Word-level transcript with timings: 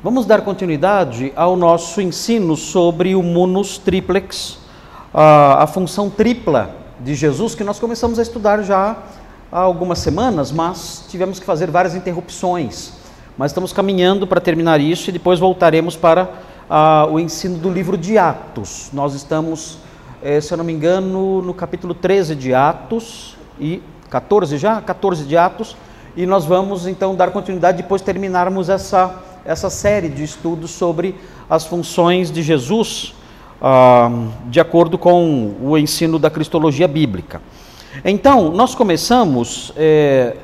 Vamos 0.00 0.26
dar 0.26 0.42
continuidade 0.42 1.32
ao 1.34 1.56
nosso 1.56 2.00
ensino 2.00 2.56
sobre 2.56 3.16
o 3.16 3.22
munus 3.22 3.78
triplex, 3.78 4.56
a, 5.12 5.64
a 5.64 5.66
função 5.66 6.08
tripla 6.08 6.70
de 7.00 7.16
Jesus, 7.16 7.56
que 7.56 7.64
nós 7.64 7.80
começamos 7.80 8.16
a 8.20 8.22
estudar 8.22 8.62
já 8.62 8.96
há 9.50 9.58
algumas 9.58 9.98
semanas, 9.98 10.52
mas 10.52 11.04
tivemos 11.08 11.40
que 11.40 11.44
fazer 11.44 11.68
várias 11.68 11.96
interrupções. 11.96 12.92
Mas 13.36 13.50
estamos 13.50 13.72
caminhando 13.72 14.24
para 14.24 14.40
terminar 14.40 14.80
isso 14.80 15.10
e 15.10 15.12
depois 15.12 15.40
voltaremos 15.40 15.96
para 15.96 16.30
o 17.10 17.18
ensino 17.18 17.58
do 17.58 17.68
livro 17.68 17.98
de 17.98 18.16
Atos. 18.16 18.90
Nós 18.92 19.14
estamos, 19.14 19.78
eh, 20.22 20.40
se 20.40 20.54
eu 20.54 20.58
não 20.58 20.64
me 20.64 20.72
engano, 20.72 21.42
no 21.42 21.52
capítulo 21.52 21.92
13 21.92 22.36
de 22.36 22.54
Atos 22.54 23.36
e 23.58 23.82
14 24.08 24.58
já? 24.58 24.80
14 24.80 25.24
de 25.24 25.36
Atos. 25.36 25.76
E 26.16 26.24
nós 26.24 26.44
vamos 26.44 26.86
então 26.86 27.16
dar 27.16 27.32
continuidade 27.32 27.82
depois 27.82 28.00
terminarmos 28.00 28.68
essa, 28.68 29.22
essa 29.48 29.70
série 29.70 30.10
de 30.10 30.22
estudos 30.22 30.72
sobre 30.72 31.14
as 31.48 31.64
funções 31.64 32.30
de 32.30 32.42
Jesus, 32.42 33.14
ah, 33.62 34.10
de 34.44 34.60
acordo 34.60 34.98
com 34.98 35.54
o 35.62 35.78
ensino 35.78 36.18
da 36.18 36.28
cristologia 36.28 36.86
bíblica. 36.86 37.40
Então, 38.04 38.50
nós 38.50 38.74
começamos, 38.74 39.72
eh, 39.74 40.36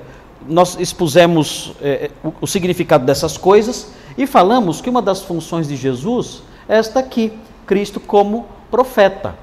nós 0.49 0.79
expusemos 0.81 1.75
eh, 1.83 2.11
o, 2.25 2.33
o 2.41 2.47
significado 2.47 3.05
dessas 3.05 3.37
coisas 3.37 3.93
e 4.17 4.27
falamos 4.27 4.81
que 4.81 4.89
uma 4.89 5.03
das 5.03 5.21
funções 5.21 5.69
de 5.69 5.77
Jesus 5.77 6.43
é 6.67 6.79
esta 6.79 7.01
aqui, 7.01 7.31
Cristo 7.67 8.01
como 8.01 8.47
profeta. 8.71 9.37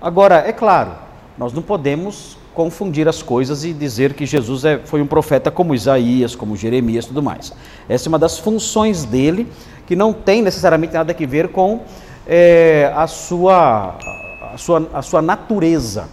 Agora, 0.00 0.42
é 0.44 0.52
claro, 0.52 0.90
nós 1.38 1.52
não 1.52 1.62
podemos 1.62 2.36
confundir 2.54 3.08
as 3.08 3.22
coisas 3.22 3.64
e 3.64 3.72
dizer 3.72 4.14
que 4.14 4.26
Jesus 4.26 4.64
é, 4.64 4.78
foi 4.78 5.00
um 5.00 5.06
profeta 5.06 5.50
como 5.50 5.74
Isaías, 5.74 6.34
como 6.34 6.56
Jeremias 6.56 7.04
e 7.04 7.08
tudo 7.08 7.22
mais. 7.22 7.52
Essa 7.88 8.08
é 8.08 8.10
uma 8.10 8.18
das 8.18 8.38
funções 8.38 9.04
dele, 9.04 9.46
que 9.86 9.96
não 9.96 10.12
tem 10.12 10.42
necessariamente 10.42 10.94
nada 10.94 11.14
a 11.18 11.26
ver 11.26 11.48
com 11.48 11.80
é, 12.26 12.92
a, 12.94 13.06
sua, 13.06 13.96
a, 14.52 14.58
sua, 14.58 14.88
a 14.92 15.02
sua 15.02 15.22
natureza. 15.22 16.08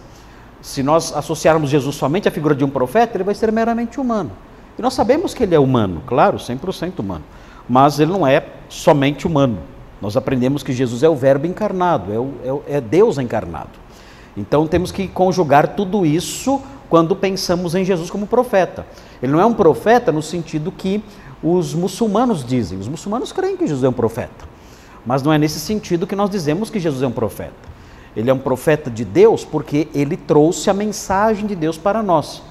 Se 0.60 0.82
nós 0.82 1.14
associarmos 1.14 1.70
Jesus 1.70 1.96
somente 1.96 2.28
à 2.28 2.30
figura 2.30 2.54
de 2.54 2.64
um 2.64 2.68
profeta, 2.68 3.16
ele 3.16 3.24
vai 3.24 3.34
ser 3.34 3.50
meramente 3.50 4.00
humano. 4.00 4.32
E 4.78 4.82
nós 4.82 4.94
sabemos 4.94 5.34
que 5.34 5.42
ele 5.42 5.54
é 5.54 5.58
humano, 5.58 6.02
claro, 6.06 6.38
100% 6.38 6.98
humano. 6.98 7.24
Mas 7.68 8.00
ele 8.00 8.12
não 8.12 8.26
é 8.26 8.44
somente 8.68 9.26
humano. 9.26 9.58
Nós 10.00 10.16
aprendemos 10.16 10.62
que 10.62 10.72
Jesus 10.72 11.02
é 11.02 11.08
o 11.08 11.14
Verbo 11.14 11.46
encarnado, 11.46 12.12
é, 12.12 12.18
o, 12.18 12.62
é, 12.66 12.76
é 12.76 12.80
Deus 12.80 13.18
encarnado. 13.18 13.70
Então 14.36 14.66
temos 14.66 14.92
que 14.92 15.08
conjugar 15.08 15.68
tudo 15.68 16.06
isso 16.06 16.60
quando 16.88 17.14
pensamos 17.14 17.74
em 17.74 17.84
Jesus 17.84 18.10
como 18.10 18.26
profeta. 18.26 18.86
Ele 19.22 19.32
não 19.32 19.40
é 19.40 19.46
um 19.46 19.54
profeta 19.54 20.10
no 20.10 20.22
sentido 20.22 20.72
que 20.72 21.02
os 21.42 21.74
muçulmanos 21.74 22.44
dizem. 22.44 22.78
Os 22.78 22.88
muçulmanos 22.88 23.32
creem 23.32 23.56
que 23.56 23.66
Jesus 23.66 23.84
é 23.84 23.88
um 23.88 23.92
profeta. 23.92 24.48
Mas 25.04 25.22
não 25.22 25.32
é 25.32 25.38
nesse 25.38 25.58
sentido 25.60 26.06
que 26.06 26.16
nós 26.16 26.28
dizemos 26.28 26.68
que 26.68 26.78
Jesus 26.78 27.02
é 27.02 27.06
um 27.06 27.12
profeta. 27.12 27.70
Ele 28.14 28.28
é 28.28 28.34
um 28.34 28.38
profeta 28.38 28.90
de 28.90 29.04
Deus 29.04 29.44
porque 29.44 29.88
ele 29.94 30.16
trouxe 30.16 30.68
a 30.68 30.74
mensagem 30.74 31.46
de 31.46 31.54
Deus 31.54 31.78
para 31.78 32.02
nós. 32.02 32.42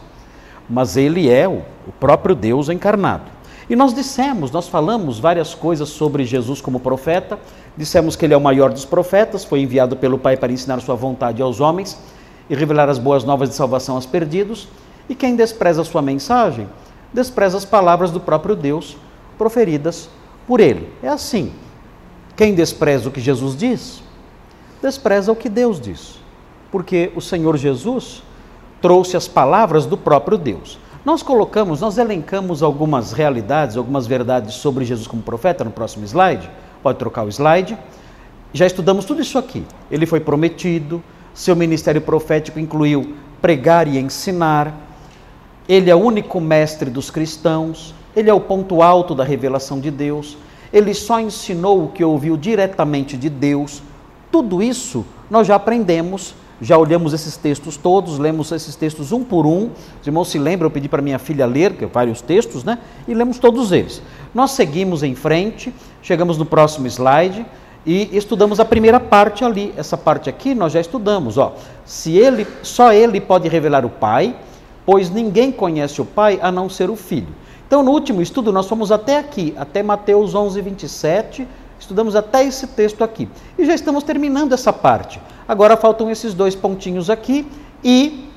Mas 0.69 0.95
ele 0.95 1.29
é 1.29 1.47
o, 1.47 1.63
próprio 1.99 2.35
Deus 2.35 2.69
encarnado. 2.69 3.23
E 3.69 3.75
nós 3.75 3.93
dissemos, 3.93 4.51
nós 4.51 4.67
falamos 4.67 5.19
várias 5.19 5.53
coisas 5.53 5.89
sobre 5.89 6.23
Jesus 6.23 6.61
como 6.61 6.79
profeta. 6.79 7.37
Dissemos 7.79 8.17
que 8.17 8.25
ele 8.25 8.33
é 8.33 8.37
o 8.37 8.41
maior 8.41 8.73
dos 8.73 8.83
profetas, 8.83 9.45
foi 9.45 9.61
enviado 9.61 9.95
pelo 9.95 10.17
Pai 10.17 10.35
para 10.35 10.51
ensinar 10.51 10.81
sua 10.81 10.95
vontade 10.95 11.41
aos 11.41 11.61
homens 11.61 11.97
e 12.49 12.53
revelar 12.53 12.89
as 12.89 12.99
boas 12.99 13.23
novas 13.23 13.47
de 13.47 13.55
salvação 13.55 13.95
aos 13.95 14.05
perdidos. 14.05 14.67
E 15.07 15.15
quem 15.15 15.33
despreza 15.33 15.85
sua 15.85 16.01
mensagem, 16.01 16.67
despreza 17.13 17.55
as 17.55 17.63
palavras 17.63 18.11
do 18.11 18.19
próprio 18.19 18.53
Deus 18.53 18.97
proferidas 19.37 20.09
por 20.45 20.59
ele. 20.59 20.91
É 21.01 21.07
assim. 21.07 21.53
Quem 22.35 22.53
despreza 22.53 23.07
o 23.07 23.13
que 23.13 23.21
Jesus 23.21 23.55
diz, 23.55 24.03
despreza 24.81 25.31
o 25.31 25.35
que 25.35 25.47
Deus 25.47 25.79
diz, 25.79 26.19
porque 26.69 27.13
o 27.15 27.21
Senhor 27.21 27.55
Jesus 27.55 28.21
trouxe 28.81 29.15
as 29.15 29.25
palavras 29.25 29.85
do 29.85 29.95
próprio 29.95 30.37
Deus. 30.37 30.77
Nós 31.05 31.23
colocamos, 31.23 31.79
nós 31.79 31.97
elencamos 31.97 32.61
algumas 32.61 33.13
realidades, 33.13 33.77
algumas 33.77 34.05
verdades 34.05 34.55
sobre 34.55 34.83
Jesus 34.83 35.07
como 35.07 35.23
profeta 35.23 35.63
no 35.63 35.71
próximo 35.71 36.03
slide. 36.03 36.51
Pode 36.81 36.97
trocar 36.97 37.23
o 37.25 37.29
slide. 37.29 37.77
Já 38.53 38.65
estudamos 38.65 39.05
tudo 39.05 39.21
isso 39.21 39.37
aqui. 39.37 39.63
Ele 39.91 40.05
foi 40.05 40.19
prometido, 40.19 41.03
seu 41.33 41.55
ministério 41.55 42.01
profético 42.01 42.59
incluiu 42.59 43.15
pregar 43.41 43.87
e 43.87 43.97
ensinar. 43.97 44.73
Ele 45.67 45.89
é 45.89 45.95
o 45.95 45.99
único 45.99 46.41
mestre 46.41 46.89
dos 46.89 47.11
cristãos, 47.11 47.93
ele 48.15 48.29
é 48.29 48.33
o 48.33 48.39
ponto 48.39 48.81
alto 48.81 49.13
da 49.13 49.23
revelação 49.23 49.79
de 49.79 49.91
Deus. 49.91 50.37
Ele 50.73 50.93
só 50.93 51.19
ensinou 51.19 51.85
o 51.85 51.89
que 51.89 52.03
ouviu 52.03 52.35
diretamente 52.35 53.17
de 53.17 53.29
Deus, 53.29 53.81
tudo 54.31 54.61
isso 54.61 55.05
nós 55.29 55.47
já 55.47 55.55
aprendemos, 55.55 56.35
já 56.61 56.77
olhamos 56.77 57.13
esses 57.13 57.37
textos 57.37 57.77
todos, 57.77 58.19
lemos 58.19 58.51
esses 58.51 58.75
textos 58.75 59.11
um 59.11 59.23
por 59.23 59.45
um. 59.45 59.69
Os 59.99 60.05
irmãos 60.05 60.29
se 60.29 60.37
lembram, 60.37 60.67
eu 60.67 60.71
pedi 60.71 60.89
para 60.89 61.01
minha 61.01 61.17
filha 61.17 61.45
ler 61.45 61.73
que 61.73 61.85
vários 61.85 62.21
textos, 62.21 62.63
né? 62.63 62.79
E 63.07 63.13
lemos 63.13 63.39
todos 63.39 63.71
eles. 63.71 64.01
Nós 64.33 64.51
seguimos 64.51 65.01
em 65.01 65.15
frente, 65.15 65.73
chegamos 66.01 66.37
no 66.37 66.45
próximo 66.45 66.87
slide 66.87 67.45
e 67.85 68.09
estudamos 68.15 68.59
a 68.59 68.65
primeira 68.65 68.99
parte 68.99 69.43
ali. 69.43 69.73
Essa 69.77 69.97
parte 69.97 70.29
aqui 70.29 70.53
nós 70.53 70.73
já 70.73 70.79
estudamos, 70.79 71.37
ó. 71.37 71.55
Se 71.85 72.17
ele, 72.17 72.47
só 72.61 72.91
ele 72.91 73.19
pode 73.19 73.47
revelar 73.47 73.85
o 73.85 73.89
Pai, 73.89 74.35
pois 74.85 75.09
ninguém 75.09 75.51
conhece 75.51 76.01
o 76.01 76.05
Pai 76.05 76.39
a 76.41 76.51
não 76.51 76.69
ser 76.69 76.89
o 76.89 76.95
Filho. 76.95 77.33
Então, 77.67 77.83
no 77.83 77.91
último 77.91 78.21
estudo, 78.21 78.51
nós 78.51 78.67
fomos 78.67 78.91
até 78.91 79.17
aqui, 79.17 79.53
até 79.57 79.83
Mateus 79.83 80.33
11, 80.33 80.59
27, 80.61 81.47
Estudamos 81.79 82.15
até 82.15 82.43
esse 82.43 82.67
texto 82.67 83.03
aqui. 83.03 83.29
E 83.57 83.65
já 83.65 83.73
estamos 83.73 84.03
terminando 84.03 84.51
essa 84.53 84.73
parte. 84.73 85.19
Agora 85.47 85.77
faltam 85.77 86.11
esses 86.11 86.33
dois 86.33 86.53
pontinhos 86.53 87.09
aqui 87.09 87.47
e 87.83 88.29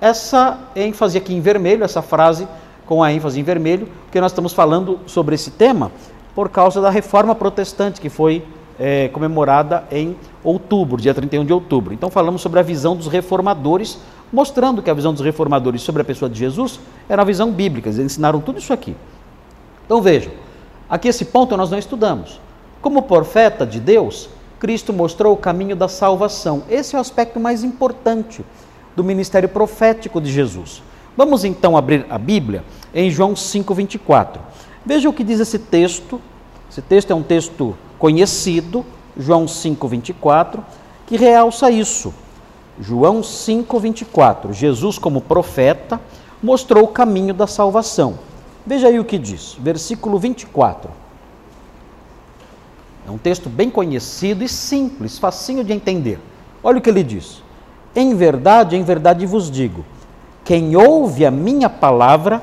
essa 0.00 0.58
ênfase 0.76 1.18
aqui 1.18 1.34
em 1.34 1.40
vermelho, 1.40 1.82
essa 1.82 2.00
frase 2.00 2.46
com 2.86 3.02
a 3.02 3.12
ênfase 3.12 3.40
em 3.40 3.42
vermelho, 3.42 3.88
porque 4.04 4.20
nós 4.20 4.30
estamos 4.30 4.52
falando 4.52 5.00
sobre 5.06 5.34
esse 5.34 5.50
tema 5.50 5.90
por 6.34 6.48
causa 6.48 6.80
da 6.80 6.90
reforma 6.90 7.34
protestante 7.34 8.00
que 8.00 8.08
foi 8.08 8.44
é, 8.78 9.08
comemorada 9.08 9.84
em 9.90 10.16
outubro, 10.42 11.00
dia 11.00 11.14
31 11.14 11.44
de 11.44 11.52
outubro. 11.52 11.94
Então 11.94 12.10
falamos 12.10 12.42
sobre 12.42 12.58
a 12.58 12.62
visão 12.62 12.96
dos 12.96 13.06
reformadores, 13.06 13.98
mostrando 14.32 14.82
que 14.82 14.90
a 14.90 14.94
visão 14.94 15.12
dos 15.12 15.22
reformadores 15.22 15.82
sobre 15.82 16.02
a 16.02 16.04
pessoa 16.04 16.28
de 16.28 16.38
Jesus 16.38 16.80
era 17.08 17.22
a 17.22 17.24
visão 17.24 17.52
bíblica, 17.52 17.88
eles 17.88 17.98
ensinaram 17.98 18.40
tudo 18.40 18.58
isso 18.58 18.72
aqui. 18.72 18.96
Então 19.86 20.02
vejam, 20.02 20.32
aqui 20.88 21.08
esse 21.08 21.26
ponto 21.26 21.56
nós 21.56 21.70
não 21.70 21.78
estudamos. 21.78 22.40
Como 22.82 23.02
profeta 23.02 23.64
de 23.66 23.78
Deus, 23.80 24.28
Cristo 24.58 24.92
mostrou 24.92 25.34
o 25.34 25.36
caminho 25.36 25.76
da 25.76 25.88
salvação. 25.88 26.62
Esse 26.68 26.94
é 26.94 26.98
o 26.98 27.00
aspecto 27.00 27.38
mais 27.38 27.62
importante 27.62 28.44
do 28.96 29.04
ministério 29.04 29.48
profético 29.48 30.20
de 30.20 30.32
Jesus. 30.32 30.82
Vamos 31.16 31.44
então 31.44 31.76
abrir 31.76 32.06
a 32.10 32.18
Bíblia 32.18 32.64
em 32.94 33.10
João 33.10 33.34
5:24. 33.34 34.40
Veja 34.84 35.08
o 35.08 35.12
que 35.12 35.24
diz 35.24 35.40
esse 35.40 35.58
texto. 35.58 36.20
Esse 36.70 36.82
texto 36.82 37.10
é 37.10 37.14
um 37.14 37.22
texto 37.22 37.76
conhecido, 37.98 38.84
João 39.16 39.46
5:24, 39.46 40.62
que 41.06 41.16
realça 41.16 41.70
isso. 41.70 42.12
João 42.78 43.22
5:24. 43.22 44.52
Jesus 44.52 44.98
como 44.98 45.20
profeta 45.20 46.00
mostrou 46.42 46.84
o 46.84 46.88
caminho 46.88 47.32
da 47.32 47.46
salvação. 47.46 48.18
Veja 48.66 48.88
aí 48.88 48.98
o 48.98 49.04
que 49.04 49.18
diz, 49.18 49.56
versículo 49.58 50.18
24. 50.18 50.90
É 53.06 53.10
um 53.10 53.18
texto 53.18 53.48
bem 53.48 53.70
conhecido 53.70 54.42
e 54.42 54.48
simples, 54.48 55.18
facinho 55.18 55.62
de 55.62 55.72
entender. 55.72 56.18
Olha 56.62 56.78
o 56.78 56.80
que 56.80 56.90
ele 56.90 57.02
diz: 57.02 57.42
Em 57.94 58.14
verdade, 58.14 58.76
em 58.76 58.82
verdade 58.82 59.24
vos 59.24 59.50
digo: 59.50 59.84
quem 60.44 60.76
ouve 60.76 61.24
a 61.24 61.30
minha 61.30 61.70
palavra 61.70 62.42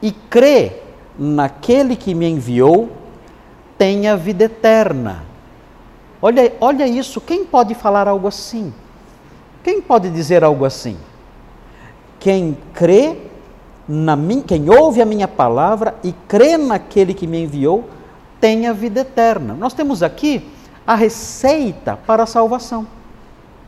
e 0.00 0.10
crê 0.10 0.87
naquele 1.18 1.96
que 1.96 2.14
me 2.14 2.28
enviou, 2.28 2.90
tem 3.76 4.08
a 4.08 4.16
vida 4.16 4.44
eterna. 4.44 5.24
Olha, 6.20 6.52
olha 6.60 6.86
isso, 6.86 7.20
quem 7.20 7.44
pode 7.44 7.74
falar 7.74 8.08
algo 8.08 8.28
assim? 8.28 8.72
Quem 9.62 9.80
pode 9.80 10.10
dizer 10.10 10.44
algo 10.44 10.64
assim? 10.64 10.96
Quem 12.18 12.56
crê 12.72 13.16
na 13.88 14.14
mim, 14.14 14.42
quem 14.42 14.68
ouve 14.68 15.00
a 15.00 15.06
minha 15.06 15.26
palavra 15.26 15.94
e 16.04 16.12
crê 16.26 16.56
naquele 16.58 17.14
que 17.14 17.26
me 17.26 17.42
enviou, 17.42 17.88
tem 18.40 18.66
a 18.66 18.72
vida 18.72 19.00
eterna. 19.00 19.54
Nós 19.54 19.72
temos 19.72 20.02
aqui 20.02 20.46
a 20.86 20.94
receita 20.94 21.98
para 22.06 22.22
a 22.22 22.26
salvação. 22.26 22.86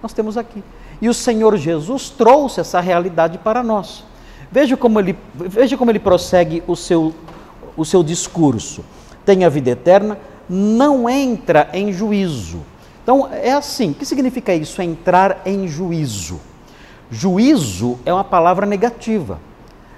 Nós 0.02 0.12
temos 0.12 0.36
aqui. 0.36 0.62
E 1.00 1.08
o 1.08 1.14
Senhor 1.14 1.56
Jesus 1.56 2.10
trouxe 2.10 2.60
essa 2.60 2.80
realidade 2.80 3.38
para 3.38 3.62
nós. 3.62 4.04
Veja 4.50 4.76
como 4.76 4.98
ele, 4.98 5.16
veja 5.34 5.76
como 5.76 5.90
ele 5.90 5.98
prossegue 5.98 6.62
o 6.66 6.75
seu, 6.75 7.14
o 7.80 7.84
seu 7.84 8.02
discurso. 8.02 8.84
Tem 9.24 9.42
a 9.42 9.48
vida 9.48 9.70
eterna, 9.70 10.18
não 10.48 11.08
entra 11.08 11.70
em 11.72 11.90
juízo. 11.92 12.60
Então, 13.02 13.28
é 13.32 13.52
assim: 13.52 13.92
o 13.92 13.94
que 13.94 14.04
significa 14.04 14.54
isso? 14.54 14.82
Entrar 14.82 15.40
em 15.46 15.66
juízo. 15.66 16.38
Juízo 17.10 17.98
é 18.04 18.12
uma 18.12 18.22
palavra 18.22 18.66
negativa, 18.66 19.40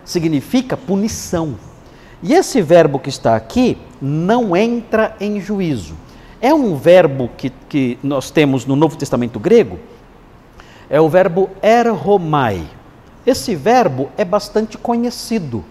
significa 0.04 0.76
punição. 0.76 1.56
E 2.22 2.32
esse 2.32 2.62
verbo 2.62 3.00
que 3.00 3.08
está 3.08 3.34
aqui 3.34 3.76
não 4.00 4.56
entra 4.56 5.16
em 5.20 5.40
juízo. 5.40 5.94
É 6.40 6.54
um 6.54 6.76
verbo 6.76 7.30
que, 7.36 7.50
que 7.68 7.98
nós 8.02 8.30
temos 8.30 8.64
no 8.64 8.76
Novo 8.76 8.96
Testamento 8.96 9.40
grego, 9.40 9.78
é 10.88 11.00
o 11.00 11.08
verbo 11.08 11.50
erhomai. 11.60 12.64
Esse 13.26 13.54
verbo 13.56 14.08
é 14.16 14.24
bastante 14.24 14.78
conhecido 14.78 15.64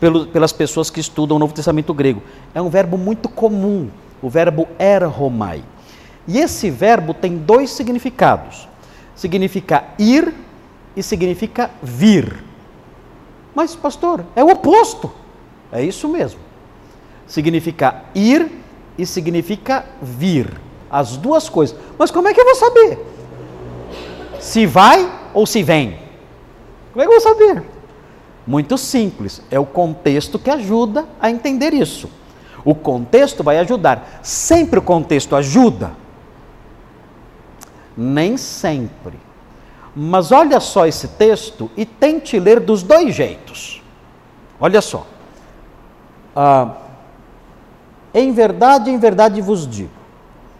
pelo, 0.00 0.26
pelas 0.26 0.52
pessoas 0.52 0.90
que 0.90 1.00
estudam 1.00 1.36
o 1.36 1.40
Novo 1.40 1.54
Testamento 1.54 1.92
grego. 1.94 2.22
É 2.54 2.60
um 2.60 2.68
verbo 2.68 2.96
muito 2.98 3.28
comum, 3.28 3.88
o 4.22 4.28
verbo 4.28 4.68
erhomai. 4.78 5.62
E 6.26 6.38
esse 6.38 6.70
verbo 6.70 7.14
tem 7.14 7.36
dois 7.36 7.70
significados. 7.70 8.68
Significa 9.14 9.84
ir 9.98 10.34
e 10.96 11.02
significa 11.02 11.70
vir. 11.82 12.42
Mas, 13.54 13.74
pastor, 13.74 14.24
é 14.34 14.42
o 14.42 14.50
oposto. 14.50 15.10
É 15.72 15.82
isso 15.82 16.08
mesmo. 16.08 16.40
Significa 17.26 18.02
ir 18.14 18.50
e 18.98 19.06
significa 19.06 19.84
vir. 20.02 20.60
As 20.90 21.16
duas 21.16 21.48
coisas. 21.48 21.76
Mas 21.98 22.10
como 22.10 22.28
é 22.28 22.34
que 22.34 22.40
eu 22.40 22.44
vou 22.44 22.54
saber? 22.54 22.98
Se 24.40 24.66
vai 24.66 25.10
ou 25.32 25.46
se 25.46 25.62
vem? 25.62 25.98
Como 26.92 27.02
é 27.02 27.06
que 27.06 27.12
eu 27.14 27.20
vou 27.20 27.34
saber? 27.34 27.62
Muito 28.46 28.78
simples. 28.78 29.42
É 29.50 29.58
o 29.58 29.66
contexto 29.66 30.38
que 30.38 30.50
ajuda 30.50 31.04
a 31.20 31.30
entender 31.30 31.74
isso. 31.74 32.08
O 32.64 32.74
contexto 32.74 33.42
vai 33.42 33.58
ajudar. 33.58 34.20
Sempre 34.22 34.78
o 34.78 34.82
contexto 34.82 35.34
ajuda 35.34 35.92
nem 37.96 38.36
sempre. 38.36 39.18
Mas 39.94 40.30
olha 40.30 40.60
só 40.60 40.86
esse 40.86 41.08
texto 41.08 41.70
e 41.76 41.86
tente 41.86 42.38
ler 42.38 42.60
dos 42.60 42.82
dois 42.82 43.14
jeitos. 43.14 43.82
Olha 44.60 44.82
só. 44.82 45.06
Ah, 46.34 46.74
em 48.12 48.30
verdade, 48.32 48.90
em 48.90 48.98
verdade 48.98 49.40
vos 49.40 49.66
digo: 49.66 49.90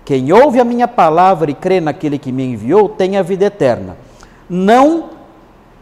quem 0.05 0.32
ouve 0.32 0.59
a 0.59 0.65
minha 0.65 0.89
palavra 0.89 1.50
e 1.50 1.55
crê 1.55 1.81
naquele 1.81 2.19
que 2.19 2.32
me 2.32 2.44
enviou 2.44 2.89
tem 2.89 3.19
a 3.19 3.23
vida 3.23 3.44
eterna. 3.44 3.99
Não 4.49 5.11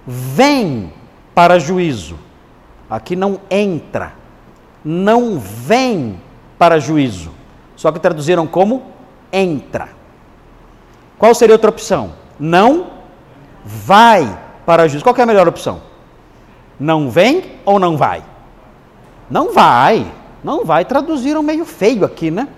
vem 0.04 0.92
para 1.34 1.58
juízo. 1.58 2.18
Aqui 2.88 3.16
não 3.16 3.40
entra. 3.50 4.12
Não 4.84 5.38
vem 5.38 6.20
para 6.58 6.78
juízo. 6.78 7.30
Só 7.76 7.90
que 7.90 7.98
traduziram 7.98 8.46
como 8.46 8.82
entra. 9.32 9.88
Qual 11.18 11.34
seria 11.34 11.54
outra 11.54 11.70
opção? 11.70 12.12
Não 12.38 12.88
vai 13.64 14.38
para 14.64 14.86
juízo. 14.86 15.04
Qual 15.04 15.16
é 15.16 15.22
a 15.22 15.26
melhor 15.26 15.48
opção? 15.48 15.82
Não 16.78 17.10
vem 17.10 17.44
ou 17.64 17.78
não 17.78 17.96
vai? 17.96 18.22
Não 19.30 19.52
vai. 19.52 20.06
Não 20.42 20.64
vai. 20.64 20.84
Traduziram 20.84 21.42
meio 21.42 21.64
feio 21.64 22.04
aqui, 22.04 22.30
né? 22.30 22.48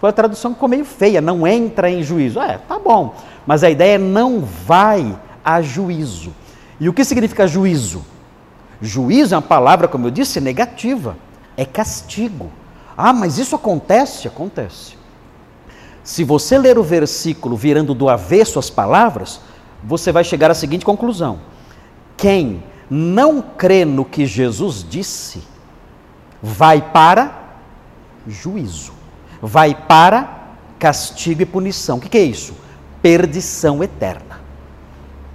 Foi 0.00 0.10
a 0.10 0.12
tradução 0.12 0.50
que 0.50 0.56
ficou 0.56 0.68
meio 0.68 0.84
feia. 0.84 1.20
Não 1.20 1.46
entra 1.46 1.90
em 1.90 2.02
juízo. 2.02 2.40
É, 2.40 2.58
tá 2.58 2.78
bom. 2.78 3.14
Mas 3.46 3.62
a 3.62 3.70
ideia 3.70 3.94
é 3.94 3.98
não 3.98 4.40
vai 4.40 5.16
a 5.44 5.62
juízo. 5.62 6.32
E 6.80 6.88
o 6.88 6.92
que 6.94 7.04
significa 7.04 7.46
juízo? 7.46 8.02
Juízo 8.80 9.34
é 9.34 9.36
uma 9.36 9.42
palavra, 9.42 9.86
como 9.86 10.06
eu 10.06 10.10
disse, 10.10 10.40
negativa. 10.40 11.16
É 11.56 11.64
castigo. 11.64 12.50
Ah, 12.96 13.12
mas 13.12 13.38
isso 13.38 13.54
acontece? 13.54 14.26
Acontece. 14.26 14.98
Se 16.02 16.24
você 16.24 16.58
ler 16.58 16.78
o 16.78 16.82
versículo 16.82 17.56
virando 17.56 17.94
do 17.94 18.08
avesso 18.08 18.58
as 18.58 18.70
palavras, 18.70 19.40
você 19.84 20.10
vai 20.10 20.24
chegar 20.24 20.50
à 20.50 20.54
seguinte 20.54 20.84
conclusão: 20.84 21.40
quem 22.16 22.62
não 22.88 23.42
crê 23.42 23.84
no 23.84 24.04
que 24.04 24.26
Jesus 24.26 24.84
disse, 24.88 25.42
vai 26.42 26.80
para 26.80 27.58
juízo, 28.26 28.92
vai 29.40 29.74
para 29.74 30.38
castigo 30.78 31.42
e 31.42 31.46
punição. 31.46 31.98
O 31.98 32.00
que 32.00 32.16
é 32.16 32.22
isso? 32.22 32.54
Perdição 33.02 33.82
eterna. 33.84 34.40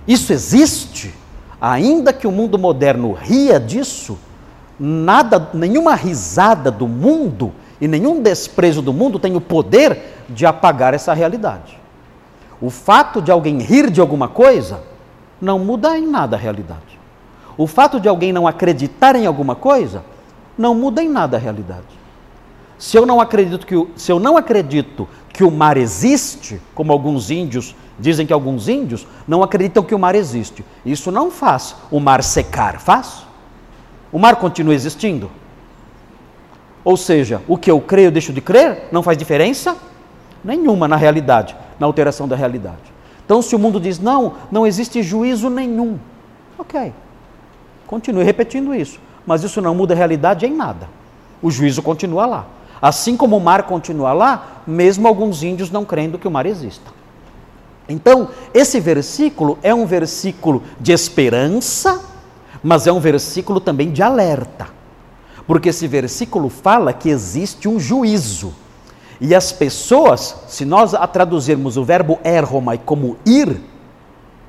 Isso 0.07 0.33
existe, 0.33 1.13
ainda 1.71 2.13
que 2.13 2.27
o 2.27 2.31
mundo 2.31 2.59
moderno 2.59 3.12
ria 3.12 3.59
disso, 3.59 4.19
nada, 4.79 5.50
nenhuma 5.51 5.95
risada 5.95 6.69
do 6.69 6.88
mundo 6.88 7.51
e 7.81 7.88
nenhum 7.88 8.21
desprezo 8.21 8.83
do 8.83 8.94
mundo 8.94 9.17
tem 9.17 9.35
o 9.35 9.41
poder 9.41 10.25
de 10.29 10.45
apagar 10.45 10.94
essa 10.94 11.12
realidade. 11.12 11.79
O 12.62 12.69
fato 12.69 13.19
de 13.19 13.31
alguém 13.31 13.57
rir 13.57 13.89
de 13.89 14.00
alguma 14.00 14.27
coisa 14.27 14.81
não 15.41 15.57
muda 15.57 15.97
em 15.97 16.06
nada 16.06 16.35
a 16.35 16.39
realidade. 16.39 17.00
O 17.57 17.65
fato 17.65 18.00
de 18.00 18.07
alguém 18.07 18.31
não 18.31 18.47
acreditar 18.47 19.15
em 19.15 19.25
alguma 19.25 19.56
coisa 19.56 20.03
não 20.56 20.75
muda 20.75 21.01
em 21.01 21.09
nada 21.09 21.38
a 21.38 21.39
realidade. 21.39 21.81
Se 22.77 22.95
eu 22.95 23.07
não 23.07 23.19
acredito 23.19 23.65
que 23.65 23.75
o, 23.75 23.89
se 23.95 24.12
eu 24.12 24.19
não 24.19 24.38
acredito 24.38 25.07
que 25.33 25.44
o 25.44 25.50
mar 25.50 25.77
existe, 25.77 26.62
como 26.75 26.91
alguns 26.91 27.31
índios 27.31 27.75
dizem 28.00 28.25
que 28.25 28.33
alguns 28.33 28.68
índios 28.68 29.07
não 29.27 29.42
acreditam 29.42 29.83
que 29.83 29.95
o 29.95 30.00
mar 30.00 30.15
existe, 30.15 30.65
isso 30.86 31.12
não 31.12 31.31
faz 31.31 31.75
o 31.89 32.00
mar 32.00 32.24
secar, 32.24 32.80
faz? 32.80 33.25
O 34.12 34.19
mar 34.19 34.36
continua 34.36 34.74
existindo? 34.74 35.30
Ou 36.83 36.95
seja, 36.95 37.42
o 37.47 37.57
que 37.57 37.71
eu 37.71 37.81
creio, 37.81 38.12
deixo 38.12 38.31
de 38.31 38.42
crer, 38.42 38.89
não 38.92 39.01
faz 39.01 39.18
diferença 39.18 39.75
nenhuma 40.44 40.88
na 40.88 40.95
realidade, 40.95 41.56
na 41.80 41.88
alteração 41.88 42.27
da 42.27 42.36
realidade. 42.36 42.94
Então, 43.25 43.42
se 43.42 43.56
o 43.56 43.59
mundo 43.59 43.80
diz 43.80 43.98
não, 43.98 44.33
não 44.51 44.68
existe 44.68 45.01
juízo 45.01 45.50
nenhum, 45.50 45.98
ok, 46.59 46.94
continue 47.88 48.24
repetindo 48.24 48.75
isso, 48.75 49.00
mas 49.25 49.44
isso 49.44 49.59
não 49.62 49.74
muda 49.74 49.95
a 49.95 49.98
realidade 49.98 50.45
em 50.45 50.53
nada. 50.53 50.88
O 51.41 51.50
juízo 51.50 51.81
continua 51.81 52.27
lá. 52.27 52.45
Assim 52.80 53.18
como 53.18 53.36
o 53.36 53.41
mar 53.41 53.63
continua 53.63 54.13
lá, 54.13 54.62
mesmo 54.68 55.07
alguns 55.07 55.41
índios 55.41 55.71
não 55.71 55.83
crendo 55.83 56.19
que 56.19 56.27
o 56.27 56.31
mar 56.31 56.45
exista. 56.45 56.94
Então, 57.88 58.30
esse 58.54 58.80
versículo 58.80 59.60
é 59.62 59.74
um 59.74 59.86
versículo 59.86 60.64
de 60.80 60.92
esperança, 60.92 62.04
mas 62.64 62.88
é 62.88 62.92
um 62.92 63.00
versículo 63.00 63.60
também 63.60 63.92
de 63.92 64.02
alerta. 64.02 64.68
Porque 65.46 65.70
esse 65.70 65.88
versículo 65.88 66.50
fala 66.50 66.92
que 66.94 67.10
existe 67.10 67.68
um 67.68 67.80
juízo. 67.80 68.54
E 69.22 69.36
as 69.36 69.52
pessoas, 69.52 70.36
se 70.48 70.66
nós 70.66 70.94
a 70.94 71.06
traduzirmos 71.06 71.78
o 71.78 71.84
verbo 71.84 72.20
erromai 72.24 72.80
como 72.84 73.18
ir, 73.26 73.62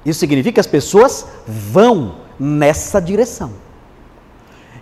isso 0.04 0.20
significa 0.20 0.54
que 0.54 0.60
as 0.60 0.66
pessoas 0.66 1.26
vão 1.46 2.16
nessa 2.40 3.00
direção. 3.00 3.52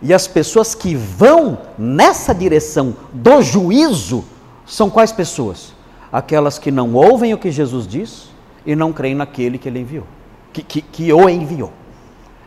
E 0.00 0.14
as 0.14 0.28
pessoas 0.28 0.74
que 0.74 0.94
vão 0.94 1.58
nessa 1.76 2.32
direção 2.34 2.94
do 3.12 3.42
juízo 3.42 4.24
são 4.64 4.88
quais 4.88 5.10
pessoas? 5.10 5.72
Aquelas 6.12 6.58
que 6.58 6.70
não 6.70 6.94
ouvem 6.94 7.34
o 7.34 7.38
que 7.38 7.50
Jesus 7.50 7.86
diz 7.86 8.33
e 8.66 8.74
não 8.74 8.92
creem 8.92 9.14
naquele 9.14 9.58
que 9.58 9.68
ele 9.68 9.80
enviou, 9.80 10.06
que, 10.52 10.62
que, 10.62 10.80
que 10.82 11.12
o 11.12 11.28
enviou. 11.28 11.72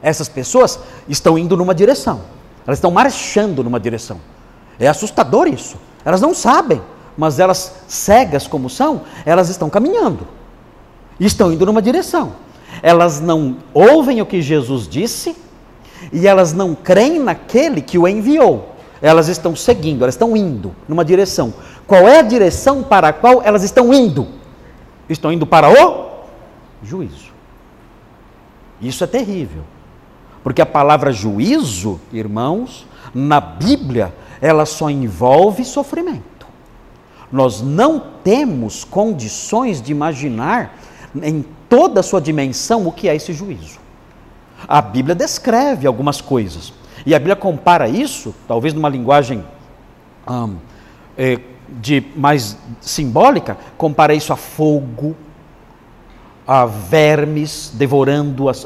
Essas 0.01 0.29
pessoas 0.29 0.79
estão 1.07 1.37
indo 1.37 1.57
numa 1.57 1.73
direção. 1.73 2.21
Elas 2.65 2.77
estão 2.77 2.91
marchando 2.91 3.63
numa 3.63 3.79
direção. 3.79 4.19
É 4.79 4.87
assustador 4.87 5.47
isso. 5.47 5.77
Elas 6.03 6.21
não 6.21 6.33
sabem, 6.33 6.81
mas 7.17 7.39
elas, 7.39 7.73
cegas 7.87 8.47
como 8.47 8.69
são, 8.69 9.01
elas 9.25 9.49
estão 9.49 9.69
caminhando. 9.69 10.27
Estão 11.19 11.51
indo 11.51 11.65
numa 11.65 11.81
direção. 11.81 12.33
Elas 12.81 13.19
não 13.19 13.57
ouvem 13.73 14.21
o 14.21 14.25
que 14.25 14.41
Jesus 14.41 14.87
disse 14.87 15.35
e 16.11 16.27
elas 16.27 16.53
não 16.53 16.75
creem 16.75 17.19
naquele 17.19 17.81
que 17.81 17.97
o 17.97 18.07
enviou. 18.07 18.75
Elas 19.01 19.27
estão 19.27 19.55
seguindo, 19.55 20.03
elas 20.03 20.15
estão 20.15 20.35
indo 20.35 20.75
numa 20.87 21.05
direção. 21.05 21.53
Qual 21.85 22.07
é 22.07 22.19
a 22.19 22.23
direção 22.23 22.83
para 22.83 23.09
a 23.09 23.13
qual 23.13 23.41
elas 23.43 23.63
estão 23.63 23.93
indo? 23.93 24.27
Estão 25.09 25.31
indo 25.31 25.45
para 25.45 25.69
o 25.69 26.06
juízo. 26.83 27.31
Isso 28.81 29.03
é 29.03 29.07
terrível. 29.07 29.63
Porque 30.43 30.61
a 30.61 30.65
palavra 30.65 31.11
juízo, 31.11 31.99
irmãos, 32.13 32.87
na 33.13 33.39
Bíblia, 33.39 34.13
ela 34.39 34.65
só 34.65 34.89
envolve 34.89 35.65
sofrimento. 35.65 36.47
Nós 37.31 37.61
não 37.61 37.99
temos 38.23 38.83
condições 38.83 39.81
de 39.81 39.91
imaginar 39.91 40.77
em 41.21 41.43
toda 41.67 41.99
a 41.99 42.03
sua 42.03 42.21
dimensão 42.21 42.87
o 42.87 42.91
que 42.91 43.09
é 43.09 43.15
esse 43.15 43.33
juízo. 43.33 43.79
A 44.67 44.81
Bíblia 44.81 45.15
descreve 45.15 45.85
algumas 45.85 46.21
coisas. 46.21 46.73
E 47.05 47.13
a 47.13 47.19
Bíblia 47.19 47.35
compara 47.35 47.89
isso, 47.89 48.33
talvez 48.47 48.73
numa 48.73 48.89
linguagem 48.89 49.43
é, 51.17 51.39
de 51.69 52.03
mais 52.15 52.57
simbólica, 52.81 53.57
compara 53.77 54.13
isso 54.13 54.31
a 54.33 54.35
fogo, 54.35 55.15
a 56.47 56.65
vermes 56.65 57.71
devorando 57.73 58.47
as, 58.47 58.65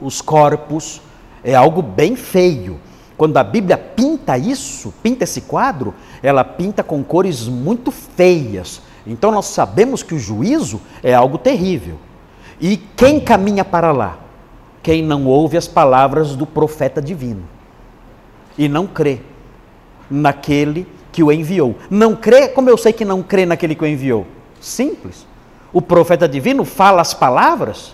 os 0.00 0.20
corpos, 0.20 1.02
é 1.42 1.54
algo 1.54 1.82
bem 1.82 2.14
feio. 2.14 2.78
Quando 3.16 3.36
a 3.36 3.42
Bíblia 3.42 3.76
pinta 3.76 4.38
isso, 4.38 4.94
pinta 5.02 5.24
esse 5.24 5.40
quadro, 5.40 5.94
ela 6.22 6.44
pinta 6.44 6.82
com 6.82 7.02
cores 7.02 7.48
muito 7.48 7.90
feias. 7.90 8.80
Então 9.06 9.32
nós 9.32 9.46
sabemos 9.46 10.02
que 10.02 10.14
o 10.14 10.18
juízo 10.18 10.80
é 11.02 11.14
algo 11.14 11.38
terrível. 11.38 11.98
E 12.60 12.76
quem 12.76 13.18
caminha 13.18 13.64
para 13.64 13.90
lá? 13.90 14.18
Quem 14.82 15.02
não 15.02 15.26
ouve 15.26 15.56
as 15.56 15.66
palavras 15.66 16.36
do 16.36 16.46
profeta 16.46 17.02
divino 17.02 17.42
e 18.56 18.68
não 18.68 18.86
crê 18.86 19.20
naquele 20.10 20.86
que 21.10 21.22
o 21.22 21.32
enviou. 21.32 21.76
Não 21.90 22.14
crê, 22.14 22.48
como 22.48 22.70
eu 22.70 22.76
sei 22.76 22.92
que 22.92 23.04
não 23.04 23.22
crê 23.22 23.46
naquele 23.46 23.74
que 23.74 23.82
o 23.82 23.86
enviou? 23.86 24.26
Simples. 24.60 25.26
O 25.76 25.82
profeta 25.82 26.26
divino 26.26 26.64
fala 26.64 27.02
as 27.02 27.12
palavras 27.12 27.92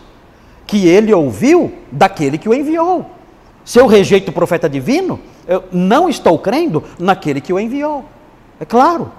que 0.69 0.87
ele 0.87 1.13
ouviu 1.13 1.79
daquele 1.91 2.39
que 2.39 2.49
o 2.49 2.55
enviou. 2.55 3.05
Se 3.65 3.81
eu 3.81 3.89
rejeito 3.89 4.29
o 4.29 4.33
profeta 4.33 4.69
divino, 4.69 5.19
eu 5.49 5.65
não 5.73 6.09
estou 6.09 6.39
crendo 6.39 6.85
naquele 6.97 7.41
que 7.41 7.53
o 7.53 7.59
enviou. 7.59 8.05
É 8.61 8.65
claro. 8.65 9.11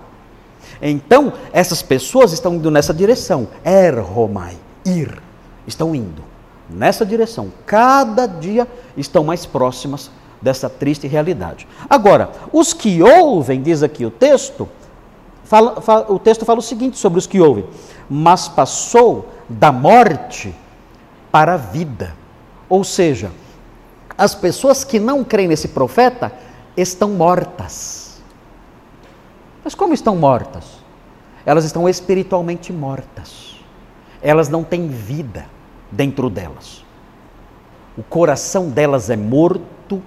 Então, 0.82 1.34
essas 1.51 1.82
pessoas 1.82 2.32
estão 2.32 2.53
indo 2.55 2.72
nessa 2.72 2.93
direção. 2.93 3.50
Er 3.65 4.00
Romai, 4.00 4.55
ir. 4.86 5.22
Estão 5.67 5.93
indo 5.93 6.24
nessa 6.70 7.05
direção. 7.05 7.51
Cada 7.65 8.25
dia 8.25 8.65
estão 8.96 9.25
mais 9.25 9.46
próximas 9.46 10.10
dessa 10.41 10.70
triste 10.70 11.05
realidade. 11.05 11.67
Agora, 11.89 12.32
os 12.53 12.72
que 12.72 13.03
ouvem, 13.03 13.62
diz 13.62 13.84
aqui 13.84 14.05
o 14.05 14.10
texto, 14.10 14.70
fala, 15.43 15.81
fala, 15.81 16.12
o 16.12 16.19
texto 16.19 16.45
fala 16.45 16.59
o 16.59 16.63
seguinte 16.63 16.97
sobre 16.97 17.19
os 17.19 17.27
que 17.27 17.39
ouvem: 17.39 17.65
mas 18.09 18.47
passou 18.47 19.29
da 19.47 19.71
morte 19.71 20.55
para 21.31 21.55
a 21.55 21.57
vida. 21.57 22.15
Ou 22.69 22.83
seja, 22.83 23.31
as 24.17 24.35
pessoas 24.35 24.83
que 24.83 25.00
não 25.00 25.23
creem 25.23 25.47
nesse 25.47 25.69
profeta 25.69 26.31
estão 26.75 27.09
mortas. 27.09 28.21
Mas 29.63 29.73
como 29.75 29.93
estão 29.93 30.15
mortas? 30.15 30.65
Elas 31.45 31.65
estão 31.65 31.88
espiritualmente 31.88 32.71
mortas. 32.71 33.55
Elas 34.21 34.50
não 34.50 34.63
têm 34.63 34.88
vida 34.88 35.45
dentro 35.91 36.29
delas. 36.29 36.83
O 37.97 38.03
coração 38.03 38.69
delas 38.69 39.09
é 39.09 39.15
morto, 39.15 40.01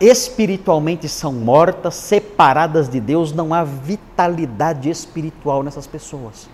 espiritualmente 0.00 1.08
são 1.08 1.32
mortas, 1.32 1.94
separadas 1.94 2.88
de 2.88 2.98
Deus, 2.98 3.32
não 3.32 3.52
há 3.52 3.62
vitalidade 3.62 4.88
espiritual 4.88 5.62
nessas 5.62 5.86
pessoas. 5.86 6.48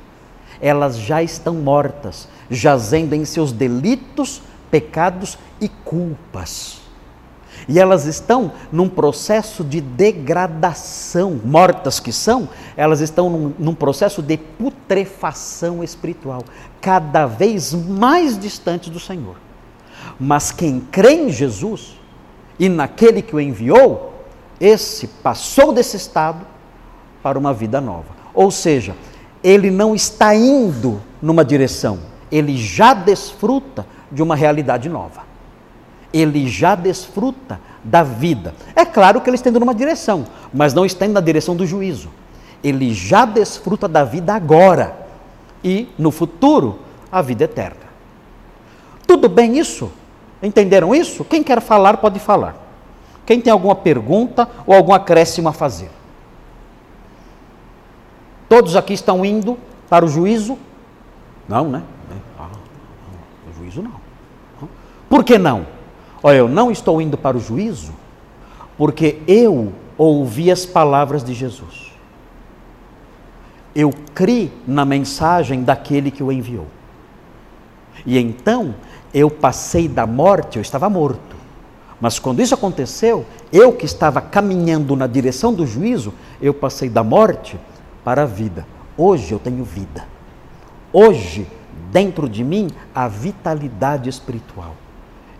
Elas 0.61 0.99
já 0.99 1.23
estão 1.23 1.55
mortas, 1.55 2.29
jazendo 2.50 3.14
em 3.14 3.25
seus 3.25 3.52
delitos, 3.52 4.43
pecados 4.71 5.38
e 5.61 5.69
culpas. 5.69 6.81
E 7.69 7.79
elas 7.79 8.07
estão 8.07 8.52
num 8.73 8.88
processo 8.88 9.62
de 9.62 9.81
degradação, 9.81 11.41
mortas 11.45 12.00
que 12.00 12.12
são, 12.12 12.49
elas 12.76 13.00
estão 13.00 13.31
num, 13.31 13.55
num, 13.57 13.75
processo 13.75 14.21
de 14.21 14.37
putrefação 14.37 15.85
espiritual, 15.85 16.43
cada 16.81 17.26
vez 17.26 17.73
mais 17.73 18.37
distantes 18.37 18.88
do 18.88 18.99
Senhor. 18.99 19.37
Mas 20.19 20.50
quem 20.50 20.81
crê 20.81 21.12
em 21.12 21.31
Jesus 21.31 22.01
e 22.59 22.68
naquele 22.68 23.23
que 23.23 23.35
o 23.35 23.40
enviou, 23.40 24.12
esse 24.61 25.06
passou 25.06 25.73
desse 25.73 25.97
estado 25.97 26.47
para 27.23 27.38
uma 27.38 27.52
vida 27.52 27.80
nova. 27.80 28.14
Ou 28.35 28.50
seja, 28.50 28.94
ele 29.42 29.71
não 29.71 29.94
está 29.94 30.35
indo 30.35 31.00
numa 31.21 31.44
direção, 31.44 31.99
ele 32.30 32.56
já 32.56 32.94
desfruta 32.94 33.87
de 34.11 34.23
uma 34.23 34.37
realidade 34.37 34.88
nova. 34.88 35.23
Ele 36.12 36.47
já 36.47 36.75
desfruta 36.75 37.59
da 37.82 38.02
vida. 38.02 38.54
É 38.76 38.85
claro 38.85 39.21
que 39.21 39.30
ele 39.30 39.37
está 39.37 39.49
indo 39.49 39.59
numa 39.59 39.75
direção, 39.75 40.26
mas 40.52 40.75
não 40.75 40.85
está 40.85 41.06
indo 41.06 41.14
na 41.14 41.21
direção 41.21 41.56
do 41.56 41.66
juízo. 41.66 42.11
Ele 42.62 42.92
já 42.92 43.25
desfruta 43.25 43.88
da 43.88 44.04
vida 44.04 44.35
agora 44.35 44.94
e 45.64 45.88
no 45.99 46.11
futuro 46.11 46.78
a 47.11 47.23
vida 47.23 47.44
eterna. 47.44 47.80
Tudo 49.06 49.28
bem 49.28 49.59
isso? 49.59 49.90
Entenderam 50.43 50.95
isso? 50.95 51.25
Quem 51.25 51.43
quer 51.43 51.61
falar 51.61 51.99
pode 51.99 52.19
falar. 52.19 52.57
Quem 53.25 53.41
tem 53.41 53.53
alguma 53.53 53.77
pergunta 53.77 54.49
ou 54.67 54.75
algum 54.75 54.93
acréscimo 54.93 55.49
a 55.49 55.53
fazer? 55.53 55.91
Todos 58.49 58.75
aqui 58.75 58.93
estão 58.93 59.25
indo 59.25 59.57
para 59.89 60.05
o 60.05 60.09
juízo? 60.09 60.59
Não, 61.49 61.69
né? 61.69 61.83
Ah, 62.39 62.49
não, 62.51 63.53
o 63.53 63.55
juízo 63.57 63.83
não. 63.83 64.03
Por 65.09 65.23
que 65.23 65.39
não? 65.39 65.67
Olha, 66.23 66.39
eu 66.39 66.49
não 66.49 66.71
estou 66.71 67.01
indo 67.01 67.17
para 67.17 67.37
o 67.37 67.41
juízo 67.41 67.93
porque 68.77 69.21
eu 69.27 69.73
ouvi 69.97 70.51
as 70.51 70.67
palavras 70.67 71.23
de 71.23 71.35
Jesus. 71.35 71.93
Eu 73.75 73.93
criei 74.15 74.53
na 74.67 74.85
mensagem 74.85 75.63
daquele 75.63 76.11
que 76.11 76.23
o 76.23 76.33
enviou. 76.33 76.67
E 78.05 78.19
então 78.19 78.75
eu 79.12 79.31
passei 79.31 79.88
da 79.88 80.07
morte, 80.07 80.57
eu 80.57 80.62
estava 80.62 80.88
morto. 80.88 81.37
Mas 82.00 82.19
quando 82.19 82.40
isso 82.40 82.54
aconteceu, 82.54 83.25
eu 83.52 83.73
que 83.73 83.85
estava 83.85 84.21
caminhando 84.21 84.97
na 84.97 85.07
direção 85.07 85.54
do 85.54 85.66
juízo, 85.66 86.12
eu 86.40 86.52
passei 86.52 86.88
da 86.88 87.04
morte 87.04 87.59
para 88.04 88.23
a 88.23 88.26
vida. 88.26 88.66
Hoje 88.97 89.33
eu 89.33 89.38
tenho 89.38 89.62
vida. 89.62 90.04
Hoje, 90.92 91.47
dentro 91.92 92.28
de 92.28 92.42
mim, 92.42 92.69
a 92.95 93.07
vitalidade 93.07 94.09
espiritual. 94.09 94.75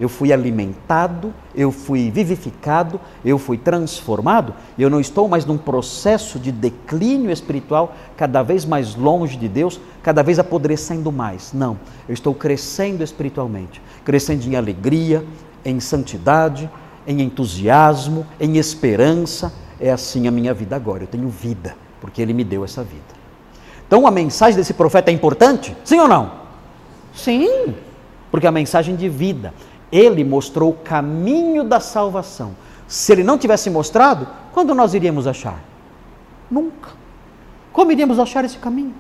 Eu 0.03 0.09
fui 0.09 0.33
alimentado, 0.33 1.33
eu 1.55 1.71
fui 1.71 2.11
vivificado, 2.11 3.01
eu 3.25 3.39
fui 3.39 3.57
transformado, 3.57 4.53
eu 4.77 4.91
não 4.91 4.99
estou 4.99 5.29
mais 5.29 5.47
num 5.47 5.57
processo 5.57 6.41
de 6.41 6.51
declínio 6.51 7.31
espiritual, 7.31 7.95
cada 8.17 8.43
vez 8.43 8.65
mais 8.65 8.97
longe 8.97 9.37
de 9.37 9.47
Deus, 9.47 9.81
cada 10.03 10.21
vez 10.21 10.41
apodrecendo 10.41 11.13
mais. 11.13 11.53
Não, 11.53 11.79
eu 12.09 12.15
estou 12.15 12.35
crescendo 12.35 13.05
espiritualmente, 13.05 13.81
crescendo 14.05 14.45
em 14.45 14.57
alegria, 14.57 15.25
em 15.65 15.79
santidade, 15.79 16.69
em 17.07 17.23
entusiasmo, 17.23 18.27
em 18.41 18.57
esperança. 18.57 19.53
É 19.79 19.93
assim 19.93 20.27
a 20.27 20.33
minha 20.33 20.53
vida 20.53 20.75
agora, 20.75 21.05
eu 21.05 21.07
tenho 21.07 21.29
vida, 21.29 21.77
porque 22.01 22.21
Ele 22.21 22.35
me 22.35 22.43
deu 22.43 22.65
essa 22.65 22.83
vida. 22.83 23.15
Então 23.87 24.05
a 24.05 24.11
mensagem 24.11 24.57
desse 24.57 24.75
profeta 24.75 25.13
é 25.13 25.15
importante? 25.15 25.77
Sim 25.85 26.01
ou 26.01 26.09
não? 26.09 26.33
Sim, 27.15 27.73
porque 28.33 28.49
a 28.49 28.51
mensagem 28.51 28.97
de 28.97 29.09
vida 29.09 29.55
ele 29.93 30.25
mostrou 30.25 30.71
o 30.71 30.75
caminho 30.75 31.63
da 31.63 31.79
salvação. 31.79 32.57
Se 32.89 33.13
ele 33.13 33.23
não 33.23 33.37
tivesse 33.37 33.69
mostrado, 33.69 34.27
quando 34.53 34.75
nós 34.75 34.95
iríamos 34.95 35.27
achar? 35.27 35.63
Nunca. 36.51 36.91
Como 37.73 37.93
iríamos 37.93 38.19
achar 38.19 38.45
esse 38.45 38.57
caminho? 38.57 38.95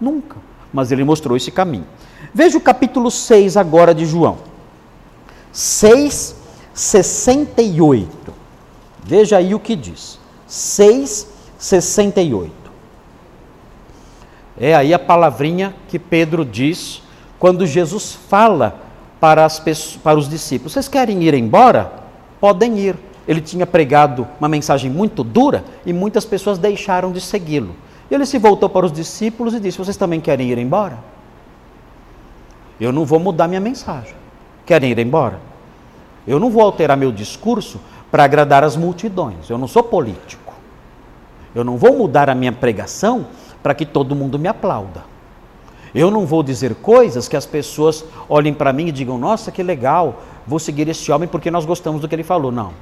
Nunca. 0.00 0.36
Mas 0.72 0.92
ele 0.92 1.04
mostrou 1.04 1.36
esse 1.36 1.50
caminho. 1.50 1.86
Veja 2.32 2.56
o 2.56 2.60
capítulo 2.60 3.10
6 3.10 3.56
agora 3.56 3.94
de 3.94 4.06
João. 4.06 4.38
6, 5.52 6.36
68. 6.72 8.32
Veja 9.02 9.38
aí 9.38 9.54
o 9.54 9.60
que 9.60 9.74
diz. 9.74 10.18
6, 10.46 11.28
68. 11.58 12.52
É 14.58 14.74
aí 14.74 14.94
a 14.94 14.98
palavrinha 14.98 15.74
que 15.88 15.98
Pedro 15.98 16.44
diz 16.44 17.02
quando 17.38 17.66
Jesus 17.66 18.12
fala 18.12 18.85
para, 19.20 19.44
as 19.44 19.58
pessoas, 19.58 19.96
para 19.96 20.18
os 20.18 20.28
discípulos: 20.28 20.72
Vocês 20.72 20.88
querem 20.88 21.22
ir 21.22 21.34
embora? 21.34 21.92
Podem 22.40 22.78
ir. 22.78 22.96
Ele 23.26 23.40
tinha 23.40 23.66
pregado 23.66 24.26
uma 24.38 24.48
mensagem 24.48 24.90
muito 24.90 25.24
dura 25.24 25.64
e 25.84 25.92
muitas 25.92 26.24
pessoas 26.24 26.58
deixaram 26.58 27.10
de 27.10 27.20
segui-lo. 27.20 27.74
E 28.10 28.14
ele 28.14 28.24
se 28.24 28.38
voltou 28.38 28.68
para 28.68 28.86
os 28.86 28.92
discípulos 28.92 29.54
e 29.54 29.60
disse: 29.60 29.78
Vocês 29.78 29.96
também 29.96 30.20
querem 30.20 30.50
ir 30.50 30.58
embora? 30.58 30.98
Eu 32.78 32.92
não 32.92 33.04
vou 33.04 33.18
mudar 33.18 33.48
minha 33.48 33.60
mensagem. 33.60 34.14
Querem 34.64 34.90
ir 34.90 34.98
embora? 34.98 35.40
Eu 36.26 36.38
não 36.38 36.50
vou 36.50 36.62
alterar 36.62 36.96
meu 36.96 37.10
discurso 37.10 37.80
para 38.10 38.24
agradar 38.24 38.62
as 38.62 38.76
multidões. 38.76 39.48
Eu 39.48 39.58
não 39.58 39.66
sou 39.66 39.82
político. 39.82 40.54
Eu 41.54 41.64
não 41.64 41.76
vou 41.76 41.96
mudar 41.96 42.28
a 42.28 42.34
minha 42.34 42.52
pregação 42.52 43.26
para 43.62 43.74
que 43.74 43.86
todo 43.86 44.14
mundo 44.14 44.38
me 44.38 44.46
aplauda. 44.46 45.15
Eu 45.96 46.10
não 46.10 46.26
vou 46.26 46.42
dizer 46.42 46.74
coisas 46.74 47.26
que 47.26 47.34
as 47.34 47.46
pessoas 47.46 48.04
olhem 48.28 48.52
para 48.52 48.70
mim 48.70 48.88
e 48.88 48.92
digam: 48.92 49.16
nossa, 49.16 49.50
que 49.50 49.62
legal, 49.62 50.22
vou 50.46 50.58
seguir 50.58 50.86
esse 50.88 51.10
homem 51.10 51.26
porque 51.26 51.50
nós 51.50 51.64
gostamos 51.64 52.02
do 52.02 52.06
que 52.06 52.14
ele 52.14 52.22
falou. 52.22 52.52
Não. 52.52 52.72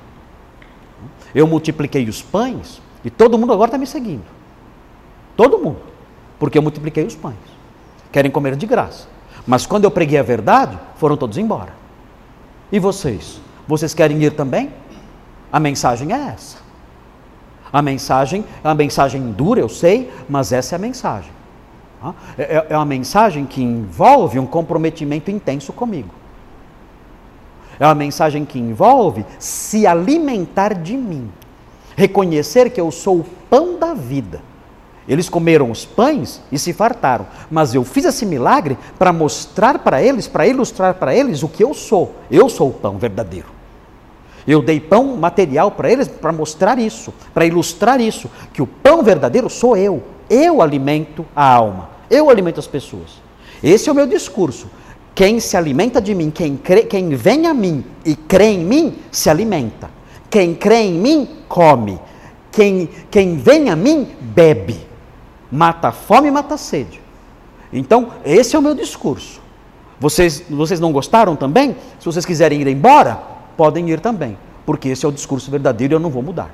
Eu 1.33 1.47
multipliquei 1.47 2.09
os 2.09 2.21
pães 2.21 2.83
e 3.05 3.11
todo 3.11 3.39
mundo 3.39 3.53
agora 3.53 3.69
está 3.69 3.79
me 3.79 3.87
seguindo. 3.87 4.25
Todo 5.37 5.59
mundo. 5.59 5.79
Porque 6.41 6.59
eu 6.59 6.63
multipliquei 6.63 7.05
os 7.05 7.15
pães. 7.15 7.37
Querem 8.11 8.33
comer 8.33 8.57
de 8.57 8.67
graça. 8.67 9.07
Mas 9.47 9.65
quando 9.65 9.85
eu 9.85 9.93
preguei 9.93 10.19
a 10.19 10.23
verdade, 10.25 10.77
foram 10.97 11.17
todos 11.17 11.39
embora. 11.39 11.73
E 12.73 12.81
vocês? 12.81 13.41
Vocês 13.69 13.95
querem 13.95 14.21
ir 14.25 14.33
também? 14.33 14.73
A 15.53 15.61
mensagem 15.61 16.13
é 16.13 16.31
essa. 16.35 16.57
A 17.73 17.81
mensagem 17.81 18.45
é 18.63 18.67
uma 18.67 18.75
mensagem 18.75 19.31
dura, 19.31 19.61
eu 19.61 19.69
sei, 19.69 20.13
mas 20.29 20.51
essa 20.51 20.75
é 20.75 20.77
a 20.77 20.81
mensagem. 20.81 21.31
É, 22.37 22.43
é, 22.43 22.67
é 22.71 22.77
uma 22.77 22.85
mensagem 22.85 23.47
que 23.47 23.63
envolve 23.63 24.39
um 24.39 24.47
comprometimento 24.47 25.31
intenso 25.31 25.73
comigo. 25.73 26.11
É 27.79 27.87
uma 27.87 27.95
mensagem 27.95 28.45
que 28.45 28.59
envolve 28.59 29.25
se 29.39 29.87
alimentar 29.87 30.75
de 30.75 30.97
mim, 30.97 31.31
reconhecer 31.97 32.71
que 32.71 32.81
eu 32.81 32.91
sou 32.91 33.21
o 33.21 33.25
pão 33.49 33.79
da 33.79 33.95
vida. 33.95 34.41
Eles 35.07 35.29
comeram 35.29 35.71
os 35.71 35.85
pães 35.85 36.41
e 36.51 36.59
se 36.59 36.73
fartaram, 36.73 37.27
mas 37.51 37.75
eu 37.75 37.85
fiz 37.85 38.05
esse 38.07 38.25
milagre 38.25 38.79
para 38.99 39.13
mostrar 39.13 39.81
para 39.81 40.03
eles, 40.03 40.27
para 40.27 40.47
ilustrar 40.47 40.95
para 40.95 41.15
eles 41.15 41.43
o 41.43 41.49
que 41.49 41.63
eu 41.63 41.75
sou. 41.75 42.15
Eu 42.31 42.49
sou 42.49 42.71
o 42.71 42.73
pão 42.73 42.97
verdadeiro. 42.97 43.49
Eu 44.47 44.63
dei 44.63 44.79
pão 44.79 45.17
material 45.17 45.71
para 45.71 45.91
eles 45.91 46.09
para 46.09 46.33
mostrar 46.33 46.79
isso, 46.79 47.13
para 47.33 47.47
ilustrar 47.47 48.01
isso, 48.01 48.31
que 48.53 48.63
o 48.63 48.67
pão 48.67 49.03
verdadeiro 49.03 49.49
sou 49.49 49.77
eu. 49.77 50.03
Eu 50.29 50.63
alimento 50.63 51.25
a 51.37 51.55
alma, 51.55 51.91
eu 52.11 52.31
alimento 52.31 52.61
as 52.61 52.67
pessoas. 52.67 53.23
Esse 53.63 53.89
é 53.89 53.93
o 53.93 53.95
meu 53.95 54.07
discurso. 54.07 54.69
Quem 55.15 55.39
se 55.39 55.57
alimenta 55.57 56.01
de 56.01 56.15
mim, 56.15 56.31
quem, 56.31 56.57
crê, 56.57 56.83
quem 56.83 57.11
vem 57.11 57.47
a 57.47 57.55
mim 57.55 57.85
e 58.05 58.17
crê 58.17 58.47
em 58.47 58.65
mim, 58.65 58.99
se 59.13 59.31
alimenta. 59.31 59.89
Quem 60.29 60.55
crê 60.55 60.83
em 60.83 60.95
mim, 60.95 61.29
come. 61.49 62.01
Quem, 62.51 62.89
quem 63.11 63.37
vem 63.37 63.71
a 63.71 63.77
mim, 63.77 64.09
bebe. 64.21 64.81
Mata 65.51 65.89
a 65.89 65.93
fome 65.93 66.29
e 66.29 66.31
mata 66.31 66.55
a 66.55 66.59
sede. 66.59 67.01
Então, 67.73 68.09
esse 68.25 68.57
é 68.57 68.59
o 68.59 68.63
meu 68.63 68.75
discurso. 68.75 69.41
Vocês, 70.01 70.45
vocês 70.51 70.81
não 70.81 70.93
gostaram 70.93 71.37
também? 71.37 71.77
Se 71.99 72.05
vocês 72.05 72.27
quiserem 72.27 72.61
ir 72.61 72.67
embora, 72.67 73.23
podem 73.57 73.89
ir 73.91 74.01
também, 74.01 74.37
porque 74.67 74.89
esse 74.89 75.07
é 75.07 75.09
o 75.09 75.13
discurso 75.13 75.51
verdadeiro 75.51 75.95
e 75.95 75.97
eu 75.97 76.01
não 76.01 76.11
vou 76.11 76.23
mudar. 76.23 76.51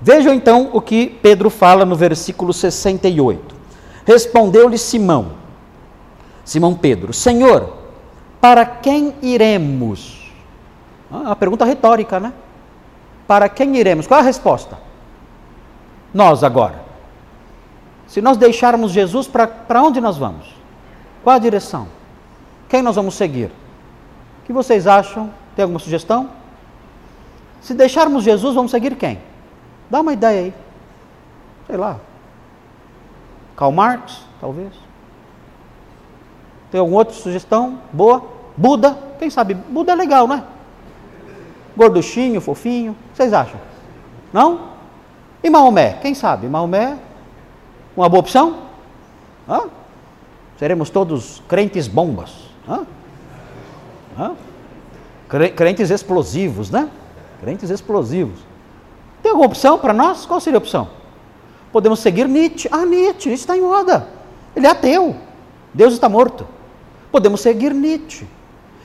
Vejam 0.00 0.32
então 0.32 0.70
o 0.72 0.80
que 0.80 1.18
Pedro 1.22 1.50
fala 1.50 1.84
no 1.84 1.96
versículo 1.96 2.52
68. 2.52 3.59
Respondeu-lhe 4.06 4.78
Simão, 4.78 5.32
Simão 6.44 6.74
Pedro, 6.74 7.12
Senhor, 7.12 7.76
para 8.40 8.64
quem 8.64 9.14
iremos? 9.22 10.32
Ah, 11.12 11.32
a 11.32 11.36
pergunta 11.36 11.64
retórica, 11.64 12.18
né? 12.18 12.32
Para 13.26 13.48
quem 13.48 13.76
iremos? 13.76 14.06
Qual 14.06 14.18
é 14.18 14.22
a 14.22 14.26
resposta? 14.26 14.78
Nós 16.12 16.42
agora. 16.42 16.82
Se 18.06 18.20
nós 18.20 18.36
deixarmos 18.36 18.90
Jesus, 18.90 19.28
para 19.28 19.82
onde 19.82 20.00
nós 20.00 20.16
vamos? 20.16 20.52
Qual 21.22 21.36
a 21.36 21.38
direção? 21.38 21.86
Quem 22.68 22.82
nós 22.82 22.96
vamos 22.96 23.14
seguir? 23.14 23.52
O 24.42 24.46
que 24.46 24.52
vocês 24.52 24.86
acham? 24.86 25.30
Tem 25.54 25.62
alguma 25.62 25.78
sugestão? 25.78 26.30
Se 27.60 27.74
deixarmos 27.74 28.24
Jesus, 28.24 28.54
vamos 28.54 28.70
seguir 28.70 28.96
quem? 28.96 29.20
Dá 29.88 30.00
uma 30.00 30.12
ideia 30.12 30.40
aí. 30.40 30.54
Sei 31.66 31.76
lá. 31.76 32.00
Karl 33.60 33.72
Marx, 33.72 34.22
talvez. 34.40 34.72
Tem 36.70 36.80
alguma 36.80 37.00
outra 37.00 37.12
sugestão? 37.12 37.78
Boa? 37.92 38.24
Buda? 38.56 38.96
Quem 39.18 39.28
sabe? 39.28 39.52
Buda 39.52 39.92
é 39.92 39.94
legal, 39.94 40.26
né? 40.26 40.42
Gorduchinho, 41.76 42.40
fofinho. 42.40 42.96
Vocês 43.12 43.34
acham? 43.34 43.60
Não? 44.32 44.70
E 45.44 45.50
Maomé? 45.50 45.98
Quem 46.00 46.14
sabe? 46.14 46.48
Maomé? 46.48 46.96
Uma 47.94 48.08
boa 48.08 48.20
opção? 48.20 48.60
Hã? 49.46 49.64
Seremos 50.58 50.88
todos 50.88 51.42
crentes 51.46 51.86
bombas. 51.86 52.32
Hã? 52.66 52.86
Hã? 54.18 54.32
Crentes 55.54 55.90
explosivos, 55.90 56.70
né? 56.70 56.88
Crentes 57.42 57.68
explosivos. 57.68 58.40
Tem 59.22 59.32
alguma 59.32 59.48
opção 59.48 59.78
para 59.78 59.92
nós? 59.92 60.24
Qual 60.24 60.40
seria 60.40 60.56
a 60.56 60.62
opção? 60.62 60.99
Podemos 61.72 62.00
seguir 62.00 62.28
Nietzsche. 62.28 62.68
Ah, 62.70 62.84
Nietzsche, 62.84 63.28
Nietzsche 63.28 63.42
está 63.42 63.56
em 63.56 63.60
moda. 63.60 64.08
Ele 64.54 64.66
é 64.66 64.70
ateu. 64.70 65.16
Deus 65.72 65.92
está 65.92 66.08
morto. 66.08 66.46
Podemos 67.12 67.40
seguir 67.40 67.72
Nietzsche. 67.72 68.26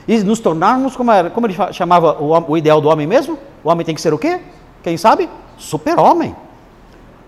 E 0.06 0.18
nos 0.18 0.38
tornarmos, 0.38 0.94
como, 0.94 1.10
era, 1.10 1.30
como 1.30 1.46
ele 1.46 1.56
chamava 1.72 2.20
o, 2.20 2.52
o 2.52 2.56
ideal 2.56 2.80
do 2.80 2.88
homem 2.88 3.06
mesmo? 3.06 3.38
O 3.64 3.68
homem 3.68 3.84
tem 3.84 3.94
que 3.94 4.00
ser 4.00 4.14
o 4.14 4.18
quê? 4.18 4.40
Quem 4.82 4.96
sabe? 4.96 5.28
Super-homem. 5.58 6.34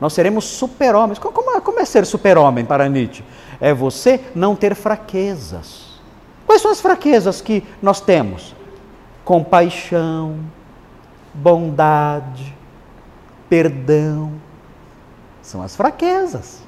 Nós 0.01 0.13
seremos 0.13 0.45
super-homens. 0.45 1.19
Como, 1.19 1.57
é, 1.57 1.61
como 1.61 1.81
é 1.81 1.85
ser 1.85 2.07
super-homem 2.07 2.65
para 2.65 2.89
Nietzsche? 2.89 3.25
É 3.61 3.75
você 3.75 4.21
não 4.35 4.55
ter 4.55 4.77
fraquezas. 4.77 5.89
Quais 6.47 6.63
são 6.63 6.71
as 6.71 6.81
fraquezas 6.81 7.41
que 7.41 7.65
nós 7.83 8.01
temos? 8.01 8.55
Compaixão, 9.25 10.37
bondade, 11.35 12.57
perdão. 13.51 14.33
São 15.49 15.63
as 15.63 15.75
fraquezas. 15.75 16.61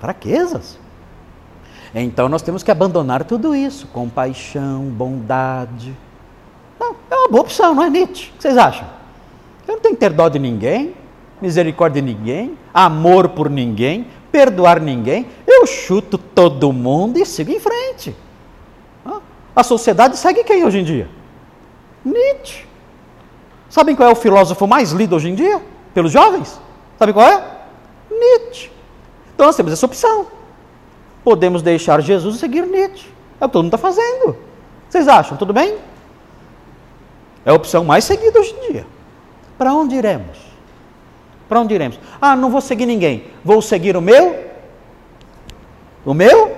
Fraquezas. 0.00 0.78
Então 1.94 2.30
nós 2.30 2.40
temos 2.40 2.62
que 2.62 2.70
abandonar 2.70 3.24
tudo 3.24 3.54
isso: 3.54 3.86
compaixão, 3.88 4.84
bondade. 4.84 5.94
Não, 6.80 6.96
é 7.10 7.14
uma 7.14 7.28
boa 7.28 7.42
opção, 7.42 7.74
não 7.74 7.82
é 7.82 7.90
Nietzsche? 7.90 8.30
O 8.30 8.36
que 8.36 8.42
vocês 8.42 8.56
acham? 8.56 8.88
Eu 9.68 9.74
não 9.74 9.82
tenho 9.82 9.94
que 9.94 10.00
ter 10.00 10.14
dó 10.14 10.30
de 10.30 10.38
ninguém, 10.38 10.94
misericórdia 11.38 12.00
de 12.00 12.14
ninguém, 12.14 12.56
amor 12.72 13.28
por 13.28 13.50
ninguém, 13.50 14.06
perdoar 14.32 14.80
ninguém. 14.80 15.26
Eu 15.46 15.66
chuto 15.66 16.16
todo 16.16 16.72
mundo 16.72 17.18
e 17.18 17.26
sigo 17.26 17.50
em 17.50 17.60
frente. 17.60 18.16
A 19.54 19.62
sociedade 19.62 20.16
segue 20.16 20.42
quem 20.42 20.64
hoje 20.64 20.78
em 20.78 20.84
dia? 20.84 21.06
Nietzsche. 22.02 22.64
Sabem 23.68 23.94
qual 23.94 24.08
é 24.08 24.12
o 24.12 24.16
filósofo 24.16 24.66
mais 24.66 24.92
lido 24.92 25.14
hoje 25.14 25.28
em 25.28 25.34
dia? 25.34 25.60
Pelos 25.92 26.12
jovens? 26.12 26.64
Sabe 26.98 27.12
qual 27.12 27.26
é? 27.26 27.44
Nietzsche. 28.10 28.70
Então 29.34 29.46
nós 29.46 29.56
temos 29.56 29.72
essa 29.72 29.86
opção 29.86 30.36
podemos 31.26 31.60
deixar 31.60 32.00
Jesus 32.00 32.36
e 32.36 32.38
seguir 32.38 32.64
Nietzsche. 32.64 33.08
É 33.40 33.44
o 33.44 33.48
que 33.48 33.52
todo 33.52 33.64
mundo 33.64 33.74
está 33.74 33.78
fazendo. 33.78 34.36
Vocês 34.88 35.08
acham? 35.08 35.36
Tudo 35.36 35.52
bem? 35.52 35.76
É 37.44 37.50
a 37.50 37.52
opção 37.52 37.84
mais 37.84 38.04
seguida 38.04 38.38
hoje 38.38 38.54
em 38.54 38.70
dia. 38.70 38.86
Para 39.58 39.74
onde 39.74 39.96
iremos? 39.96 40.38
Para 41.48 41.60
onde 41.60 41.74
iremos? 41.74 41.98
Ah, 42.20 42.36
não 42.36 42.48
vou 42.48 42.60
seguir 42.60 42.86
ninguém. 42.86 43.24
Vou 43.44 43.60
seguir 43.60 43.96
o 43.96 44.00
meu? 44.00 44.52
O 46.04 46.14
meu? 46.14 46.56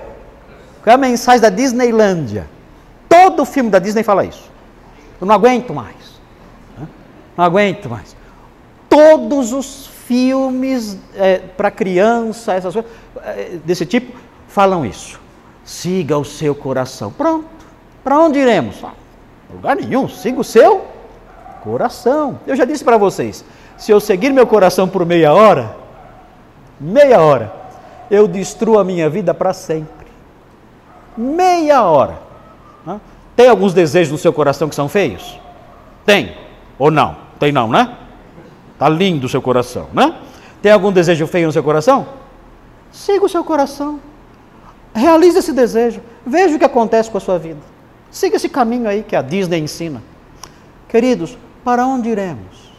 Qual 0.83 0.91
é 0.91 0.93
a 0.93 0.97
mensagem 0.97 1.41
da 1.41 1.49
Disneylândia? 1.49 2.47
Todo 3.09 3.45
filme 3.45 3.71
da 3.71 3.79
Disney 3.79 4.03
fala 4.03 4.23
isso. 4.23 4.51
Eu 5.19 5.25
não 5.25 5.33
aguento 5.33 5.73
mais. 5.73 6.21
Não 7.35 7.43
aguento 7.43 7.89
mais. 7.89 8.15
Todos 8.87 9.51
os 9.51 9.87
filmes 10.09 10.97
é, 11.15 11.37
para 11.37 11.69
criança, 11.69 12.55
essas 12.55 12.73
coisas, 12.73 12.91
é, 13.23 13.59
desse 13.63 13.85
tipo, 13.85 14.17
falam 14.47 14.83
isso. 14.83 15.19
Siga 15.63 16.17
o 16.17 16.25
seu 16.25 16.55
coração. 16.55 17.11
Pronto. 17.11 17.45
Para 18.03 18.17
onde 18.17 18.39
iremos? 18.39 18.83
Ah, 18.83 18.93
lugar 19.53 19.75
nenhum. 19.75 20.09
Siga 20.09 20.41
o 20.41 20.43
seu 20.43 20.83
coração. 21.63 22.39
Eu 22.47 22.55
já 22.55 22.65
disse 22.65 22.83
para 22.83 22.97
vocês: 22.97 23.45
se 23.77 23.91
eu 23.91 23.99
seguir 23.99 24.31
meu 24.31 24.47
coração 24.47 24.89
por 24.89 25.05
meia 25.05 25.31
hora, 25.31 25.75
meia 26.79 27.21
hora, 27.21 27.53
eu 28.09 28.27
destruo 28.27 28.79
a 28.79 28.83
minha 28.83 29.07
vida 29.11 29.31
para 29.31 29.53
sempre. 29.53 30.07
Meia 31.15 31.83
hora. 31.83 32.17
Tem 33.35 33.47
alguns 33.47 33.75
desejos 33.75 34.11
no 34.11 34.17
seu 34.17 34.33
coração 34.33 34.67
que 34.67 34.75
são 34.75 34.89
feios? 34.89 35.39
Tem 36.03 36.35
ou 36.79 36.89
não? 36.89 37.15
Tem 37.39 37.51
não, 37.51 37.67
né? 37.67 37.95
Tá 38.79 38.87
lindo 38.87 39.27
o 39.27 39.29
seu 39.29 39.41
coração, 39.41 39.89
né? 39.93 40.15
Tem 40.61 40.71
algum 40.71 40.91
desejo 40.91 41.27
feio 41.27 41.47
no 41.47 41.53
seu 41.53 41.61
coração? 41.61 42.07
Siga 42.91 43.25
o 43.25 43.29
seu 43.29 43.43
coração. 43.43 43.99
Realize 44.95 45.37
esse 45.37 45.51
desejo. 45.51 46.01
Veja 46.25 46.55
o 46.55 46.59
que 46.59 46.65
acontece 46.65 47.11
com 47.11 47.17
a 47.17 47.21
sua 47.21 47.37
vida. 47.37 47.59
Siga 48.09 48.37
esse 48.37 48.47
caminho 48.47 48.87
aí 48.87 49.03
que 49.03 49.15
a 49.15 49.21
Disney 49.21 49.59
ensina. 49.59 50.01
Queridos, 50.87 51.37
para 51.63 51.85
onde 51.85 52.09
iremos? 52.09 52.71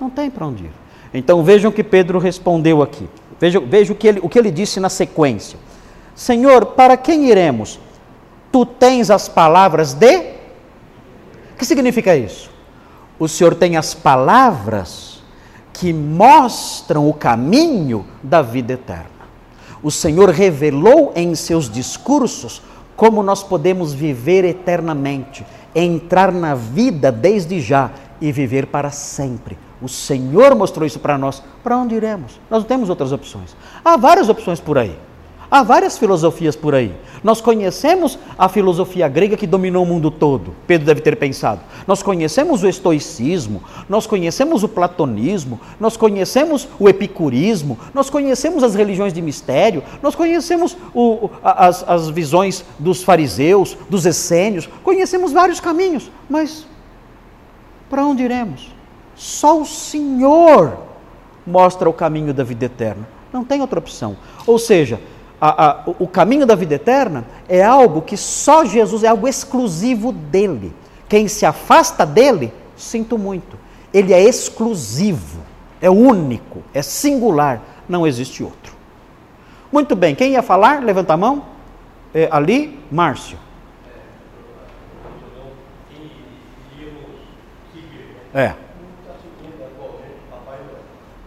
Não 0.00 0.08
tem 0.08 0.30
para 0.30 0.46
onde 0.46 0.64
ir. 0.64 0.72
Então 1.12 1.42
vejam 1.44 1.70
o 1.70 1.74
que 1.74 1.84
Pedro 1.84 2.18
respondeu 2.18 2.82
aqui. 2.82 3.08
Veja, 3.38 3.60
veja 3.60 3.92
o, 3.92 3.96
que 3.96 4.08
ele, 4.08 4.20
o 4.22 4.28
que 4.28 4.38
ele 4.38 4.50
disse 4.50 4.80
na 4.80 4.88
sequência. 4.88 5.58
Senhor, 6.14 6.66
para 6.66 6.96
quem 6.96 7.28
iremos? 7.28 7.78
Tu 8.50 8.66
tens 8.66 9.10
as 9.10 9.28
palavras 9.28 9.94
de. 9.94 10.16
O 11.52 11.56
que 11.58 11.64
significa 11.64 12.16
isso? 12.16 12.50
O 13.18 13.26
Senhor 13.26 13.54
tem 13.54 13.76
as 13.76 13.94
palavras 13.94 15.22
que 15.72 15.92
mostram 15.92 17.08
o 17.08 17.14
caminho 17.14 18.04
da 18.22 18.42
vida 18.42 18.72
eterna. 18.72 19.18
O 19.82 19.90
Senhor 19.90 20.30
revelou 20.30 21.12
em 21.14 21.34
seus 21.34 21.70
discursos 21.70 22.62
como 22.96 23.22
nós 23.22 23.44
podemos 23.44 23.92
viver 23.92 24.44
eternamente, 24.44 25.46
entrar 25.74 26.32
na 26.32 26.54
vida 26.54 27.12
desde 27.12 27.60
já 27.60 27.92
e 28.20 28.32
viver 28.32 28.66
para 28.66 28.90
sempre. 28.90 29.56
O 29.80 29.88
Senhor 29.88 30.54
mostrou 30.56 30.84
isso 30.84 30.98
para 30.98 31.16
nós. 31.16 31.42
Para 31.62 31.76
onde 31.76 31.94
iremos? 31.94 32.40
Nós 32.50 32.62
não 32.62 32.68
temos 32.68 32.90
outras 32.90 33.12
opções. 33.12 33.56
Há 33.84 33.96
várias 33.96 34.28
opções 34.28 34.58
por 34.58 34.76
aí. 34.76 34.98
Há 35.48 35.62
várias 35.62 35.96
filosofias 35.96 36.56
por 36.56 36.74
aí. 36.74 36.94
Nós 37.22 37.40
conhecemos 37.40 38.18
a 38.36 38.48
filosofia 38.48 39.08
grega 39.08 39.36
que 39.36 39.46
dominou 39.46 39.84
o 39.84 39.86
mundo 39.86 40.10
todo. 40.10 40.54
Pedro 40.66 40.86
deve 40.86 41.00
ter 41.00 41.16
pensado. 41.16 41.60
Nós 41.86 42.02
conhecemos 42.02 42.62
o 42.62 42.68
estoicismo, 42.68 43.62
nós 43.88 44.06
conhecemos 44.06 44.62
o 44.62 44.68
platonismo, 44.68 45.60
nós 45.80 45.96
conhecemos 45.96 46.68
o 46.78 46.88
epicurismo, 46.88 47.78
nós 47.92 48.08
conhecemos 48.08 48.62
as 48.62 48.74
religiões 48.74 49.12
de 49.12 49.22
mistério, 49.22 49.82
nós 50.02 50.14
conhecemos 50.14 50.76
o, 50.94 51.30
as, 51.42 51.88
as 51.88 52.08
visões 52.08 52.64
dos 52.78 53.02
fariseus, 53.02 53.76
dos 53.88 54.06
essênios, 54.06 54.68
conhecemos 54.82 55.32
vários 55.32 55.60
caminhos. 55.60 56.10
Mas 56.28 56.66
para 57.88 58.04
onde 58.04 58.22
iremos? 58.22 58.74
Só 59.14 59.60
o 59.60 59.66
Senhor 59.66 60.78
mostra 61.46 61.88
o 61.88 61.92
caminho 61.92 62.32
da 62.34 62.44
vida 62.44 62.66
eterna. 62.66 63.08
Não 63.32 63.44
tem 63.44 63.60
outra 63.60 63.78
opção. 63.78 64.16
Ou 64.46 64.58
seja, 64.58 65.00
a, 65.40 65.66
a, 65.66 65.84
o 65.98 66.06
caminho 66.06 66.44
da 66.44 66.54
vida 66.54 66.74
eterna 66.74 67.24
é 67.48 67.62
algo 67.62 68.02
que 68.02 68.16
só 68.16 68.64
Jesus, 68.64 69.04
é 69.04 69.08
algo 69.08 69.28
exclusivo 69.28 70.12
dele, 70.12 70.74
Quem 71.08 71.28
se 71.28 71.46
afasta 71.46 72.04
dele, 72.04 72.52
sinto 72.76 73.16
muito. 73.16 73.56
Ele 73.94 74.12
é 74.12 74.20
exclusivo, 74.22 75.40
é 75.80 75.88
único, 75.88 76.62
é 76.74 76.82
singular, 76.82 77.62
não 77.88 78.06
existe 78.06 78.42
outro. 78.42 78.74
Muito 79.72 79.94
bem, 79.94 80.14
quem 80.14 80.32
ia 80.32 80.42
falar? 80.42 80.82
Levanta 80.82 81.14
a 81.14 81.16
mão. 81.16 81.44
É, 82.12 82.28
ali, 82.30 82.78
Márcio. 82.90 83.38
É. 88.34 88.54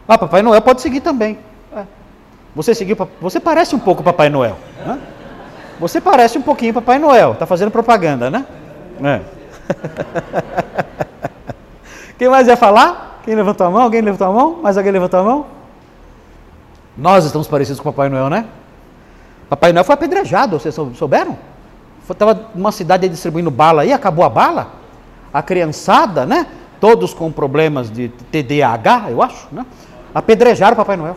Ah, 0.08 0.18
Papai 0.18 0.42
Noel 0.42 0.62
pode 0.62 0.82
seguir 0.82 1.02
também. 1.02 1.40
Você 2.56 2.76
seguiu, 2.76 2.98
você 3.20 3.40
parece 3.40 3.76
um 3.76 3.80
pouco 3.80 4.04
Papai 4.04 4.30
Noel. 4.30 4.58
Né? 4.86 5.00
Você 5.80 6.02
parece 6.02 6.38
um 6.38 6.42
pouquinho 6.42 6.74
Papai 6.74 7.00
Noel. 7.00 7.32
Está 7.34 7.46
fazendo 7.46 7.72
propaganda, 7.72 8.30
né? 8.30 8.46
É. 9.04 9.22
Quem 12.18 12.30
mais 12.30 12.48
ia 12.48 12.58
falar? 12.58 13.20
Quem 13.24 13.36
levantou 13.36 13.66
a 13.66 13.70
mão? 13.70 13.82
Alguém 13.82 14.02
levantou 14.02 14.28
a 14.28 14.32
mão? 14.32 14.60
Mais 14.62 14.78
alguém 14.78 14.92
levantou 14.92 15.20
a 15.20 15.24
mão? 15.24 15.46
Nós 16.98 17.26
estamos 17.26 17.48
parecidos 17.48 17.80
com 17.80 17.92
Papai 17.92 18.10
Noel, 18.10 18.30
né? 18.30 18.46
Papai 19.50 19.74
Noel 19.74 19.84
foi 19.84 19.96
apedrejado, 19.96 20.60
vocês 20.60 20.76
souberam? 20.96 21.38
Estava 22.10 22.50
numa 22.54 22.72
cidade 22.72 23.08
distribuindo 23.08 23.50
bala 23.50 23.84
aí, 23.84 23.94
acabou 23.94 24.26
a 24.26 24.30
bala. 24.30 24.74
A 25.34 25.42
criançada, 25.42 26.26
né? 26.26 26.46
Todos 26.80 27.14
com 27.14 27.32
problemas 27.32 27.90
de 27.90 28.10
TDAH, 28.10 29.10
eu 29.10 29.22
acho, 29.22 29.48
né? 29.52 29.66
Apedrejaram 30.14 30.76
Papai 30.76 30.98
Noel. 30.98 31.16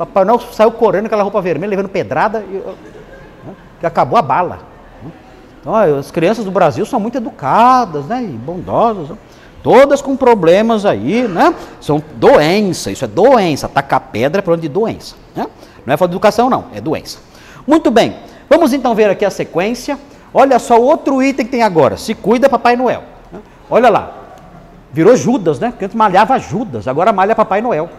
Papai 0.00 0.24
Noel 0.24 0.40
saiu 0.52 0.72
correndo 0.72 1.04
aquela 1.04 1.22
roupa 1.22 1.42
vermelha, 1.42 1.68
levando 1.68 1.90
pedrada, 1.90 2.42
e, 2.48 2.54
né? 2.54 3.54
que 3.78 3.84
acabou 3.84 4.18
a 4.18 4.22
bala. 4.22 4.60
Né? 5.02 5.12
Então, 5.60 5.74
as 5.74 6.10
crianças 6.10 6.42
do 6.42 6.50
Brasil 6.50 6.86
são 6.86 6.98
muito 6.98 7.18
educadas, 7.18 8.06
né? 8.06 8.22
E 8.22 8.28
bondosas. 8.28 9.10
Né? 9.10 9.18
Todas 9.62 10.00
com 10.00 10.16
problemas 10.16 10.86
aí, 10.86 11.28
né? 11.28 11.54
São 11.82 12.02
doença, 12.16 12.90
isso 12.90 13.04
é 13.04 13.08
doença. 13.08 13.68
Tacar 13.68 14.00
pedra 14.10 14.38
é 14.38 14.42
problema 14.42 14.62
de 14.62 14.70
doença. 14.70 15.16
Né? 15.36 15.46
Não 15.84 15.92
é 15.92 15.98
falta 15.98 16.12
de 16.12 16.16
educação, 16.16 16.48
não, 16.48 16.64
é 16.72 16.80
doença. 16.80 17.18
Muito 17.66 17.90
bem, 17.90 18.16
vamos 18.48 18.72
então 18.72 18.94
ver 18.94 19.10
aqui 19.10 19.26
a 19.26 19.30
sequência. 19.30 19.98
Olha 20.32 20.58
só 20.58 20.80
outro 20.80 21.22
item 21.22 21.44
que 21.44 21.52
tem 21.52 21.62
agora. 21.62 21.98
Se 21.98 22.14
cuida, 22.14 22.48
Papai 22.48 22.74
Noel. 22.74 23.02
Né? 23.30 23.40
Olha 23.68 23.90
lá. 23.90 24.14
Virou 24.90 25.14
Judas, 25.14 25.58
né? 25.58 25.68
Porque 25.68 25.84
antes 25.84 25.94
malhava 25.94 26.38
Judas, 26.38 26.88
agora 26.88 27.12
malha 27.12 27.34
Papai 27.34 27.60
Noel. 27.60 27.90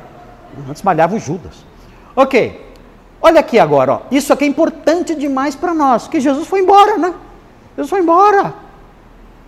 Antes 0.67 0.81
malhava 0.81 1.15
o 1.15 1.19
Judas. 1.19 1.69
Ok. 2.15 2.71
Olha 3.21 3.39
aqui 3.39 3.60
agora, 3.60 3.93
ó. 3.93 4.02
Isso 4.10 4.34
aqui 4.34 4.45
é 4.45 4.47
importante 4.47 5.13
demais 5.13 5.56
para 5.56 5.74
nós, 5.74 6.08
que 6.08 6.19
Jesus 6.19 6.47
foi 6.47 6.62
embora, 6.62 6.97
né? 6.97 7.13
Jesus 7.76 7.89
foi 7.89 8.00
embora. 8.00 8.54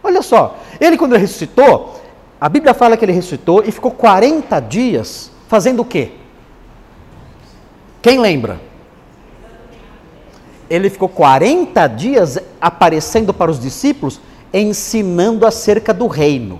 Olha 0.03 0.21
só, 0.21 0.57
ele 0.79 0.97
quando 0.97 1.13
ele 1.13 1.21
ressuscitou, 1.21 1.99
a 2.39 2.49
Bíblia 2.49 2.73
fala 2.73 2.95
que 2.95 3.05
ele 3.05 3.13
ressuscitou 3.13 3.63
e 3.65 3.71
ficou 3.71 3.89
40 3.89 4.59
dias 4.59 5.31
fazendo 5.47 5.81
o 5.81 5.85
quê? 5.85 6.11
Quem 8.01 8.19
lembra? 8.19 8.59
Ele 10.69 10.89
ficou 10.89 11.07
40 11.07 11.87
dias 11.87 12.37
aparecendo 12.59 13.33
para 13.33 13.49
os 13.49 13.59
discípulos, 13.59 14.19
ensinando 14.53 15.45
acerca 15.45 15.93
do 15.93 16.07
reino. 16.07 16.59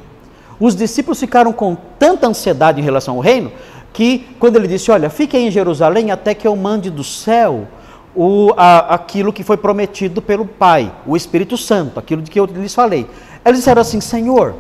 Os 0.60 0.76
discípulos 0.76 1.20
ficaram 1.20 1.52
com 1.52 1.76
tanta 2.00 2.28
ansiedade 2.28 2.80
em 2.80 2.84
relação 2.84 3.16
ao 3.16 3.20
reino 3.20 3.52
que, 3.94 4.28
quando 4.40 4.58
ele 4.58 4.68
disse: 4.68 4.92
Olha, 4.92 5.10
fiquem 5.10 5.48
em 5.48 5.52
Jerusalém 5.52 6.12
até 6.12 6.34
que 6.34 6.48
eu 6.48 6.56
mande 6.56 6.90
do 6.90 7.04
céu 7.04 7.68
o, 8.16 8.52
a, 8.58 8.96
aquilo 8.96 9.32
que 9.32 9.44
foi 9.44 9.56
prometido 9.56 10.22
pelo 10.22 10.46
Pai, 10.46 10.92
o 11.06 11.16
Espírito 11.16 11.58
Santo, 11.58 12.00
aquilo 12.00 12.22
de 12.22 12.30
que 12.30 12.40
eu 12.40 12.46
lhes 12.46 12.74
falei. 12.74 13.08
Eles 13.46 13.60
disseram 13.60 13.82
assim: 13.82 14.02
Senhor, 14.02 14.56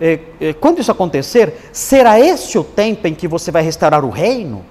é, 0.00 0.20
é, 0.40 0.52
quando 0.52 0.78
isso 0.80 0.92
acontecer, 0.92 1.70
será 1.72 2.20
este 2.20 2.58
o 2.58 2.62
tempo 2.64 3.06
em 3.08 3.14
que 3.14 3.26
você 3.26 3.50
vai 3.50 3.62
restaurar 3.62 4.04
o 4.04 4.10
reino? 4.10 4.64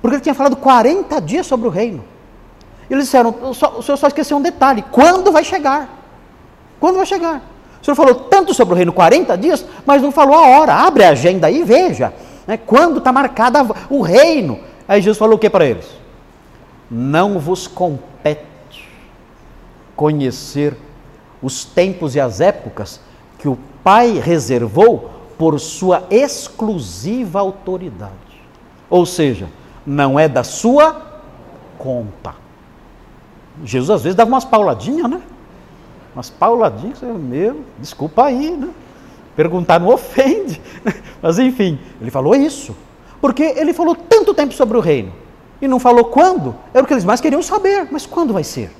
Porque 0.00 0.16
ele 0.16 0.22
tinha 0.22 0.34
falado 0.34 0.56
40 0.56 1.18
dias 1.22 1.46
sobre 1.46 1.66
o 1.66 1.70
reino. 1.70 2.04
Eles 2.90 3.04
disseram: 3.04 3.34
o 3.42 3.54
senhor 3.54 3.96
só 3.96 4.06
esqueceu 4.06 4.36
um 4.36 4.42
detalhe: 4.42 4.84
quando 4.92 5.32
vai 5.32 5.42
chegar? 5.42 5.88
Quando 6.78 6.96
vai 6.96 7.06
chegar? 7.06 7.42
O 7.80 7.84
senhor 7.84 7.94
falou 7.94 8.14
tanto 8.14 8.52
sobre 8.52 8.74
o 8.74 8.76
reino 8.76 8.92
40 8.92 9.36
dias, 9.38 9.64
mas 9.86 10.02
não 10.02 10.12
falou 10.12 10.34
a 10.34 10.46
hora. 10.46 10.74
Abre 10.74 11.04
a 11.04 11.10
agenda 11.10 11.46
aí 11.46 11.60
e 11.60 11.64
veja. 11.64 12.12
Né, 12.46 12.56
quando 12.56 12.98
está 12.98 13.12
marcado 13.12 13.74
o 13.88 14.02
reino. 14.02 14.60
Aí 14.86 15.00
Jesus 15.00 15.18
falou 15.18 15.36
o 15.36 15.38
que 15.38 15.48
para 15.48 15.64
eles? 15.64 15.88
Não 16.90 17.38
vos 17.38 17.66
compete 17.66 18.44
conhecer 19.96 20.76
os 21.42 21.64
tempos 21.64 22.14
e 22.14 22.20
as 22.20 22.40
épocas 22.40 23.00
que 23.38 23.48
o 23.48 23.58
Pai 23.82 24.18
reservou 24.18 25.10
por 25.38 25.58
sua 25.60 26.04
exclusiva 26.10 27.40
autoridade. 27.40 28.12
Ou 28.88 29.04
seja, 29.04 29.48
não 29.86 30.18
é 30.18 30.28
da 30.28 30.42
sua 30.42 31.20
conta. 31.76 32.34
Jesus 33.62 33.90
às 33.90 34.02
vezes 34.02 34.16
dava 34.16 34.30
umas 34.30 34.44
pauladinhas, 34.44 35.10
né? 35.10 35.20
Umas 36.14 36.30
pauladinhas, 36.30 37.00
meu, 37.02 37.60
desculpa 37.78 38.24
aí, 38.24 38.56
né? 38.56 38.70
Perguntar 39.36 39.80
não 39.80 39.88
ofende. 39.88 40.60
Mas 41.20 41.38
enfim, 41.38 41.78
ele 42.00 42.10
falou 42.10 42.34
isso. 42.34 42.74
Porque 43.20 43.42
ele 43.42 43.72
falou 43.72 43.94
tanto 43.94 44.34
tempo 44.34 44.52
sobre 44.54 44.76
o 44.76 44.80
reino. 44.80 45.12
E 45.60 45.66
não 45.66 45.80
falou 45.80 46.04
quando. 46.04 46.54
Era 46.72 46.84
o 46.84 46.86
que 46.86 46.92
eles 46.92 47.04
mais 47.04 47.20
queriam 47.20 47.42
saber. 47.42 47.88
Mas 47.90 48.06
quando 48.06 48.32
vai 48.32 48.44
ser? 48.44 48.70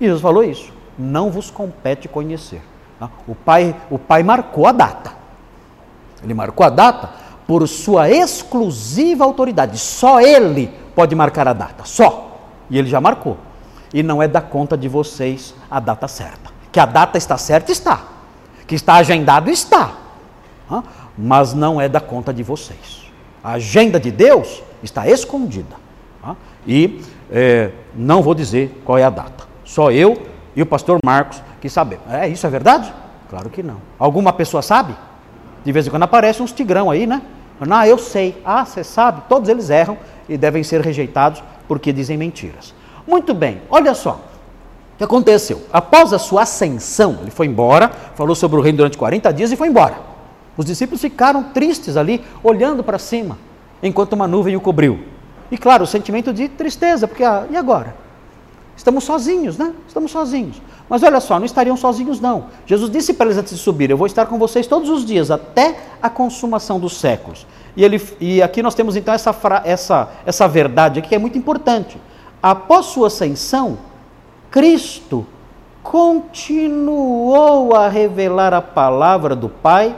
E 0.00 0.04
Jesus 0.04 0.20
falou 0.20 0.44
isso. 0.44 0.72
Não 0.98 1.30
vos 1.30 1.50
compete 1.50 2.08
conhecer. 2.08 2.60
Tá? 2.98 3.10
O 3.26 3.34
pai, 3.34 3.74
o 3.90 3.98
pai 3.98 4.22
marcou 4.22 4.66
a 4.66 4.72
data. 4.72 5.12
Ele 6.22 6.34
marcou 6.34 6.64
a 6.64 6.70
data 6.70 7.10
por 7.46 7.66
sua 7.68 8.10
exclusiva 8.10 9.24
autoridade. 9.24 9.78
Só 9.78 10.20
ele 10.20 10.70
pode 10.94 11.14
marcar 11.14 11.46
a 11.48 11.52
data, 11.52 11.84
só. 11.84 12.38
E 12.68 12.78
ele 12.78 12.88
já 12.88 13.00
marcou. 13.00 13.36
E 13.94 14.02
não 14.02 14.22
é 14.22 14.28
da 14.28 14.40
conta 14.40 14.76
de 14.76 14.88
vocês 14.88 15.54
a 15.70 15.78
data 15.78 16.08
certa. 16.08 16.50
Que 16.72 16.80
a 16.80 16.86
data 16.86 17.16
está 17.16 17.38
certa, 17.38 17.70
está. 17.72 18.15
Que 18.66 18.74
está 18.74 18.94
agendado, 18.94 19.50
está. 19.50 19.92
Mas 21.16 21.54
não 21.54 21.80
é 21.80 21.88
da 21.88 22.00
conta 22.00 22.32
de 22.32 22.42
vocês. 22.42 23.10
A 23.42 23.52
agenda 23.52 23.98
de 24.00 24.10
Deus 24.10 24.62
está 24.82 25.08
escondida. 25.08 25.76
E 26.66 27.00
é, 27.30 27.70
não 27.94 28.22
vou 28.22 28.34
dizer 28.34 28.82
qual 28.84 28.98
é 28.98 29.04
a 29.04 29.10
data. 29.10 29.44
Só 29.64 29.90
eu 29.92 30.26
e 30.54 30.62
o 30.62 30.66
pastor 30.66 30.98
Marcos 31.04 31.40
que 31.60 31.68
sabemos. 31.68 32.04
É 32.10 32.28
isso, 32.28 32.46
é 32.46 32.50
verdade? 32.50 32.92
Claro 33.30 33.48
que 33.50 33.62
não. 33.62 33.76
Alguma 33.98 34.32
pessoa 34.32 34.62
sabe? 34.62 34.94
De 35.64 35.72
vez 35.72 35.86
em 35.86 35.90
quando 35.90 36.02
aparecem 36.02 36.42
uns 36.42 36.52
tigrão 36.52 36.90
aí, 36.90 37.06
né? 37.06 37.22
Ah, 37.70 37.86
eu 37.86 37.98
sei. 37.98 38.40
Ah, 38.44 38.64
você 38.64 38.84
sabe? 38.84 39.22
Todos 39.28 39.48
eles 39.48 39.70
erram 39.70 39.96
e 40.28 40.36
devem 40.36 40.62
ser 40.62 40.80
rejeitados 40.80 41.42
porque 41.66 41.92
dizem 41.92 42.16
mentiras. 42.16 42.74
Muito 43.06 43.32
bem, 43.32 43.62
olha 43.70 43.94
só. 43.94 44.20
O 44.96 44.98
que 44.98 45.04
aconteceu? 45.04 45.62
Após 45.70 46.14
a 46.14 46.18
sua 46.18 46.42
ascensão, 46.42 47.18
ele 47.20 47.30
foi 47.30 47.46
embora, 47.46 47.90
falou 48.14 48.34
sobre 48.34 48.58
o 48.58 48.62
reino 48.62 48.78
durante 48.78 48.96
40 48.96 49.30
dias 49.30 49.52
e 49.52 49.56
foi 49.56 49.68
embora. 49.68 49.98
Os 50.56 50.64
discípulos 50.64 51.02
ficaram 51.02 51.42
tristes 51.42 51.98
ali, 51.98 52.24
olhando 52.42 52.82
para 52.82 52.98
cima, 52.98 53.36
enquanto 53.82 54.14
uma 54.14 54.26
nuvem 54.26 54.56
o 54.56 54.60
cobriu. 54.60 55.00
E 55.50 55.58
claro, 55.58 55.84
o 55.84 55.86
sentimento 55.86 56.32
de 56.32 56.48
tristeza, 56.48 57.06
porque 57.06 57.22
ah, 57.22 57.46
e 57.50 57.56
agora? 57.58 57.94
Estamos 58.74 59.04
sozinhos, 59.04 59.58
né? 59.58 59.74
Estamos 59.86 60.10
sozinhos. 60.10 60.62
Mas 60.88 61.02
olha 61.02 61.20
só, 61.20 61.38
não 61.38 61.44
estariam 61.44 61.76
sozinhos, 61.76 62.18
não. 62.18 62.46
Jesus 62.64 62.90
disse 62.90 63.12
para 63.12 63.26
eles 63.26 63.36
antes 63.36 63.54
de 63.54 63.58
subir: 63.58 63.90
Eu 63.90 63.98
vou 63.98 64.06
estar 64.06 64.24
com 64.24 64.38
vocês 64.38 64.66
todos 64.66 64.88
os 64.88 65.04
dias, 65.04 65.30
até 65.30 65.76
a 66.00 66.08
consumação 66.08 66.80
dos 66.80 66.98
séculos. 66.98 67.46
E, 67.76 67.84
ele, 67.84 68.02
e 68.18 68.42
aqui 68.42 68.62
nós 68.62 68.74
temos 68.74 68.96
então 68.96 69.12
essa, 69.12 69.34
essa, 69.62 70.08
essa 70.24 70.48
verdade 70.48 71.00
aqui 71.00 71.10
que 71.10 71.14
é 71.14 71.18
muito 71.18 71.36
importante. 71.36 72.00
Após 72.42 72.86
sua 72.86 73.08
ascensão, 73.08 73.76
Cristo 74.50 75.26
continuou 75.82 77.74
a 77.74 77.88
revelar 77.88 78.52
a 78.52 78.62
palavra 78.62 79.36
do 79.36 79.48
Pai 79.48 79.96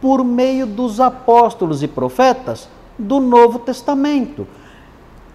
por 0.00 0.24
meio 0.24 0.66
dos 0.66 1.00
apóstolos 1.00 1.82
e 1.82 1.88
profetas 1.88 2.68
do 2.98 3.20
Novo 3.20 3.58
Testamento. 3.58 4.46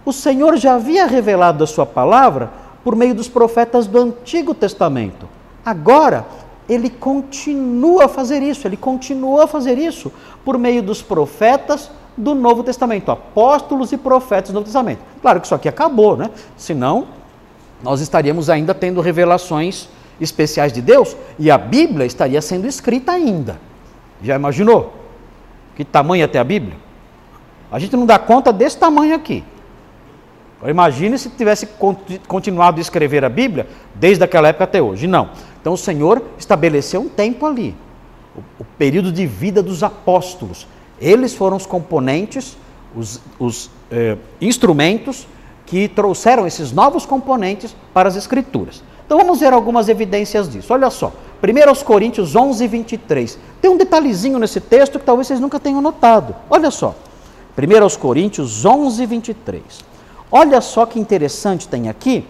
O 0.04 0.12
Senhor 0.12 0.58
já 0.58 0.76
havia 0.76 1.06
revelado 1.06 1.64
a 1.64 1.68
sua 1.68 1.86
palavra 1.86 2.50
por 2.84 2.96
meio 2.96 3.14
dos 3.14 3.28
profetas 3.28 3.86
do 3.86 4.00
Antigo 4.00 4.54
Testamento. 4.54 5.28
Agora, 5.64 6.26
ele 6.68 6.90
continua 6.90 8.06
a 8.06 8.08
fazer 8.08 8.42
isso, 8.42 8.68
ele 8.68 8.78
continuou 8.78 9.42
a 9.42 9.48
fazer 9.48 9.78
isso 9.78 10.12
por 10.44 10.58
meio 10.58 10.82
dos 10.82 11.02
profetas 11.02 11.92
do 12.18 12.34
Novo 12.34 12.64
Testamento, 12.64 13.12
apóstolos 13.12 13.92
e 13.92 13.98
profetas 13.98 14.50
do 14.50 14.56
Novo 14.56 14.66
Testamento. 14.66 15.02
Claro 15.22 15.40
que 15.40 15.46
isso 15.46 15.56
aqui 15.56 15.70
acabou, 15.70 16.18
né? 16.18 16.30
Senão, 16.58 17.08
nós 17.84 18.02
estaríamos 18.02 18.50
ainda 18.50 18.74
tendo 18.74 19.02
revelações 19.02 19.88
especiais 20.20 20.72
de 20.72 20.82
Deus 20.82 21.16
e 21.40 21.50
a 21.50 21.58
Bíblia 21.58 22.06
estaria 22.06 22.42
sendo 22.42 22.68
escrita 22.68 23.12
ainda. 23.12 23.60
Já 24.22 24.36
imaginou? 24.36 24.94
Que 25.76 25.84
tamanho 25.84 26.24
até 26.24 26.38
a 26.38 26.44
Bíblia? 26.44 26.76
A 27.72 27.80
gente 27.80 27.96
não 27.96 28.06
dá 28.06 28.20
conta 28.20 28.54
desse 28.54 28.78
tamanho 28.78 29.16
aqui. 29.16 29.44
Imagine 30.70 31.18
se 31.18 31.30
tivesse 31.30 31.68
continuado 32.28 32.78
a 32.78 32.82
escrever 32.82 33.26
a 33.26 33.30
Bíblia 33.30 33.68
desde 33.96 34.24
aquela 34.24 34.50
época 34.50 34.66
até 34.66 34.80
hoje. 34.82 35.08
Não. 35.08 35.30
Então 35.60 35.74
o 35.74 35.78
Senhor 35.78 36.22
estabeleceu 36.38 37.02
um 37.02 37.10
tempo 37.10 37.46
ali, 37.46 37.76
o, 38.60 38.64
período 38.64 39.12
de 39.12 39.26
vida 39.26 39.64
dos 39.64 39.82
apóstolos. 39.82 40.68
Eles 41.00 41.34
foram 41.34 41.58
os 41.58 41.66
componentes, 41.66 42.56
os, 42.96 43.20
os 43.40 43.72
eh, 43.90 44.18
instrumentos 44.40 45.26
que 45.72 45.88
trouxeram 45.88 46.46
esses 46.46 46.74
novos 46.74 47.06
componentes 47.06 47.74
para 47.94 48.10
as 48.10 48.18
Escrituras. 48.18 48.84
Então 49.06 49.18
vamos 49.18 49.40
ver 49.40 49.54
algumas 49.54 49.88
evidências 49.88 50.50
disso. 50.50 50.74
Olha 50.74 50.90
só, 50.90 51.14
1 51.42 51.86
Coríntios 51.86 52.36
11, 52.36 52.68
23. 52.68 53.40
Tem 53.62 53.72
um 53.72 53.78
detalhezinho 53.78 54.38
nesse 54.38 54.60
texto 54.60 55.00
que 55.00 55.06
talvez 55.06 55.28
vocês 55.28 55.40
nunca 55.40 55.62
tenham 55.62 55.82
notado. 55.82 56.36
Olha 56.50 56.70
só, 56.70 56.94
1 57.58 57.98
Coríntios 58.00 58.66
11, 58.66 59.06
23. 59.06 59.64
Olha 60.30 60.60
só 60.60 60.86
que 60.86 61.00
interessante 61.00 61.70
tem 61.70 61.88
aqui, 61.88 62.28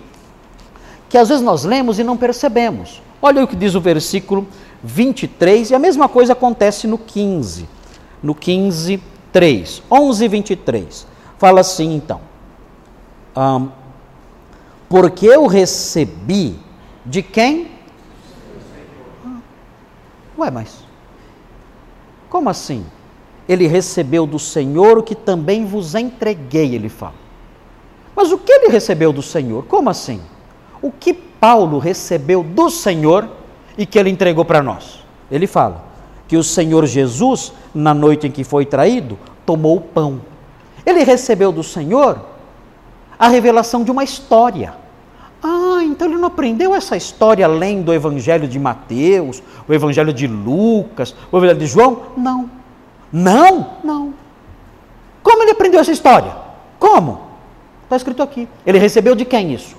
que 1.10 1.18
às 1.18 1.30
vezes 1.30 1.44
nós 1.44 1.64
lemos 1.64 1.98
e 1.98 2.04
não 2.04 2.18
percebemos. 2.18 3.02
Olha 3.20 3.44
o 3.44 3.48
que 3.48 3.56
diz 3.56 3.74
o 3.74 3.82
versículo 3.82 4.46
23, 4.84 5.72
e 5.72 5.74
a 5.74 5.80
mesma 5.80 6.08
coisa 6.08 6.34
acontece 6.34 6.86
no 6.86 7.00
15. 7.00 7.68
No 8.22 8.36
15, 8.36 9.02
3. 9.34 9.82
11, 9.90 10.28
23. 10.28 11.08
Fala 11.40 11.62
assim 11.62 11.96
então. 11.96 12.31
Um, 13.36 13.70
porque 14.90 15.26
eu 15.26 15.48
recebi 15.48 16.60
de 17.06 17.22
quem? 17.22 17.72
Ué, 20.38 20.52
mas 20.52 20.84
como 22.32 22.50
assim? 22.50 22.86
Ele 23.48 23.68
recebeu 23.68 24.26
do 24.26 24.40
Senhor 24.40 24.98
o 24.98 25.04
que 25.04 25.14
também 25.14 25.66
vos 25.66 25.96
entreguei, 25.96 26.74
ele 26.74 26.88
fala. 26.88 27.16
Mas 28.16 28.32
o 28.32 28.38
que 28.38 28.52
ele 28.52 28.70
recebeu 28.70 29.12
do 29.12 29.22
Senhor? 29.22 29.66
Como 29.66 29.90
assim? 29.90 30.22
O 30.82 30.92
que 30.92 31.14
Paulo 31.14 31.78
recebeu 31.78 32.42
do 32.42 32.70
Senhor 32.70 33.30
e 33.78 33.86
que 33.86 34.00
ele 34.00 34.10
entregou 34.10 34.46
para 34.46 34.64
nós? 34.64 35.04
Ele 35.30 35.46
fala 35.46 35.84
que 36.26 36.38
o 36.38 36.44
Senhor 36.44 36.86
Jesus, 36.86 37.52
na 37.76 37.94
noite 37.94 38.28
em 38.28 38.32
que 38.32 38.46
foi 38.46 38.66
traído, 38.66 39.20
tomou 39.46 39.76
o 39.76 39.82
pão. 39.82 40.22
Ele 40.86 41.04
recebeu 41.04 41.52
do 41.52 41.64
Senhor 41.64 42.31
a 43.22 43.28
revelação 43.28 43.84
de 43.84 43.92
uma 43.92 44.04
história. 44.04 44.74
Ah, 45.44 45.82
então 45.84 46.08
ele 46.08 46.18
não 46.18 46.28
aprendeu 46.28 46.74
essa 46.74 46.98
história 46.98 47.46
além 47.46 47.84
do 47.84 47.94
Evangelho 47.94 48.48
de 48.48 48.58
Mateus, 48.58 49.44
o 49.70 49.72
Evangelho 49.72 50.12
de 50.12 50.26
Lucas, 50.26 51.16
o 51.32 51.38
Evangelho 51.38 51.60
de 51.60 51.68
João? 51.68 52.02
Não. 52.18 52.50
Não, 53.14 53.76
não. 53.84 54.14
Como 55.22 55.44
ele 55.44 55.52
aprendeu 55.52 55.80
essa 55.80 55.92
história? 55.92 56.36
Como? 56.80 57.22
Está 57.84 57.96
escrito 57.96 58.24
aqui. 58.24 58.48
Ele 58.66 58.80
recebeu 58.80 59.14
de 59.14 59.24
quem 59.24 59.54
isso? 59.54 59.76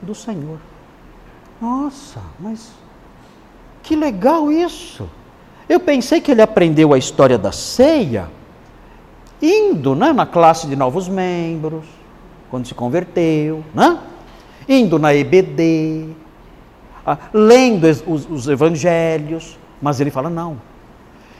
Do 0.00 0.14
Senhor. 0.14 0.58
Nossa, 1.60 2.20
mas 2.38 2.70
que 3.82 3.96
legal 3.96 4.52
isso. 4.52 5.10
Eu 5.68 5.80
pensei 5.80 6.20
que 6.20 6.30
ele 6.30 6.42
aprendeu 6.42 6.94
a 6.94 6.98
história 6.98 7.36
da 7.36 7.50
ceia 7.50 8.30
indo 9.40 9.96
né, 9.96 10.12
na 10.12 10.26
classe 10.26 10.68
de 10.68 10.76
novos 10.76 11.08
membros, 11.08 11.84
quando 12.52 12.66
se 12.66 12.74
converteu, 12.74 13.64
né? 13.72 13.98
indo 14.68 14.98
na 14.98 15.14
EBD, 15.14 16.10
ah, 17.04 17.16
lendo 17.32 17.84
os, 18.06 18.28
os, 18.28 18.46
evangelhos, 18.46 19.58
mas 19.80 20.02
ele 20.02 20.10
fala: 20.10 20.28
não, 20.28 20.60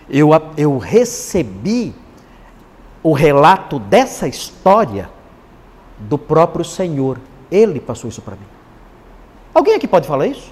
eu, 0.08 0.30
eu 0.56 0.78
recebi 0.78 1.94
o 3.02 3.12
relato 3.12 3.78
dessa 3.78 4.26
história 4.26 5.10
do 5.98 6.16
próprio 6.16 6.64
Senhor, 6.64 7.20
ele 7.50 7.78
passou 7.78 8.08
isso 8.08 8.22
para 8.22 8.34
mim. 8.34 8.46
Alguém 9.52 9.74
aqui 9.74 9.86
pode 9.86 10.08
falar 10.08 10.26
isso? 10.28 10.50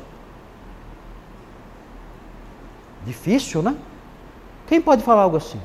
Difícil, 3.06 3.62
né? 3.62 3.74
Quem 4.66 4.78
pode 4.78 5.02
falar 5.02 5.22
algo 5.22 5.38
assim? 5.38 5.58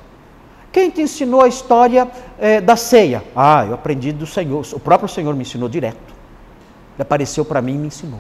Quem 0.76 0.90
te 0.90 1.02
ensinou 1.02 1.42
a 1.42 1.48
história 1.48 2.06
é, 2.38 2.60
da 2.60 2.76
ceia? 2.76 3.24
Ah, 3.34 3.66
eu 3.66 3.76
aprendi 3.76 4.12
do 4.12 4.26
Senhor. 4.26 4.62
O 4.74 4.80
próprio 4.82 5.08
Senhor 5.08 5.34
me 5.34 5.44
ensinou 5.44 5.70
direto. 5.70 5.96
Ele 5.96 7.02
apareceu 7.02 7.46
para 7.46 7.62
mim 7.62 7.76
e 7.76 7.78
me 7.78 7.88
ensinou. 7.88 8.20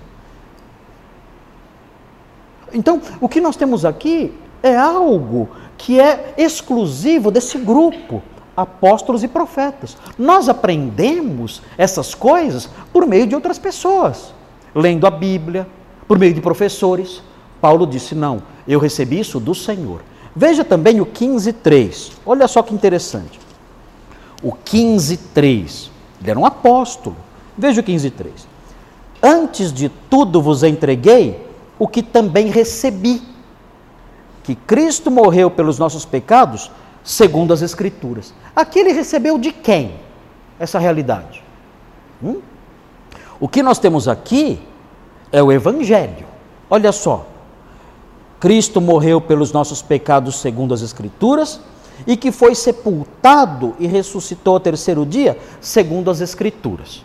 Então, 2.72 3.02
o 3.20 3.28
que 3.28 3.41
nós 3.41 3.58
temos 3.58 3.84
aqui 3.84 4.34
é 4.63 4.74
algo 4.74 5.50
que 5.78 6.00
é 6.00 6.34
exclusivo 6.38 7.30
desse 7.30 7.58
grupo, 7.58 8.24
apóstolos 8.56 9.22
e 9.22 9.28
profetas. 9.28 9.98
Nós 10.18 10.48
aprendemos 10.48 11.62
essas 11.78 12.15
coisas 12.15 12.70
por 12.94 13.06
meio 13.06 13.28
de 13.28 13.36
outras 13.36 13.60
pessoas, 13.60 14.34
lendo 14.74 15.06
a 15.06 15.12
Bíblia, 15.12 15.68
por 16.08 16.18
meio 16.18 16.34
de 16.34 16.39
professores. 16.39 17.22
Paulo 17.60 17.86
disse: 17.86 18.15
Não, 18.15 18.41
eu 18.65 18.80
recebi 18.80 19.20
isso 19.20 19.41
do 19.41 19.54
Senhor. 19.54 20.00
Veja 20.36 20.65
também 20.65 21.00
o 21.00 21.06
15,3. 21.06 22.12
Olha 22.26 22.48
só 22.48 22.62
que 22.62 22.74
interessante. 22.74 23.39
O 24.43 24.52
15,3. 24.52 25.89
Ele 26.21 26.32
era 26.32 26.39
um 26.39 26.45
apóstolo. 26.45 27.15
Veja 27.58 27.80
o 27.80 27.84
15,3. 27.84 28.45
Antes 29.24 29.71
de 29.71 29.89
tudo 30.10 30.41
vos 30.41 30.62
entreguei 30.62 31.48
o 31.80 31.88
que 31.88 32.04
também 32.04 32.48
recebi: 32.50 33.21
que 34.43 34.56
Cristo 34.56 35.10
morreu 35.10 35.50
pelos 35.50 35.80
nossos 35.80 36.04
pecados, 36.06 36.69
segundo 37.04 37.54
as 37.54 37.62
Escrituras. 37.62 38.34
Aqui 38.56 38.80
ele 38.80 38.91
recebeu 38.91 39.38
de 39.38 39.52
quem 39.52 39.95
essa 40.60 40.80
realidade? 40.80 41.43
Hum? 42.21 42.41
O 43.39 43.48
que 43.48 43.63
nós 43.63 43.80
temos 43.80 44.08
aqui 44.08 44.60
é 45.32 45.41
o 45.41 45.52
Evangelho. 45.52 46.26
Olha 46.69 46.91
só. 46.91 47.26
Cristo 48.45 48.79
morreu 48.79 49.19
pelos 49.19 49.51
nossos 49.51 49.81
pecados, 49.81 50.36
segundo 50.36 50.71
as 50.71 50.84
Escrituras, 50.84 51.60
e 52.05 52.15
que 52.15 52.31
foi 52.31 52.53
sepultado 52.53 53.75
e 53.79 53.88
ressuscitou 53.88 54.53
ao 54.53 54.60
terceiro 54.60 55.03
dia, 55.03 55.36
segundo 55.60 56.12
as 56.12 56.21
Escrituras. 56.21 57.03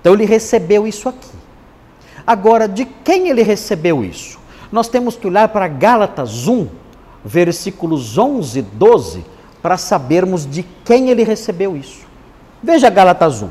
Então 0.00 0.14
ele 0.14 0.24
recebeu 0.24 0.86
isso 0.86 1.08
aqui. 1.08 1.34
Agora, 2.24 2.68
de 2.68 2.84
quem 2.84 3.28
ele 3.28 3.42
recebeu 3.42 4.04
isso? 4.04 4.38
Nós 4.70 4.86
temos 4.86 5.16
que 5.16 5.26
olhar 5.26 5.48
para 5.48 5.66
Gálatas 5.66 6.46
1, 6.46 6.68
versículos 7.24 8.16
11 8.16 8.60
e 8.60 8.62
12, 8.62 9.24
para 9.60 9.76
sabermos 9.76 10.48
de 10.48 10.62
quem 10.84 11.10
ele 11.10 11.24
recebeu 11.24 11.76
isso. 11.76 12.06
Veja 12.62 12.88
Gálatas 12.88 13.42
1. 13.42 13.48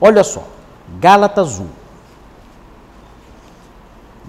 Olha 0.00 0.24
só, 0.24 0.42
Gálatas 0.98 1.58
1. 1.58 1.66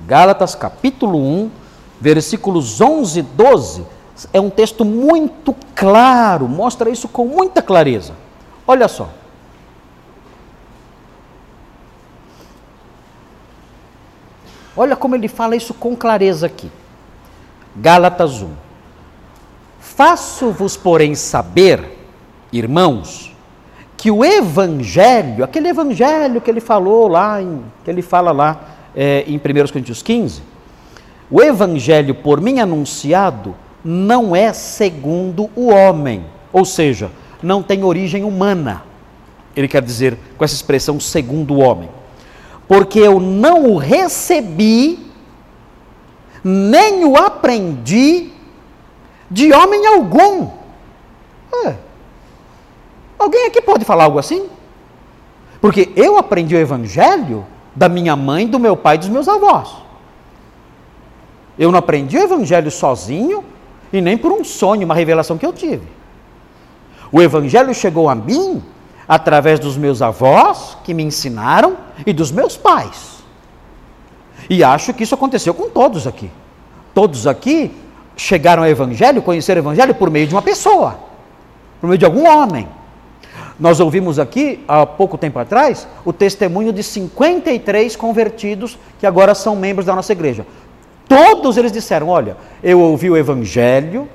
Gálatas 0.06 0.56
capítulo 0.56 1.18
1, 1.18 1.63
versículos 2.04 2.82
11 2.82 3.20
e 3.20 3.22
12, 3.22 3.86
é 4.34 4.42
um 4.42 4.50
texto 4.50 4.84
muito 4.84 5.56
claro, 5.74 6.50
mostra 6.50 6.90
isso 6.90 7.08
com 7.08 7.26
muita 7.26 7.62
clareza. 7.62 8.14
Olha 8.68 8.90
só. 8.90 9.10
Olha 14.76 14.98
como 14.98 15.16
ele 15.16 15.30
fala 15.30 15.56
isso 15.56 15.74
com 15.74 15.96
clareza 15.96 16.46
aqui. 16.46 16.70
Gálatas 17.74 18.42
1. 18.42 18.50
Faço-vos, 19.80 20.76
porém, 20.76 21.16
saber, 21.16 22.00
irmãos, 22.52 23.34
que 23.96 24.12
o 24.12 24.26
evangelho, 24.26 25.42
aquele 25.42 25.70
evangelho 25.70 26.42
que 26.42 26.52
ele 26.52 26.60
falou 26.60 27.08
lá, 27.08 27.42
em, 27.42 27.64
que 27.86 27.90
ele 27.90 28.02
fala 28.02 28.34
lá 28.34 28.60
é, 28.94 29.24
em 29.26 29.38
1 29.38 29.42
Coríntios 29.72 30.02
15, 30.02 30.52
o 31.30 31.42
evangelho 31.42 32.16
por 32.16 32.40
mim 32.42 32.60
anunciado 32.60 33.56
não 33.84 34.36
é 34.36 34.54
segundo 34.54 35.50
o 35.56 35.70
homem, 35.70 36.26
ou 36.52 36.66
seja, 36.66 37.12
não 37.42 37.62
tem 37.62 37.84
origem 37.84 38.24
humana. 38.24 38.84
Ele 39.56 39.68
quer 39.68 39.82
dizer 39.82 40.18
com 40.38 40.44
essa 40.44 40.56
expressão 40.56 41.00
segundo 41.00 41.54
o 41.54 41.60
homem 41.60 41.90
porque 42.68 43.00
eu 43.00 43.20
não 43.20 43.66
o 43.66 43.78
recebi, 43.78 45.00
nem 46.44 47.06
o 47.06 47.16
aprendi 47.16 48.32
de 49.30 49.54
homem 49.54 49.86
algum. 49.86 50.50
É. 51.66 51.76
Alguém 53.18 53.46
aqui 53.46 53.62
pode 53.62 53.86
falar 53.86 54.06
algo 54.06 54.20
assim? 54.20 54.50
Porque 55.62 55.92
eu 55.96 56.18
aprendi 56.18 56.56
o 56.56 56.60
evangelho 56.60 57.46
da 57.76 57.88
minha 57.88 58.16
mãe, 58.16 58.48
do 58.48 58.60
meu 58.60 58.76
pai 58.76 58.96
e 58.96 59.00
dos 59.00 59.10
meus 59.10 59.28
avós. 59.28 59.83
Eu 61.58 61.72
não 61.72 61.80
aprendi 61.80 62.18
o 62.18 62.24
evangelho 62.24 62.72
sozinho 62.72 63.44
e 63.92 64.02
nem 64.02 64.18
por 64.18 64.32
um 64.32 64.44
sonho, 64.44 64.86
uma 64.86 64.96
revelação 64.96 65.38
que 65.38 65.46
eu 65.46 65.54
tive. 65.54 65.88
O 67.12 67.22
evangelho 67.22 67.74
chegou 67.74 68.10
a 68.10 68.16
mim 68.16 68.62
através 69.08 69.60
dos 69.60 69.78
meus 69.78 70.02
avós, 70.02 70.78
que 70.84 70.94
me 70.94 71.04
ensinaram, 71.04 71.78
e 72.06 72.14
dos 72.14 72.32
meus 72.32 72.58
pais. 72.58 73.24
E 74.50 74.64
acho 74.64 74.94
que 74.94 75.04
isso 75.04 75.16
aconteceu 75.16 75.54
com 75.54 75.70
todos 75.70 76.08
aqui. 76.08 76.30
Todos 76.94 77.28
aqui 77.28 77.72
chegaram 78.16 78.64
ao 78.64 78.70
Evangelho, 78.70 79.22
conheceram 79.22 79.62
o 79.62 79.64
Evangelho 79.64 79.96
por 79.96 80.10
meio 80.10 80.28
de 80.28 80.34
uma 80.34 80.42
pessoa, 80.42 81.00
por 81.80 81.88
meio 81.88 81.98
de 81.98 82.06
algum 82.06 82.28
homem. 82.28 82.68
Nós 83.60 83.80
ouvimos 83.80 84.20
aqui, 84.20 84.64
há 84.68 84.86
pouco 84.86 85.18
tempo 85.18 85.38
atrás, 85.40 85.88
o 86.04 86.12
testemunho 86.12 86.74
de 86.74 86.84
53 86.84 87.96
convertidos 87.96 88.78
que 89.00 89.06
agora 89.06 89.36
são 89.36 89.56
membros 89.56 89.86
da 89.86 89.96
nossa 89.96 90.12
igreja. 90.12 90.46
Todos 91.08 91.58
eles 91.58 91.72
disseram: 91.72 92.10
Olha, 92.10 92.38
eu 92.64 92.80
ouvi 92.80 93.10
o 93.10 93.18
Evangelho, 93.18 94.08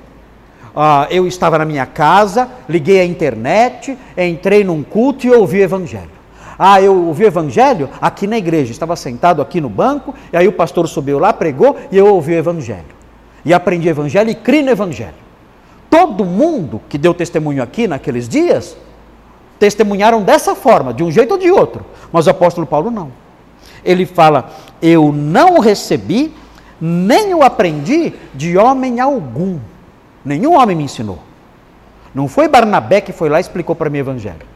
ah, 0.75 1.07
eu 1.09 1.27
estava 1.27 1.57
na 1.57 1.65
minha 1.65 1.85
casa, 1.85 2.49
liguei 2.67 2.99
a 2.99 3.05
internet, 3.05 3.97
entrei 4.17 4.63
num 4.63 4.83
culto 4.83 5.25
e 5.25 5.31
ouvi 5.31 5.59
o 5.59 5.63
Evangelho. 5.63 6.19
Ah, 6.57 6.81
eu 6.81 7.07
ouvi 7.07 7.23
o 7.23 7.27
Evangelho 7.27 7.89
aqui 8.01 8.27
na 8.27 8.37
igreja, 8.37 8.71
estava 8.71 8.95
sentado 8.95 9.41
aqui 9.41 9.61
no 9.61 9.69
banco, 9.69 10.13
e 10.31 10.37
aí 10.37 10.47
o 10.47 10.51
pastor 10.51 10.87
subiu 10.87 11.17
lá, 11.17 11.31
pregou 11.31 11.77
e 11.91 11.97
eu 11.97 12.07
ouvi 12.07 12.33
o 12.33 12.37
Evangelho. 12.37 12.99
E 13.45 13.53
aprendi 13.53 13.87
o 13.87 13.91
Evangelho 13.91 14.29
e 14.29 14.35
criei 14.35 14.63
no 14.63 14.69
Evangelho. 14.69 15.15
Todo 15.89 16.25
mundo 16.25 16.81
que 16.89 16.97
deu 16.97 17.13
testemunho 17.13 17.63
aqui 17.63 17.87
naqueles 17.87 18.27
dias, 18.27 18.77
testemunharam 19.57 20.21
dessa 20.21 20.53
forma, 20.53 20.93
de 20.93 21.03
um 21.03 21.11
jeito 21.11 21.31
ou 21.31 21.37
de 21.37 21.49
outro. 21.49 21.85
Mas 22.11 22.27
o 22.27 22.29
apóstolo 22.29 22.67
Paulo 22.67 22.91
não. 22.91 23.11
Ele 23.83 24.05
fala: 24.05 24.51
Eu 24.81 25.11
não 25.11 25.59
recebi, 25.59 26.33
nem 26.79 27.33
o 27.33 27.43
aprendi 27.43 28.13
de 28.33 28.57
homem 28.57 28.99
algum. 28.99 29.59
Nenhum 30.23 30.55
homem 30.55 30.75
me 30.75 30.83
ensinou. 30.83 31.19
Não 32.13 32.27
foi 32.27 32.47
Barnabé 32.47 33.01
que 33.01 33.11
foi 33.11 33.29
lá 33.29 33.37
e 33.37 33.41
explicou 33.41 33.75
para 33.75 33.89
mim 33.89 33.99
o 33.99 34.01
evangelho. 34.01 34.47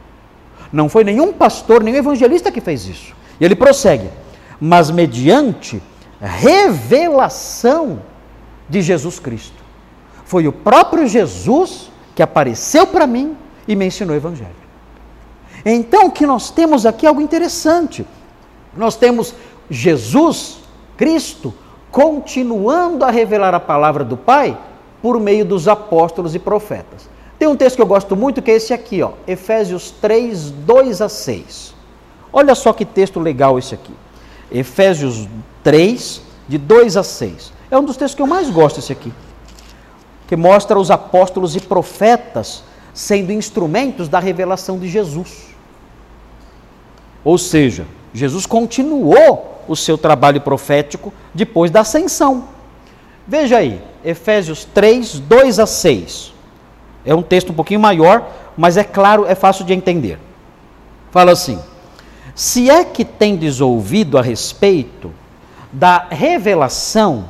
Não 0.72 0.88
foi 0.88 1.04
nenhum 1.04 1.32
pastor, 1.32 1.82
nenhum 1.82 1.98
evangelista 1.98 2.50
que 2.50 2.60
fez 2.60 2.86
isso. 2.86 3.14
E 3.40 3.44
ele 3.44 3.54
prossegue: 3.54 4.08
Mas 4.60 4.90
mediante 4.90 5.80
revelação 6.20 8.00
de 8.68 8.82
Jesus 8.82 9.18
Cristo. 9.18 9.62
Foi 10.24 10.48
o 10.48 10.52
próprio 10.52 11.06
Jesus 11.06 11.90
que 12.14 12.22
apareceu 12.22 12.86
para 12.86 13.06
mim 13.06 13.36
e 13.68 13.76
me 13.76 13.86
ensinou 13.86 14.14
o 14.14 14.18
evangelho. 14.18 14.64
Então, 15.64 16.06
o 16.06 16.10
que 16.10 16.26
nós 16.26 16.50
temos 16.50 16.84
aqui 16.84 17.06
é 17.06 17.08
algo 17.08 17.20
interessante. 17.20 18.06
Nós 18.76 18.96
temos 18.96 19.34
Jesus, 19.70 20.58
Cristo, 20.96 21.54
continuando 21.94 23.04
a 23.04 23.10
revelar 23.12 23.54
a 23.54 23.60
palavra 23.60 24.02
do 24.02 24.16
Pai 24.16 24.58
por 25.00 25.20
meio 25.20 25.44
dos 25.44 25.68
apóstolos 25.68 26.34
e 26.34 26.40
profetas. 26.40 27.08
Tem 27.38 27.46
um 27.46 27.54
texto 27.54 27.76
que 27.76 27.82
eu 27.82 27.86
gosto 27.86 28.16
muito 28.16 28.42
que 28.42 28.50
é 28.50 28.54
esse 28.54 28.74
aqui, 28.74 29.00
ó, 29.00 29.12
Efésios 29.28 29.92
3, 30.02 30.50
2 30.50 31.00
a 31.00 31.08
6. 31.08 31.72
Olha 32.32 32.56
só 32.56 32.72
que 32.72 32.84
texto 32.84 33.20
legal 33.20 33.60
esse 33.60 33.76
aqui. 33.76 33.94
Efésios 34.50 35.28
3, 35.62 36.20
de 36.48 36.58
2 36.58 36.96
a 36.96 37.04
6. 37.04 37.52
É 37.70 37.78
um 37.78 37.84
dos 37.84 37.96
textos 37.96 38.16
que 38.16 38.22
eu 38.22 38.26
mais 38.26 38.50
gosto 38.50 38.80
esse 38.80 38.90
aqui. 38.90 39.12
Que 40.26 40.34
mostra 40.34 40.76
os 40.76 40.90
apóstolos 40.90 41.54
e 41.54 41.60
profetas 41.60 42.64
sendo 42.92 43.30
instrumentos 43.30 44.08
da 44.08 44.18
revelação 44.18 44.80
de 44.80 44.88
Jesus. 44.88 45.54
Ou 47.24 47.38
seja, 47.38 47.86
Jesus 48.14 48.46
continuou 48.46 49.62
o 49.66 49.74
seu 49.74 49.98
trabalho 49.98 50.40
profético 50.40 51.12
depois 51.34 51.70
da 51.70 51.80
ascensão. 51.80 52.44
Veja 53.26 53.58
aí, 53.58 53.82
Efésios 54.04 54.64
3, 54.64 55.18
2 55.18 55.58
a 55.58 55.66
6. 55.66 56.32
É 57.04 57.14
um 57.14 57.22
texto 57.22 57.50
um 57.50 57.54
pouquinho 57.54 57.80
maior, 57.80 58.30
mas 58.56 58.76
é 58.76 58.84
claro, 58.84 59.26
é 59.26 59.34
fácil 59.34 59.64
de 59.64 59.74
entender. 59.74 60.18
Fala 61.10 61.32
assim: 61.32 61.58
Se 62.34 62.70
é 62.70 62.84
que 62.84 63.04
tendes 63.04 63.60
ouvido 63.60 64.16
a 64.16 64.22
respeito 64.22 65.12
da 65.72 66.06
revelação 66.08 67.26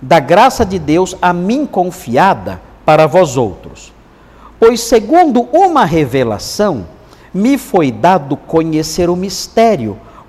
da 0.00 0.20
graça 0.20 0.64
de 0.64 0.78
Deus 0.78 1.16
a 1.20 1.32
mim 1.32 1.66
confiada 1.66 2.60
para 2.84 3.06
vós 3.06 3.36
outros, 3.36 3.92
pois 4.60 4.80
segundo 4.80 5.42
uma 5.52 5.84
revelação, 5.84 6.86
me 7.32 7.58
foi 7.58 7.90
dado 7.90 8.36
conhecer 8.36 9.10
o 9.10 9.16
mistério, 9.16 9.98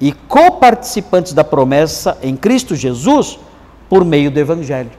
e 0.00 0.12
coparticipantes 0.12 1.32
da 1.32 1.44
promessa 1.44 2.16
em 2.22 2.34
Cristo 2.34 2.74
Jesus 2.74 3.38
por 3.88 4.04
meio 4.04 4.30
do 4.30 4.38
Evangelho. 4.40 4.90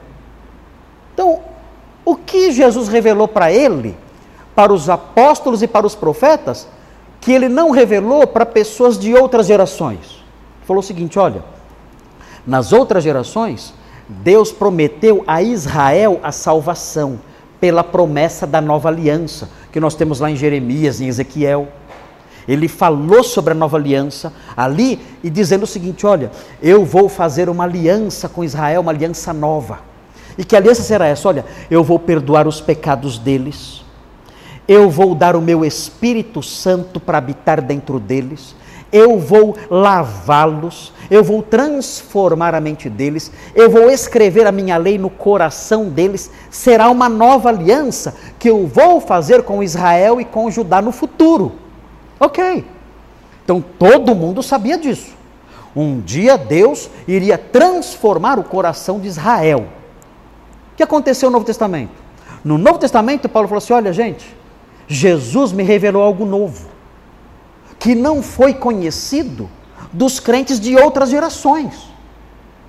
Então, 1.12 1.40
o 2.04 2.14
que 2.16 2.52
Jesus 2.52 2.88
revelou 2.88 3.26
para 3.26 3.50
ele, 3.50 3.96
para 4.54 4.72
os 4.72 4.88
apóstolos 4.88 5.62
e 5.62 5.66
para 5.66 5.86
os 5.86 5.94
profetas, 5.94 6.68
que 7.20 7.32
ele 7.32 7.48
não 7.48 7.70
revelou 7.70 8.26
para 8.26 8.46
pessoas 8.46 8.98
de 8.98 9.14
outras 9.14 9.46
gerações? 9.46 9.98
Ele 9.98 10.66
falou 10.66 10.80
o 10.80 10.84
seguinte: 10.84 11.18
olha, 11.18 11.42
nas 12.46 12.72
outras 12.72 13.02
gerações, 13.02 13.74
Deus 14.08 14.52
prometeu 14.52 15.24
a 15.26 15.42
Israel 15.42 16.20
a 16.22 16.32
salvação 16.32 17.18
pela 17.60 17.84
promessa 17.84 18.46
da 18.46 18.60
nova 18.60 18.88
aliança, 18.88 19.48
que 19.70 19.78
nós 19.78 19.94
temos 19.94 20.18
lá 20.18 20.30
em 20.30 20.36
Jeremias, 20.36 21.00
em 21.00 21.06
Ezequiel. 21.06 21.68
Ele 22.46 22.68
falou 22.68 23.22
sobre 23.22 23.52
a 23.52 23.54
nova 23.54 23.76
aliança 23.76 24.32
ali 24.56 24.98
e 25.22 25.30
dizendo 25.30 25.62
o 25.62 25.66
seguinte: 25.66 26.06
Olha, 26.06 26.30
eu 26.62 26.84
vou 26.84 27.08
fazer 27.08 27.48
uma 27.48 27.64
aliança 27.64 28.28
com 28.28 28.42
Israel, 28.44 28.80
uma 28.80 28.92
aliança 28.92 29.32
nova. 29.32 29.80
E 30.36 30.44
que 30.44 30.56
aliança 30.56 30.82
será 30.82 31.06
essa? 31.06 31.28
Olha, 31.28 31.44
eu 31.70 31.84
vou 31.84 31.98
perdoar 31.98 32.46
os 32.48 32.60
pecados 32.60 33.18
deles, 33.18 33.84
eu 34.66 34.88
vou 34.88 35.14
dar 35.14 35.36
o 35.36 35.42
meu 35.42 35.64
Espírito 35.64 36.42
Santo 36.42 36.98
para 36.98 37.18
habitar 37.18 37.60
dentro 37.60 38.00
deles, 38.00 38.54
eu 38.90 39.18
vou 39.18 39.56
lavá-los, 39.70 40.92
eu 41.10 41.24
vou 41.24 41.42
transformar 41.42 42.54
a 42.54 42.60
mente 42.60 42.90
deles, 42.90 43.32
eu 43.54 43.70
vou 43.70 43.90
escrever 43.90 44.46
a 44.46 44.52
minha 44.52 44.76
lei 44.76 44.98
no 44.98 45.08
coração 45.08 45.88
deles. 45.88 46.30
Será 46.50 46.90
uma 46.90 47.08
nova 47.08 47.48
aliança 47.48 48.14
que 48.38 48.50
eu 48.50 48.66
vou 48.66 49.00
fazer 49.00 49.42
com 49.42 49.62
Israel 49.62 50.20
e 50.20 50.24
com 50.24 50.50
Judá 50.50 50.82
no 50.82 50.92
futuro. 50.92 51.61
Ok. 52.22 52.64
Então 53.44 53.60
todo 53.60 54.14
mundo 54.14 54.44
sabia 54.44 54.78
disso. 54.78 55.10
Um 55.74 56.00
dia 56.00 56.38
Deus 56.38 56.88
iria 57.08 57.36
transformar 57.36 58.38
o 58.38 58.44
coração 58.44 59.00
de 59.00 59.08
Israel. 59.08 59.66
O 60.72 60.76
que 60.76 60.84
aconteceu 60.84 61.28
no 61.28 61.32
Novo 61.32 61.44
Testamento? 61.44 61.90
No 62.44 62.56
Novo 62.58 62.78
Testamento, 62.78 63.28
Paulo 63.28 63.48
falou 63.48 63.58
assim: 63.58 63.72
olha, 63.72 63.92
gente, 63.92 64.36
Jesus 64.86 65.50
me 65.50 65.64
revelou 65.64 66.00
algo 66.00 66.24
novo, 66.24 66.68
que 67.80 67.92
não 67.92 68.22
foi 68.22 68.54
conhecido 68.54 69.50
dos 69.92 70.20
crentes 70.20 70.60
de 70.60 70.76
outras 70.76 71.10
gerações. 71.10 71.91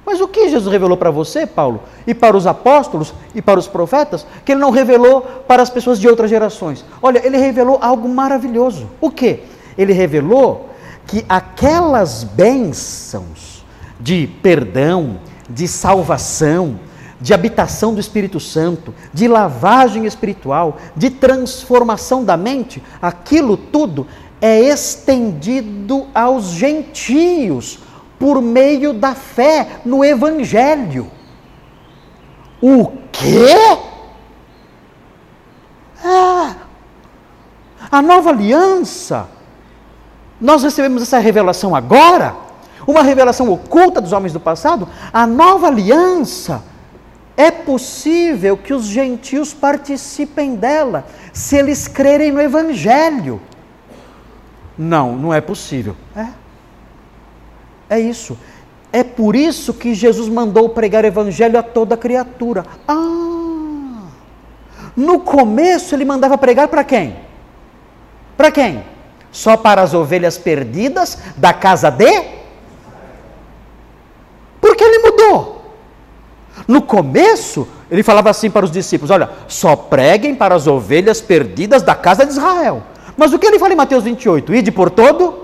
Mas 0.06 0.20
o 0.20 0.28
que 0.28 0.50
Jesus 0.50 0.72
revelou 0.72 0.98
para 0.98 1.10
você, 1.10 1.46
Paulo, 1.46 1.82
e 2.06 2.14
para 2.14 2.36
os 2.36 2.46
apóstolos 2.46 3.14
e 3.34 3.42
para 3.42 3.60
os 3.60 3.68
profetas, 3.68 4.26
que 4.44 4.52
ele 4.52 4.62
não 4.62 4.70
revelou 4.70 5.22
para 5.48 5.64
as 5.64 5.70
pessoas 5.70 6.00
de 6.00 6.08
outras 6.08 6.30
gerações? 6.30 6.84
Olha, 7.02 7.26
ele 7.26 7.38
revelou 7.38 7.80
algo 7.82 8.08
maravilhoso. 8.10 8.90
O 9.00 9.10
que? 9.10 9.42
Ele 9.78 9.94
revelou 9.94 10.70
que 11.08 11.26
aquelas 11.30 12.24
bênçãos 12.24 13.64
de 14.00 14.28
perdão, 14.42 15.20
de 15.50 15.68
salvação, 15.68 16.80
de 17.22 17.34
habitação 17.34 17.94
do 17.94 18.02
Espírito 18.02 18.38
Santo, 18.38 18.94
de 19.14 19.30
lavagem 19.30 20.06
espiritual, 20.06 20.78
de 20.94 21.10
transformação 21.10 22.26
da 22.26 22.36
mente, 22.36 22.84
aquilo 23.02 23.56
tudo 23.56 24.06
é 24.42 24.60
estendido 24.60 26.08
aos 26.14 26.48
gentios 26.50 27.80
por 28.24 28.42
meio 28.42 28.94
da 28.94 29.14
fé 29.14 29.82
no 29.84 30.02
Evangelho. 30.02 31.12
O 32.62 32.94
quê? 33.12 33.54
Ah, 36.02 36.56
a 37.92 38.02
nova 38.02 38.30
aliança. 38.30 39.28
Nós 40.40 40.64
recebemos 40.64 41.04
essa 41.04 41.20
revelação 41.20 41.76
agora, 41.76 42.34
uma 42.88 43.04
revelação 43.04 43.52
oculta 43.52 44.00
dos 44.00 44.14
homens 44.14 44.32
do 44.32 44.40
passado. 44.40 44.88
A 45.12 45.28
nova 45.28 45.68
aliança. 45.68 46.64
É 47.36 47.52
possível 47.52 48.56
que 48.56 48.74
os 48.74 48.86
gentios 48.86 49.54
participem 49.54 50.56
dela, 50.56 51.06
se 51.34 51.58
eles 51.58 51.90
crerem 51.90 52.32
no 52.32 52.40
Evangelho. 52.40 53.42
Não, 54.78 55.14
não 55.14 55.34
é 55.34 55.42
possível. 55.42 55.94
É. 56.16 56.43
É 57.94 58.00
isso. 58.00 58.36
É 58.92 59.04
por 59.04 59.36
isso 59.36 59.72
que 59.72 59.94
Jesus 59.94 60.28
mandou 60.28 60.70
pregar 60.70 61.04
o 61.04 61.08
evangelho 61.08 61.60
a 61.60 61.62
toda 61.62 61.96
criatura. 61.96 62.66
Ah! 62.88 64.08
No 64.98 65.20
começo 65.20 65.94
ele 65.94 66.04
mandava 66.04 66.36
pregar 66.40 66.68
para 66.70 66.84
quem? 66.84 67.16
Para 68.36 68.50
quem? 68.50 68.84
Só 69.32 69.56
para 69.56 69.84
as 69.84 69.94
ovelhas 69.94 70.40
perdidas 70.40 71.20
da 71.38 71.54
casa 71.54 71.92
de? 71.92 72.24
Por 74.60 74.76
que 74.76 74.84
ele 74.84 75.00
mudou? 75.00 75.66
No 76.68 76.82
começo 76.82 77.68
Ele 77.92 78.02
falava 78.02 78.32
assim 78.32 78.50
para 78.50 78.66
os 78.66 78.72
discípulos: 78.72 79.12
Olha, 79.12 79.30
só 79.48 79.76
preguem 79.76 80.34
para 80.34 80.56
as 80.56 80.66
ovelhas 80.66 81.22
perdidas 81.22 81.84
da 81.84 81.94
casa 81.94 82.26
de 82.26 82.32
Israel. 82.32 82.82
Mas 83.16 83.34
o 83.34 83.38
que 83.38 83.46
ele 83.46 83.60
fala 83.60 83.74
em 83.74 83.78
Mateus 83.78 84.04
28? 84.04 84.56
Ide 84.56 84.72
por 84.72 84.90
todo, 84.90 85.43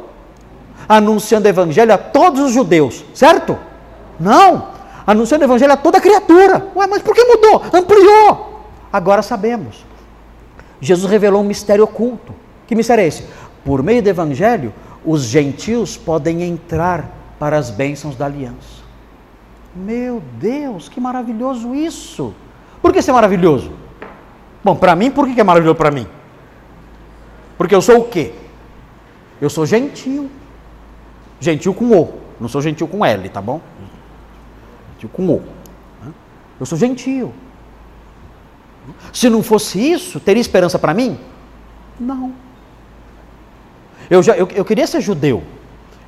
anunciando 0.90 1.48
evangelho 1.48 1.94
a 1.94 1.98
todos 2.00 2.42
os 2.42 2.52
judeus, 2.52 3.06
certo? 3.14 3.56
Não, 4.20 4.70
anunciando 5.06 5.44
evangelho 5.44 5.72
a 5.72 5.78
toda 5.78 6.02
criatura. 6.02 6.68
Ué, 6.76 6.88
mas 6.88 7.04
por 7.04 7.14
que 7.14 7.24
mudou? 7.24 7.64
Ampliou. 7.72 8.64
Agora 8.92 9.22
sabemos. 9.22 9.86
Jesus 10.82 11.10
revelou 11.10 11.42
um 11.42 11.46
mistério 11.46 11.84
oculto. 11.84 12.34
Que 12.66 12.74
mistério 12.74 13.04
é 13.04 13.08
esse? 13.08 13.24
Por 13.64 13.84
meio 13.84 14.02
do 14.02 14.10
evangelho, 14.10 14.74
os 15.06 15.24
gentios 15.24 15.96
podem 15.96 16.42
entrar 16.42 17.06
para 17.38 17.56
as 17.56 17.70
bênçãos 17.70 18.16
da 18.16 18.26
aliança. 18.26 18.80
Meu 19.76 20.24
Deus, 20.40 20.90
que 20.90 21.00
maravilhoso 21.00 21.76
isso! 21.76 22.34
Por 22.82 22.92
que 22.92 23.00
isso 23.00 23.12
é 23.12 23.14
maravilhoso? 23.14 23.72
Bom, 24.64 24.76
para 24.76 24.96
mim, 24.96 25.12
por 25.12 25.28
que 25.28 25.40
é 25.40 25.44
maravilhoso 25.44 25.76
para 25.76 25.92
mim? 25.92 26.08
Porque 27.58 27.76
eu 27.76 27.82
sou 27.82 28.00
o 28.00 28.06
quê? 28.06 28.34
Eu 29.40 29.50
sou 29.50 29.66
gentil. 29.66 30.30
Gentil 31.40 31.74
com 31.74 31.92
O, 31.92 32.14
não 32.40 32.50
sou 32.50 32.62
gentil 32.62 32.88
com 32.88 33.06
L, 33.06 33.30
tá 33.30 33.42
bom? 33.42 33.62
Gentil 34.94 35.10
com 35.10 35.28
O. 35.28 35.44
Eu 36.60 36.66
sou 36.66 36.78
gentil. 36.78 37.34
Se 39.14 39.30
não 39.30 39.42
fosse 39.42 39.80
isso, 39.80 40.20
teria 40.20 40.42
esperança 40.42 40.78
para 40.78 40.94
mim? 40.94 41.18
Não. 42.00 42.34
Eu, 44.10 44.22
já, 44.22 44.36
eu, 44.36 44.48
eu 44.54 44.66
queria 44.66 44.88
ser 44.88 45.02
judeu. 45.02 45.44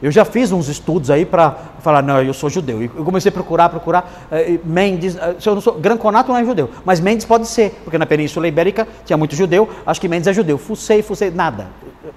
Eu 0.02 0.10
já 0.12 0.26
fiz 0.26 0.52
uns 0.52 0.68
estudos 0.68 1.12
aí 1.12 1.26
para 1.26 1.56
falar, 1.80 2.02
não, 2.02 2.22
eu 2.22 2.34
sou 2.34 2.50
judeu. 2.50 2.82
E 2.82 2.86
eu 2.86 3.06
comecei 3.06 3.30
a 3.30 3.32
procurar, 3.32 3.70
procurar. 3.70 4.28
Eh, 4.32 4.60
Mendes, 4.64 5.16
eh, 5.16 5.36
se 5.40 5.48
eu 5.48 5.54
não 5.54 5.62
sou, 5.62 5.76
Gran 5.76 5.96
Conato 5.96 6.32
não 6.32 6.38
é 6.40 6.44
judeu, 6.44 6.70
mas 6.84 7.00
Mendes 7.00 7.24
pode 7.26 7.48
ser, 7.48 7.80
porque 7.84 8.00
na 8.00 8.06
Península 8.08 8.48
Ibérica 8.48 8.88
tinha 9.06 9.16
muito 9.16 9.36
judeu, 9.36 9.70
acho 9.86 10.02
que 10.02 10.08
Mendes 10.08 10.28
é 10.28 10.34
judeu. 10.34 10.58
Fucei, 10.58 11.04
fucei, 11.04 11.30
nada. 11.30 11.68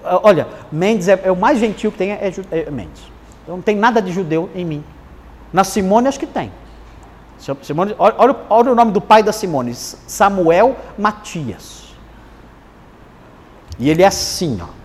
Eh, 0.03 0.19
olha, 0.23 0.47
Mendes 0.71 1.07
é, 1.07 1.21
é 1.25 1.31
o 1.31 1.35
mais 1.35 1.59
gentil 1.59 1.91
que 1.91 1.97
tem, 1.99 2.11
é, 2.11 2.33
é, 2.51 2.71
Mendes. 2.71 3.03
Então 3.43 3.57
não 3.57 3.63
tem 3.63 3.75
nada 3.75 4.01
de 4.01 4.11
judeu 4.11 4.49
em 4.55 4.65
mim. 4.65 4.83
Na 5.53 5.63
Simone 5.63 6.07
acho 6.07 6.19
que 6.19 6.25
tem. 6.25 6.51
Simone, 7.61 7.93
olha, 7.99 8.35
olha 8.49 8.71
o 8.71 8.75
nome 8.75 8.91
do 8.91 9.01
pai 9.01 9.21
da 9.21 9.31
Simone, 9.31 9.75
Samuel 9.75 10.75
Matias. 10.97 11.93
E 13.77 13.89
ele 13.89 14.01
é 14.01 14.07
assim, 14.07 14.57
ó. 14.61 14.84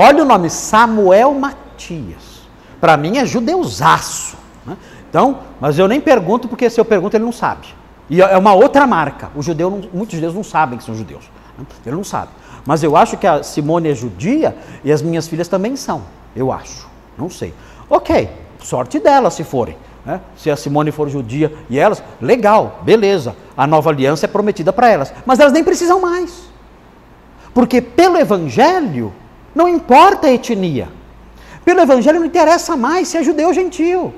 Olha 0.00 0.22
o 0.22 0.24
nome, 0.24 0.48
Samuel 0.48 1.34
Matias. 1.34 2.46
Para 2.80 2.96
mim 2.96 3.18
é 3.18 3.26
judeusaço. 3.26 4.36
Né? 4.64 4.76
Então, 5.10 5.40
mas 5.60 5.76
eu 5.76 5.88
nem 5.88 6.00
pergunto, 6.00 6.46
porque 6.46 6.70
se 6.70 6.80
eu 6.80 6.84
pergunto 6.84 7.16
ele 7.16 7.24
não 7.24 7.32
sabe. 7.32 7.66
E 8.08 8.22
é 8.22 8.38
uma 8.38 8.54
outra 8.54 8.86
marca. 8.86 9.28
O 9.34 9.42
judeu, 9.42 9.68
não, 9.68 9.82
muitos 9.92 10.14
judeus 10.14 10.34
não 10.36 10.44
sabem 10.44 10.78
que 10.78 10.84
são 10.84 10.94
judeus. 10.94 11.28
Né? 11.58 11.66
Ele 11.84 11.96
não 11.96 12.04
sabe. 12.04 12.30
Mas 12.64 12.84
eu 12.84 12.96
acho 12.96 13.16
que 13.16 13.26
a 13.26 13.42
Simone 13.42 13.88
é 13.88 13.94
judia 13.94 14.56
e 14.84 14.92
as 14.92 15.02
minhas 15.02 15.26
filhas 15.26 15.48
também 15.48 15.74
são. 15.74 16.02
Eu 16.36 16.52
acho. 16.52 16.88
Não 17.18 17.28
sei. 17.28 17.52
Ok, 17.90 18.30
sorte 18.62 19.00
delas 19.00 19.34
se 19.34 19.42
forem. 19.42 19.76
Né? 20.06 20.20
Se 20.36 20.48
a 20.48 20.54
Simone 20.54 20.92
for 20.92 21.08
judia 21.08 21.52
e 21.68 21.76
elas, 21.76 22.04
legal, 22.20 22.82
beleza. 22.84 23.34
A 23.56 23.66
nova 23.66 23.90
aliança 23.90 24.26
é 24.26 24.28
prometida 24.28 24.72
para 24.72 24.88
elas. 24.88 25.12
Mas 25.26 25.40
elas 25.40 25.52
nem 25.52 25.64
precisam 25.64 26.00
mais. 26.00 26.48
Porque 27.52 27.82
pelo 27.82 28.16
Evangelho, 28.16 29.12
não 29.58 29.66
importa 29.68 30.28
a 30.28 30.32
etnia. 30.32 30.88
Pelo 31.64 31.80
Evangelho 31.80 32.20
não 32.20 32.26
interessa 32.26 32.76
mais 32.76 33.08
se 33.08 33.16
é 33.16 33.24
judeu 33.24 33.48
ou 33.48 33.52
gentil. 33.52 34.14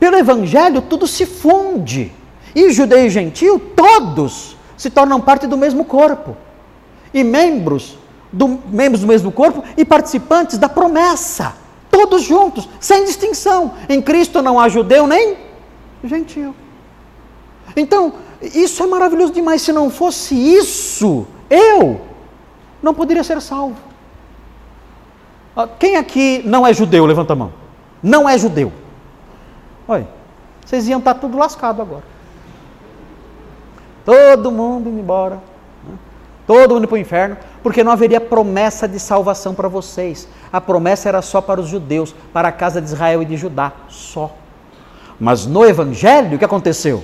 Pelo 0.00 0.16
Evangelho 0.16 0.82
tudo 0.82 1.06
se 1.06 1.24
funde. 1.24 2.10
E 2.56 2.72
judeu 2.72 3.06
e 3.06 3.08
gentil, 3.08 3.60
todos 3.76 4.56
se 4.76 4.90
tornam 4.90 5.20
parte 5.20 5.46
do 5.46 5.56
mesmo 5.56 5.84
corpo. 5.84 6.36
E 7.12 7.22
membros 7.22 7.96
do, 8.32 8.58
membros 8.68 9.02
do 9.02 9.06
mesmo 9.06 9.30
corpo 9.30 9.62
e 9.76 9.84
participantes 9.84 10.58
da 10.58 10.68
promessa. 10.68 11.54
Todos 11.88 12.22
juntos, 12.22 12.68
sem 12.80 13.04
distinção. 13.04 13.74
Em 13.88 14.02
Cristo 14.02 14.42
não 14.42 14.58
há 14.58 14.68
judeu 14.68 15.06
nem 15.06 15.36
gentil. 16.02 16.52
Então, 17.76 18.14
isso 18.42 18.82
é 18.82 18.86
maravilhoso 18.88 19.32
demais. 19.32 19.62
Se 19.62 19.72
não 19.72 19.88
fosse 19.88 20.34
isso, 20.34 21.28
eu 21.48 22.00
não 22.82 22.92
poderia 22.92 23.22
ser 23.22 23.40
salvo. 23.40 23.83
Quem 25.78 25.96
aqui 25.96 26.42
não 26.44 26.66
é 26.66 26.74
judeu? 26.74 27.06
Levanta 27.06 27.32
a 27.32 27.36
mão. 27.36 27.52
Não 28.02 28.28
é 28.28 28.36
judeu. 28.36 28.72
Olha, 29.86 30.08
vocês 30.64 30.88
iam 30.88 30.98
estar 30.98 31.14
tudo 31.14 31.38
lascado 31.38 31.80
agora. 31.80 32.02
Todo 34.04 34.50
mundo 34.50 34.90
indo 34.90 34.98
embora. 34.98 35.36
Né? 35.86 35.94
Todo 36.46 36.74
mundo 36.74 36.88
para 36.88 36.96
o 36.96 36.98
inferno, 36.98 37.36
porque 37.62 37.84
não 37.84 37.92
haveria 37.92 38.20
promessa 38.20 38.88
de 38.88 38.98
salvação 38.98 39.54
para 39.54 39.68
vocês. 39.68 40.28
A 40.52 40.60
promessa 40.60 41.08
era 41.08 41.22
só 41.22 41.40
para 41.40 41.60
os 41.60 41.68
judeus, 41.68 42.14
para 42.32 42.48
a 42.48 42.52
casa 42.52 42.80
de 42.80 42.88
Israel 42.88 43.22
e 43.22 43.24
de 43.24 43.36
Judá, 43.36 43.72
só. 43.88 44.34
Mas 45.18 45.46
no 45.46 45.64
Evangelho, 45.64 46.36
o 46.36 46.38
que 46.38 46.44
aconteceu? 46.44 47.02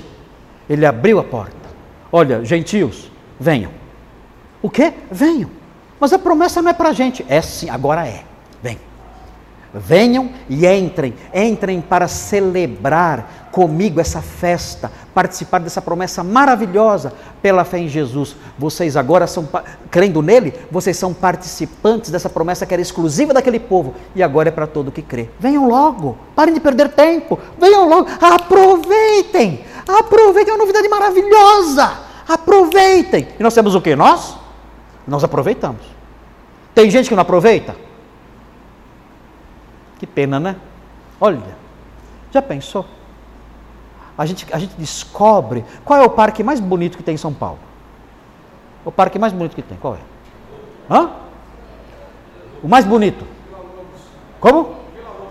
Ele 0.69 0.85
abriu 0.85 1.19
a 1.19 1.25
porta. 1.25 1.57
Olha, 2.13 2.45
gentios, 2.45 3.11
venham. 3.39 3.71
O 4.61 4.69
quê? 4.69 4.93
Venham. 5.11 5.51
Mas 5.99 6.13
a 6.13 6.19
promessa 6.19 6.61
não 6.61 6.71
é 6.71 6.75
para 6.75 6.91
a 6.91 6.93
gente. 6.93 7.25
É 7.29 7.41
sim, 7.41 7.71
agora 7.71 8.07
é. 8.07 8.25
Vem. 8.63 8.79
Venham 9.73 10.31
e 10.49 10.67
entrem, 10.67 11.15
entrem 11.33 11.81
para 11.81 12.09
celebrar 12.09 13.49
comigo 13.53 14.01
essa 14.01 14.21
festa, 14.21 14.91
participar 15.15 15.61
dessa 15.61 15.81
promessa 15.81 16.25
maravilhosa 16.25 17.13
pela 17.41 17.65
fé 17.65 17.79
em 17.79 17.89
Jesus. 17.89 18.35
Vocês 18.59 18.97
agora 18.97 19.29
são, 19.29 19.49
crendo 19.89 20.23
nele, 20.23 20.55
vocês 20.73 20.97
são 20.97 21.15
participantes 21.15 22.11
dessa 22.11 22.29
promessa 22.29 22.67
que 22.67 22.75
era 22.75 22.83
exclusiva 22.83 23.33
daquele 23.33 23.61
povo 23.61 23.95
e 24.15 24.25
agora 24.25 24.49
é 24.49 24.53
para 24.53 24.67
todo 24.67 24.91
que 24.91 25.03
crê. 25.03 25.29
Venham 25.39 25.69
logo, 25.69 26.19
parem 26.35 26.53
de 26.53 26.61
perder 26.61 26.89
tempo, 26.89 27.39
venham 27.57 27.89
logo, 27.89 28.09
aproveitem, 28.21 29.65
aproveitem, 29.87 30.51
é 30.51 30.55
uma 30.55 30.65
novidade 30.65 30.89
maravilhosa, 30.89 31.93
aproveitem. 32.29 33.29
E 33.39 33.43
nós 33.43 33.55
temos 33.55 33.77
o 33.77 33.81
que? 33.81 33.95
Nós? 33.95 34.37
Nós 35.07 35.23
aproveitamos. 35.23 35.83
Tem 36.75 36.91
gente 36.91 37.09
que 37.09 37.15
não 37.15 37.23
aproveita? 37.23 37.90
Que 40.01 40.07
pena, 40.07 40.41
né? 40.41 40.57
Olha, 41.21 41.43
já 42.33 42.41
pensou? 42.41 42.87
A 44.17 44.25
gente, 44.25 44.47
a 44.51 44.59
gente 44.59 44.75
descobre 44.79 45.63
qual 45.85 46.01
é 46.01 46.03
o 46.03 46.09
parque 46.09 46.43
mais 46.43 46.59
bonito 46.59 46.97
que 46.97 47.03
tem 47.03 47.17
em 47.17 47.19
São 47.19 47.35
Paulo. 47.35 47.59
O 48.83 48.91
parque 48.91 49.19
mais 49.19 49.31
bonito 49.31 49.55
que 49.55 49.61
tem, 49.61 49.77
qual 49.77 49.97
é? 49.97 49.99
Hã? 50.91 51.11
O 52.63 52.69
mais 52.69 52.87
bonito? 52.87 53.27
Como? 54.41 54.75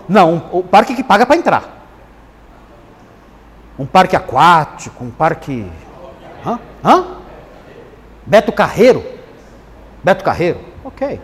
Não, 0.08 0.48
o 0.52 0.62
parque 0.62 0.94
que 0.94 1.02
paga 1.02 1.26
para 1.26 1.36
entrar. 1.36 1.84
Um 3.76 3.86
parque 3.86 4.14
aquático, 4.14 5.02
um 5.02 5.10
parque. 5.10 5.68
Hã? 6.46 6.60
Hã? 6.84 7.16
Beto 8.24 8.52
Carreiro? 8.52 9.04
Beto 10.04 10.22
Carreiro? 10.22 10.60
Ok. 10.84 11.20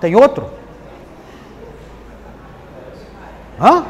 Tem 0.00 0.14
outro? 0.14 0.57
Hã? 3.60 3.84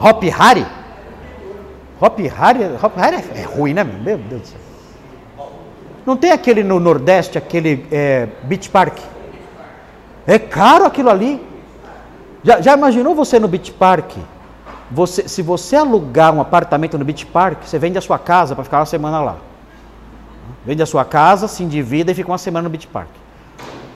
Hop 0.00 0.22
Harry? 0.24 0.66
Hop 2.00 2.18
Harry, 2.18 2.60
Hop 2.82 2.96
Harry 2.96 3.16
é, 3.16 3.40
é 3.40 3.44
ruim, 3.44 3.72
né? 3.72 3.84
Meu 3.84 4.18
Deus 4.18 4.42
do 4.42 4.46
céu. 4.46 4.60
Não 6.04 6.16
tem 6.16 6.32
aquele 6.32 6.62
no 6.62 6.78
Nordeste, 6.78 7.38
aquele 7.38 7.86
é, 7.90 8.28
Beach 8.42 8.68
Park? 8.68 8.98
É 10.26 10.38
caro 10.38 10.84
aquilo 10.84 11.08
ali. 11.08 11.40
Já, 12.42 12.60
já 12.60 12.74
imaginou 12.74 13.14
você 13.14 13.38
no 13.38 13.48
Beach 13.48 13.72
Park? 13.72 14.16
Você, 14.90 15.26
se 15.26 15.40
você 15.40 15.76
alugar 15.76 16.34
um 16.34 16.40
apartamento 16.42 16.98
no 16.98 17.04
Beach 17.04 17.24
Park, 17.24 17.62
você 17.64 17.78
vende 17.78 17.96
a 17.96 18.02
sua 18.02 18.18
casa 18.18 18.54
para 18.54 18.64
ficar 18.64 18.80
uma 18.80 18.86
semana 18.86 19.22
lá. 19.22 19.36
Vende 20.66 20.82
a 20.82 20.86
sua 20.86 21.04
casa, 21.04 21.48
se 21.48 21.62
endivida 21.62 22.12
e 22.12 22.14
fica 22.14 22.30
uma 22.30 22.38
semana 22.38 22.64
no 22.64 22.70
Beach 22.70 22.86
Park. 22.86 23.08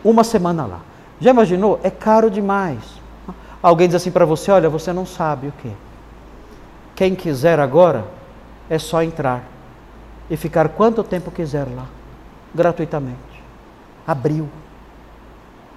Uma 0.02 0.24
semana 0.24 0.64
lá. 0.64 0.80
Já 1.20 1.30
imaginou? 1.30 1.80
É 1.82 1.90
caro 1.90 2.30
demais. 2.30 2.78
Alguém 3.62 3.88
diz 3.88 3.96
assim 3.96 4.10
para 4.10 4.24
você: 4.24 4.50
olha, 4.50 4.68
você 4.68 4.92
não 4.92 5.04
sabe 5.04 5.48
o 5.48 5.52
que. 5.52 5.72
Quem 6.94 7.14
quiser 7.14 7.58
agora, 7.60 8.04
é 8.68 8.78
só 8.78 9.02
entrar 9.02 9.42
e 10.28 10.36
ficar 10.36 10.68
quanto 10.70 11.02
tempo 11.02 11.30
quiser 11.30 11.66
lá, 11.74 11.86
gratuitamente. 12.54 13.18
Abriu. 14.06 14.48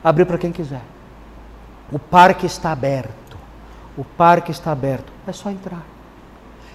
Abriu 0.04 0.26
para 0.26 0.38
quem 0.38 0.52
quiser. 0.52 0.82
O 1.92 2.00
parque 2.00 2.46
está 2.46 2.72
aberto. 2.72 3.38
O 3.98 4.04
parque 4.04 4.52
está 4.52 4.72
aberto. 4.72 5.12
É 5.28 5.32
só 5.32 5.50
entrar. 5.50 5.84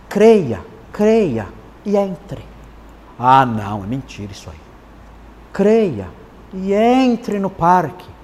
Creia, 0.09 0.61
creia 0.93 1.47
e 1.85 1.97
entre. 1.97 2.45
Ah, 3.19 3.45
não, 3.45 3.83
é 3.83 3.87
mentira 3.87 4.31
isso 4.31 4.49
aí. 4.51 4.61
Creia 5.53 6.09
e 6.53 6.73
entre 6.73 7.39
no 7.39 7.51
parque 7.51 8.16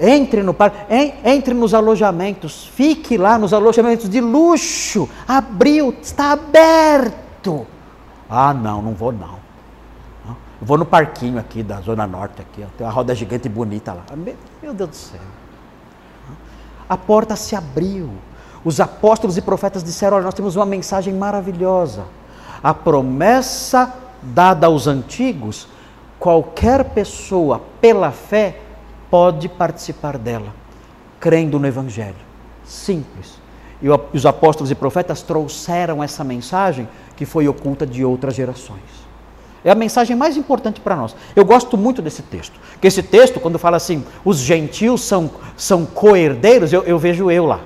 Entre 0.00 0.42
no 0.42 0.54
parque, 0.54 0.78
entre 1.24 1.52
nos 1.52 1.74
alojamentos, 1.74 2.66
fique 2.74 3.18
lá 3.18 3.38
nos 3.38 3.52
alojamentos 3.52 4.08
de 4.08 4.20
luxo. 4.20 5.08
Abriu, 5.28 5.94
está 6.00 6.32
aberto. 6.32 7.66
Ah, 8.28 8.54
não, 8.54 8.80
não 8.80 8.94
vou 8.94 9.12
não. 9.12 9.38
Vou 10.62 10.76
no 10.76 10.84
parquinho 10.84 11.38
aqui 11.38 11.62
da 11.62 11.80
Zona 11.80 12.06
Norte, 12.06 12.42
aqui, 12.42 12.62
ó, 12.62 12.66
tem 12.76 12.86
uma 12.86 12.92
roda 12.92 13.14
gigante 13.14 13.48
bonita 13.48 13.94
lá. 13.94 14.04
Meu 14.62 14.74
Deus 14.74 14.90
do 14.90 14.96
céu. 14.96 15.20
A 16.88 16.96
porta 16.96 17.36
se 17.36 17.54
abriu. 17.54 18.10
Os 18.64 18.78
apóstolos 18.78 19.36
e 19.38 19.42
profetas 19.42 19.82
disseram: 19.82 20.16
Olha, 20.16 20.24
nós 20.24 20.34
temos 20.34 20.56
uma 20.56 20.66
mensagem 20.66 21.14
maravilhosa. 21.14 22.04
A 22.62 22.74
promessa 22.74 23.94
dada 24.22 24.66
aos 24.66 24.86
antigos, 24.86 25.66
qualquer 26.18 26.84
pessoa, 26.90 27.62
pela 27.80 28.10
fé, 28.10 28.60
pode 29.10 29.48
participar 29.48 30.16
dela, 30.16 30.54
crendo 31.18 31.58
no 31.58 31.66
Evangelho. 31.66 32.14
Simples. 32.64 33.40
E 33.82 33.88
os 33.88 34.26
apóstolos 34.26 34.70
e 34.70 34.74
profetas 34.74 35.22
trouxeram 35.22 36.02
essa 36.02 36.22
mensagem 36.22 36.88
que 37.16 37.26
foi 37.26 37.48
oculta 37.48 37.86
de 37.86 38.04
outras 38.04 38.34
gerações. 38.34 39.00
É 39.64 39.70
a 39.70 39.74
mensagem 39.74 40.16
mais 40.16 40.36
importante 40.36 40.80
para 40.80 40.96
nós. 40.96 41.14
Eu 41.36 41.44
gosto 41.44 41.76
muito 41.76 42.00
desse 42.00 42.22
texto. 42.22 42.58
Que 42.80 42.86
esse 42.86 43.02
texto, 43.02 43.40
quando 43.40 43.58
fala 43.58 43.76
assim, 43.76 44.04
os 44.24 44.38
gentios 44.38 45.02
são, 45.02 45.30
são 45.56 45.84
co-herdeiros, 45.84 46.72
eu, 46.72 46.82
eu, 46.84 46.98
vejo 46.98 47.30
eu 47.30 47.44
lá. 47.44 47.60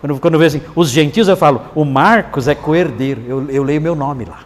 Quando, 0.00 0.20
quando 0.20 0.34
eu 0.34 0.40
vejo 0.40 0.58
assim, 0.58 0.66
os 0.76 0.90
gentios, 0.90 1.26
eu 1.26 1.36
falo, 1.36 1.62
o 1.74 1.84
Marcos 1.84 2.46
é 2.46 2.54
co-herdeiro. 2.54 3.22
Eu, 3.26 3.50
eu 3.50 3.62
leio 3.64 3.80
meu 3.80 3.96
nome 3.96 4.24
lá. 4.24 4.40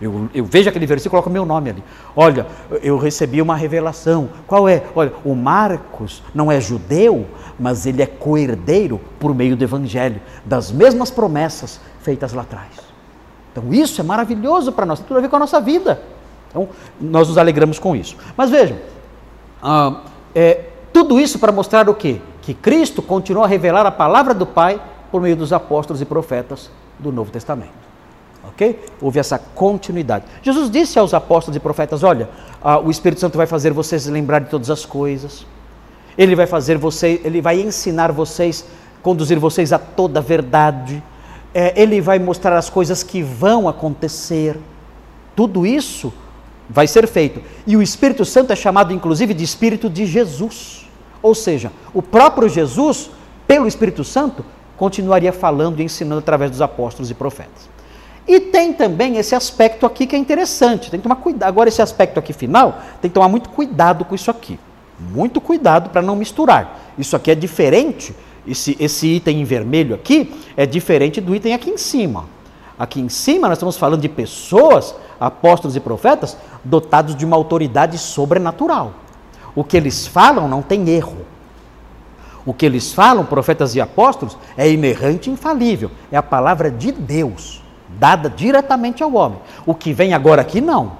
Eu, 0.00 0.28
eu, 0.32 0.44
vejo 0.44 0.68
aquele 0.68 0.86
versículo 0.86 1.10
e 1.10 1.22
coloco 1.22 1.30
meu 1.30 1.44
nome 1.44 1.70
ali. 1.70 1.84
Olha, 2.14 2.46
eu 2.82 2.96
recebi 2.98 3.42
uma 3.42 3.56
revelação. 3.56 4.28
Qual 4.46 4.68
é? 4.68 4.84
Olha, 4.94 5.12
o 5.24 5.34
Marcos 5.34 6.22
não 6.32 6.52
é 6.52 6.60
judeu, 6.60 7.26
mas 7.58 7.84
ele 7.84 8.00
é 8.00 8.06
co-herdeiro 8.06 9.00
por 9.18 9.34
meio 9.34 9.56
do 9.56 9.64
Evangelho, 9.64 10.20
das 10.44 10.70
mesmas 10.70 11.10
promessas 11.10 11.80
feitas 12.00 12.32
lá 12.32 12.42
atrás. 12.42 12.68
Então 13.50 13.72
isso 13.72 14.00
é 14.00 14.04
maravilhoso 14.04 14.70
para 14.70 14.86
nós, 14.86 15.00
tem 15.00 15.08
tudo 15.08 15.16
a 15.18 15.20
ver 15.20 15.28
com 15.28 15.36
a 15.36 15.40
nossa 15.40 15.60
vida. 15.60 16.00
Então 16.48 16.68
nós 17.00 17.26
nos 17.26 17.36
alegramos 17.36 17.80
com 17.80 17.96
isso. 17.96 18.16
Mas 18.36 18.50
vejam, 18.50 18.76
ah, 19.60 20.02
é, 20.32 20.66
tudo 20.92 21.18
isso 21.18 21.40
para 21.40 21.50
mostrar 21.50 21.88
o 21.88 21.94
quê? 21.94 22.20
Que 22.40 22.54
Cristo 22.54 23.02
continua 23.02 23.44
a 23.44 23.48
revelar 23.48 23.84
a 23.84 23.90
palavra 23.90 24.32
do 24.32 24.46
Pai 24.46 24.80
por 25.10 25.20
meio 25.20 25.34
dos 25.34 25.52
apóstolos 25.52 26.00
e 26.00 26.04
profetas 26.04 26.70
do 26.98 27.10
Novo 27.10 27.32
Testamento. 27.32 27.87
Ok? 28.44 28.78
Houve 29.00 29.18
essa 29.18 29.38
continuidade. 29.38 30.24
Jesus 30.42 30.70
disse 30.70 30.98
aos 30.98 31.14
apóstolos 31.14 31.56
e 31.56 31.60
profetas: 31.60 32.02
Olha, 32.02 32.28
ah, 32.62 32.78
o 32.78 32.90
Espírito 32.90 33.20
Santo 33.20 33.36
vai 33.36 33.46
fazer 33.46 33.72
vocês 33.72 34.06
lembrar 34.06 34.40
de 34.40 34.50
todas 34.50 34.70
as 34.70 34.84
coisas. 34.84 35.46
Ele 36.16 36.34
vai 36.34 36.46
fazer 36.46 36.78
vocês, 36.78 37.20
ele 37.24 37.40
vai 37.40 37.60
ensinar 37.60 38.10
vocês, 38.10 38.64
conduzir 39.02 39.38
vocês 39.38 39.72
a 39.72 39.78
toda 39.78 40.18
a 40.18 40.22
verdade 40.22 41.02
é, 41.54 41.72
ele 41.80 42.00
vai 42.00 42.18
mostrar 42.18 42.56
as 42.56 42.68
coisas 42.68 43.02
que 43.02 43.22
vão 43.22 43.68
acontecer. 43.68 44.56
Tudo 45.34 45.66
isso 45.66 46.12
vai 46.68 46.86
ser 46.86 47.06
feito. 47.06 47.40
E 47.66 47.76
o 47.76 47.82
Espírito 47.82 48.24
Santo 48.24 48.52
é 48.52 48.56
chamado, 48.56 48.92
inclusive, 48.92 49.32
de 49.34 49.44
Espírito 49.44 49.88
de 49.88 50.06
Jesus. 50.06 50.88
Ou 51.22 51.34
seja, 51.34 51.72
o 51.94 52.02
próprio 52.02 52.48
Jesus, 52.48 53.10
pelo 53.46 53.66
Espírito 53.66 54.04
Santo, 54.04 54.44
continuaria 54.76 55.32
falando 55.32 55.80
e 55.80 55.84
ensinando 55.84 56.20
através 56.20 56.50
dos 56.50 56.62
apóstolos 56.62 57.10
e 57.10 57.14
profetas. 57.14 57.68
E 58.28 58.38
tem 58.38 58.72
também 58.72 59.16
esse 59.16 59.34
aspecto 59.34 59.86
aqui 59.86 60.06
que 60.06 60.14
é 60.14 60.18
interessante. 60.18 60.90
Tem 60.90 61.00
que 61.00 61.04
tomar 61.04 61.16
cuidado. 61.16 61.48
Agora, 61.48 61.68
esse 61.68 61.80
aspecto 61.80 62.18
aqui 62.18 62.32
final, 62.32 62.78
tem 63.00 63.10
que 63.10 63.14
tomar 63.14 63.28
muito 63.28 63.48
cuidado 63.48 64.04
com 64.04 64.14
isso 64.14 64.30
aqui. 64.30 64.60
Muito 65.00 65.40
cuidado 65.40 65.90
para 65.90 66.02
não 66.02 66.14
misturar. 66.14 66.92
Isso 66.98 67.16
aqui 67.16 67.30
é 67.30 67.34
diferente 67.34 68.14
esse, 68.48 68.76
esse 68.80 69.06
item 69.06 69.42
em 69.42 69.44
vermelho 69.44 69.94
aqui 69.94 70.34
é 70.56 70.64
diferente 70.64 71.20
do 71.20 71.34
item 71.34 71.54
aqui 71.54 71.70
em 71.70 71.76
cima. 71.76 72.24
Aqui 72.78 73.00
em 73.00 73.08
cima 73.08 73.48
nós 73.48 73.58
estamos 73.58 73.76
falando 73.76 74.00
de 74.00 74.08
pessoas, 74.08 74.94
apóstolos 75.20 75.76
e 75.76 75.80
profetas, 75.80 76.36
dotados 76.64 77.14
de 77.14 77.24
uma 77.24 77.36
autoridade 77.36 77.98
sobrenatural. 77.98 78.94
O 79.54 79.62
que 79.62 79.76
eles 79.76 80.06
falam 80.06 80.48
não 80.48 80.62
tem 80.62 80.88
erro. 80.88 81.26
O 82.46 82.54
que 82.54 82.64
eles 82.64 82.92
falam, 82.92 83.26
profetas 83.26 83.74
e 83.74 83.80
apóstolos, 83.80 84.38
é 84.56 84.70
inerrante 84.70 85.28
e 85.28 85.32
infalível. 85.32 85.90
É 86.10 86.16
a 86.16 86.22
palavra 86.22 86.70
de 86.70 86.92
Deus, 86.92 87.62
dada 87.98 88.30
diretamente 88.30 89.02
ao 89.02 89.12
homem. 89.14 89.38
O 89.66 89.74
que 89.74 89.92
vem 89.92 90.14
agora 90.14 90.42
aqui, 90.42 90.60
não. 90.60 90.92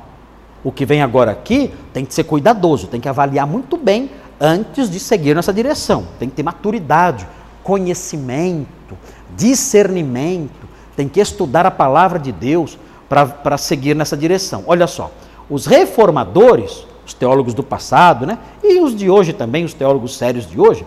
O 0.65 0.73
que 0.73 0.85
vem 0.85 1.03
agora 1.03 1.31
aqui 1.31 1.73
tem 1.93 2.05
que 2.05 2.13
ser 2.13 2.25
cuidadoso, 2.25 2.89
tem 2.89 3.01
que 3.01 3.09
avaliar 3.09 3.47
muito 3.47 3.77
bem 3.77 4.11
antes 4.41 4.91
de 4.91 4.99
seguir 4.99 5.35
nessa 5.35 5.53
direção. 5.53 6.07
Tem 6.19 6.29
que 6.29 6.35
ter 6.35 6.43
maturidade, 6.43 7.27
conhecimento, 7.63 8.97
discernimento, 9.37 10.69
tem 10.97 11.09
que 11.09 11.21
estudar 11.21 11.65
a 11.65 11.71
palavra 11.71 12.19
de 12.19 12.33
Deus 12.33 12.79
para 13.09 13.57
seguir 13.57 13.95
nessa 13.95 14.17
direção. 14.17 14.65
Olha 14.67 14.87
só, 14.87 15.11
os 15.49 15.65
reformadores, 15.65 16.87
os 17.07 17.15
teólogos 17.15 17.55
do 17.55 17.63
passado, 17.63 18.27
né, 18.27 18.39
e 18.63 18.81
os 18.81 18.95
de 18.95 19.09
hoje 19.09 19.33
também, 19.33 19.65
os 19.65 19.73
teólogos 19.73 20.17
sérios 20.17 20.47
de 20.47 20.61
hoje, 20.61 20.85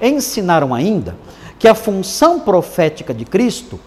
ensinaram 0.00 0.74
ainda 0.74 1.16
que 1.58 1.66
a 1.66 1.74
função 1.74 2.40
profética 2.40 3.14
de 3.14 3.24
Cristo 3.24 3.80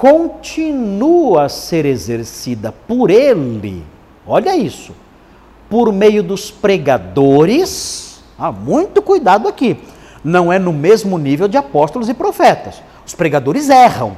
continua 0.00 1.44
a 1.44 1.48
ser 1.50 1.84
exercida 1.84 2.72
por 2.72 3.10
ele, 3.10 3.84
olha 4.26 4.56
isso, 4.56 4.94
por 5.68 5.92
meio 5.92 6.22
dos 6.22 6.50
pregadores, 6.50 8.22
ah, 8.38 8.50
muito 8.50 9.02
cuidado 9.02 9.46
aqui, 9.46 9.76
não 10.24 10.50
é 10.50 10.58
no 10.58 10.72
mesmo 10.72 11.18
nível 11.18 11.46
de 11.46 11.58
apóstolos 11.58 12.08
e 12.08 12.14
profetas. 12.14 12.82
Os 13.06 13.14
pregadores 13.14 13.68
erram. 13.68 14.16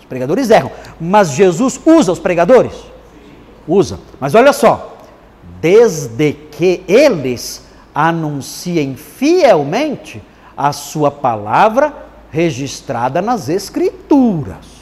Os 0.00 0.04
pregadores 0.04 0.50
erram. 0.50 0.72
Mas 1.00 1.30
Jesus 1.30 1.80
usa 1.86 2.10
os 2.10 2.18
pregadores? 2.18 2.72
Usa. 3.68 4.00
Mas 4.18 4.34
olha 4.34 4.52
só. 4.52 4.96
Desde 5.60 6.32
que 6.32 6.82
eles 6.88 7.64
anunciem 7.94 8.96
fielmente 8.96 10.20
a 10.56 10.72
sua 10.72 11.10
palavra 11.10 11.94
registrada 12.30 13.22
nas 13.22 13.48
Escrituras. 13.48 14.77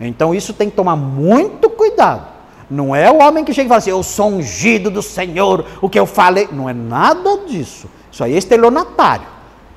Então 0.00 0.34
isso 0.34 0.52
tem 0.52 0.68
que 0.68 0.76
tomar 0.76 0.96
muito 0.96 1.70
cuidado. 1.70 2.36
Não 2.68 2.94
é 2.94 3.10
o 3.10 3.18
homem 3.18 3.44
que 3.44 3.54
chega 3.54 3.66
e 3.66 3.68
fala 3.68 3.78
assim, 3.78 3.90
eu 3.90 4.02
sou 4.02 4.28
ungido 4.28 4.90
do 4.90 5.00
Senhor, 5.00 5.64
o 5.80 5.88
que 5.88 5.98
eu 5.98 6.06
falei. 6.06 6.48
Não 6.50 6.68
é 6.68 6.72
nada 6.72 7.38
disso. 7.46 7.88
Isso 8.10 8.24
aí 8.24 8.34
é 8.34 8.38
estelionatário. 8.38 9.26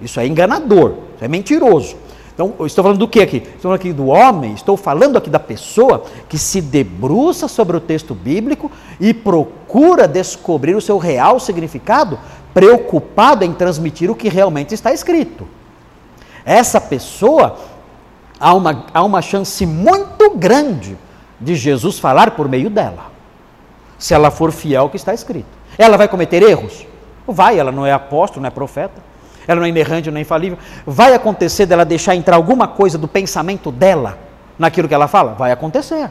Isso 0.02 0.20
é 0.20 0.26
enganador. 0.26 0.94
Isso 1.16 1.26
é 1.26 1.28
mentiroso. 1.28 1.96
Então, 2.40 2.66
estou 2.66 2.84
falando 2.84 3.00
do 3.00 3.08
que 3.08 3.20
aqui? 3.20 3.38
Estou 3.38 3.64
falando 3.64 3.76
aqui 3.76 3.92
do 3.92 4.08
homem, 4.08 4.54
estou 4.54 4.78
falando 4.78 5.18
aqui 5.18 5.30
da 5.30 5.42
pessoa 5.42 6.06
que 6.30 6.38
se 6.38 6.62
debruça 6.62 7.50
sobre 7.50 7.76
o 7.76 7.82
texto 7.82 8.16
bíblico 8.16 8.72
e 8.98 9.14
procura 9.14 10.08
descobrir 10.08 10.74
o 10.74 10.80
seu 10.80 10.98
real 10.98 11.38
significado, 11.38 12.18
preocupado 12.54 13.44
em 13.44 13.52
transmitir 13.52 14.10
o 14.10 14.16
que 14.16 14.30
realmente 14.30 14.74
está 14.74 14.94
escrito. 14.94 15.46
Essa 16.46 16.80
pessoa, 16.80 17.58
há 18.40 18.54
uma, 18.54 18.86
há 18.94 19.04
uma 19.04 19.22
chance 19.22 19.66
muito 19.66 20.09
grande 20.36 20.98
de 21.40 21.56
Jesus 21.56 22.00
falar 22.00 22.32
por 22.32 22.50
meio 22.50 22.70
dela, 22.70 23.06
se 23.98 24.14
ela 24.14 24.30
for 24.32 24.52
fiel 24.52 24.84
ao 24.84 24.90
que 24.90 24.98
está 24.98 25.14
escrito. 25.14 25.48
Ela 25.78 25.98
vai 25.98 26.08
cometer 26.08 26.44
erros? 26.44 26.86
Vai, 27.26 27.60
ela 27.60 27.72
não 27.72 27.86
é 27.86 27.92
apóstolo, 27.92 28.42
não 28.42 28.48
é 28.48 28.52
profeta, 28.52 29.02
ela 29.48 29.60
não 29.60 29.66
é 29.66 29.70
inerrante, 29.70 30.12
não 30.12 30.18
é 30.18 30.22
infalível. 30.22 30.58
Vai 30.86 31.14
acontecer 31.14 31.66
dela 31.66 31.86
deixar 31.86 32.16
entrar 32.16 32.36
alguma 32.36 32.68
coisa 32.68 32.98
do 32.98 33.08
pensamento 33.08 33.72
dela 33.72 34.18
naquilo 34.58 34.88
que 34.88 34.94
ela 34.94 35.08
fala? 35.08 35.34
Vai 35.34 35.52
acontecer. 35.52 36.10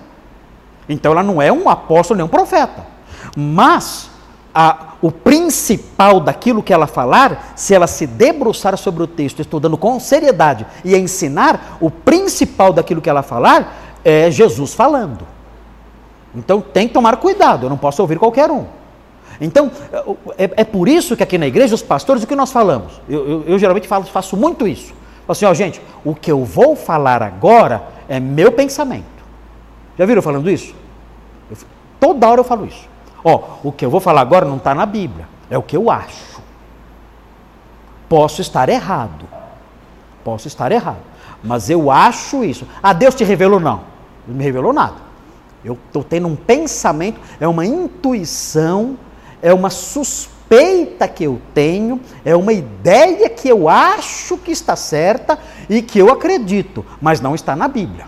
Então 0.88 1.12
ela 1.12 1.22
não 1.22 1.42
é 1.42 1.52
um 1.52 1.68
apóstolo 1.68 2.16
nem 2.16 2.24
um 2.24 2.28
profeta. 2.28 2.86
Mas 3.36 4.11
a, 4.54 4.94
o 5.02 5.12
principal 5.12 6.18
daquilo 6.18 6.62
que 6.62 6.72
ela 6.72 6.86
falar, 6.86 7.52
se 7.54 7.74
ela 7.74 7.86
se 7.86 8.06
debruçar 8.06 8.76
sobre 8.76 9.02
o 9.02 9.06
texto, 9.06 9.40
estudando 9.40 9.76
com 9.76 10.00
seriedade 10.00 10.66
e 10.84 10.96
ensinar, 10.96 11.76
o 11.80 11.90
principal 11.90 12.72
daquilo 12.72 13.00
que 13.00 13.11
ela 13.11 13.22
falar 13.22 13.88
é 14.05 14.30
Jesus 14.30 14.74
falando. 14.74 15.26
Então 16.34 16.61
tem 16.61 16.86
que 16.86 16.94
tomar 16.94 17.16
cuidado, 17.16 17.66
eu 17.66 17.70
não 17.70 17.76
posso 17.76 18.03
ouvir 18.03 18.18
qualquer 18.18 18.51
um. 18.51 18.66
Então, 19.40 19.70
é, 20.36 20.51
é, 20.57 20.64
por 20.64 20.88
isso 20.88 21.16
que 21.16 21.22
aqui 21.22 21.38
na 21.38 21.46
igreja, 21.46 21.74
os 21.74 21.82
pastores, 21.82 22.22
o 22.22 22.26
que 22.26 22.34
nós 22.34 22.51
falamos? 22.51 23.01
Eu, 23.09 23.28
eu, 23.28 23.44
eu 23.46 23.59
geralmente 23.59 23.86
falo, 23.86 24.05
faço 24.05 24.36
muito 24.36 24.66
isso. 24.66 24.88
Falo 24.88 25.32
assim, 25.32 25.44
ó, 25.44 25.55
gente, 25.55 25.80
o 26.05 26.14
que 26.14 26.30
eu 26.30 26.44
vou 26.44 26.74
falar 26.74 27.22
agora 27.22 27.82
é 28.09 28.18
meu 28.18 28.51
pensamento. 28.51 29.05
Já 29.96 30.05
viram 30.07 30.22
falando 30.22 30.51
isso? 30.51 30.74
Eu, 31.51 31.57
toda 32.01 32.28
hora 32.28 32.40
eu 32.40 32.44
falo 32.44 32.66
isso. 32.66 32.88
Ó, 33.22 33.42
o 33.62 33.70
que 33.70 33.84
eu 33.84 33.90
vou 33.90 34.01
falar 34.01 34.22
agora 34.22 34.44
não 34.44 34.57
está 34.57 34.74
na 34.74 34.86
Bíblia, 34.86 35.28
é 35.49 35.57
o 35.57 35.62
que 35.62 35.76
eu 35.76 35.90
acho. 35.90 36.40
Posso 38.09 38.40
estar 38.40 38.68
errado. 38.68 39.26
Posso 40.24 40.49
estar 40.49 40.72
errado. 40.72 41.03
Mas 41.42 41.70
eu 41.70 41.90
acho 41.90 42.42
isso. 42.42 42.66
Ah, 42.82 42.92
Deus 42.92 43.14
te 43.14 43.22
revelou? 43.22 43.61
Não. 43.61 43.82
Não 44.29 44.37
me 44.37 44.45
revelou 44.45 44.72
nada. 44.72 45.09
Eu 45.64 45.76
estou 45.87 46.05
tendo 46.05 46.29
um 46.29 46.37
pensamento, 46.37 47.18
é 47.41 47.49
uma 47.49 47.66
intuição 47.66 48.97
é 49.43 49.53
uma 49.53 49.70
suspeita 49.70 51.07
que 51.07 51.24
eu 51.24 51.41
tenho, 51.55 52.01
é 52.24 52.35
uma 52.35 52.53
ideia 52.53 53.29
que 53.29 53.49
eu 53.49 53.68
acho 53.68 54.37
que 54.39 54.51
está 54.51 54.74
certa 54.74 55.39
e 55.68 55.83
que 55.83 55.99
eu 55.99 56.11
acredito, 56.11 56.85
mas 57.01 57.20
não 57.20 57.35
está 57.35 57.55
na 57.55 57.68
Bíblia. 57.68 58.07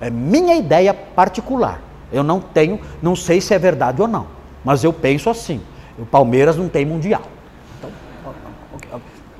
É 0.00 0.10
minha 0.10 0.56
ideia 0.56 0.92
particular. 0.92 1.80
Eu 2.12 2.22
não 2.22 2.40
tenho, 2.40 2.80
não 3.00 3.14
sei 3.16 3.40
se 3.40 3.54
é 3.54 3.58
verdade 3.58 4.02
ou 4.02 4.08
não, 4.08 4.26
mas 4.64 4.82
eu 4.84 4.92
penso 4.92 5.30
assim. 5.30 5.60
O 5.98 6.04
Palmeiras 6.04 6.56
não 6.56 6.68
tem 6.68 6.84
mundial. 6.84 7.22
Então, 7.78 7.90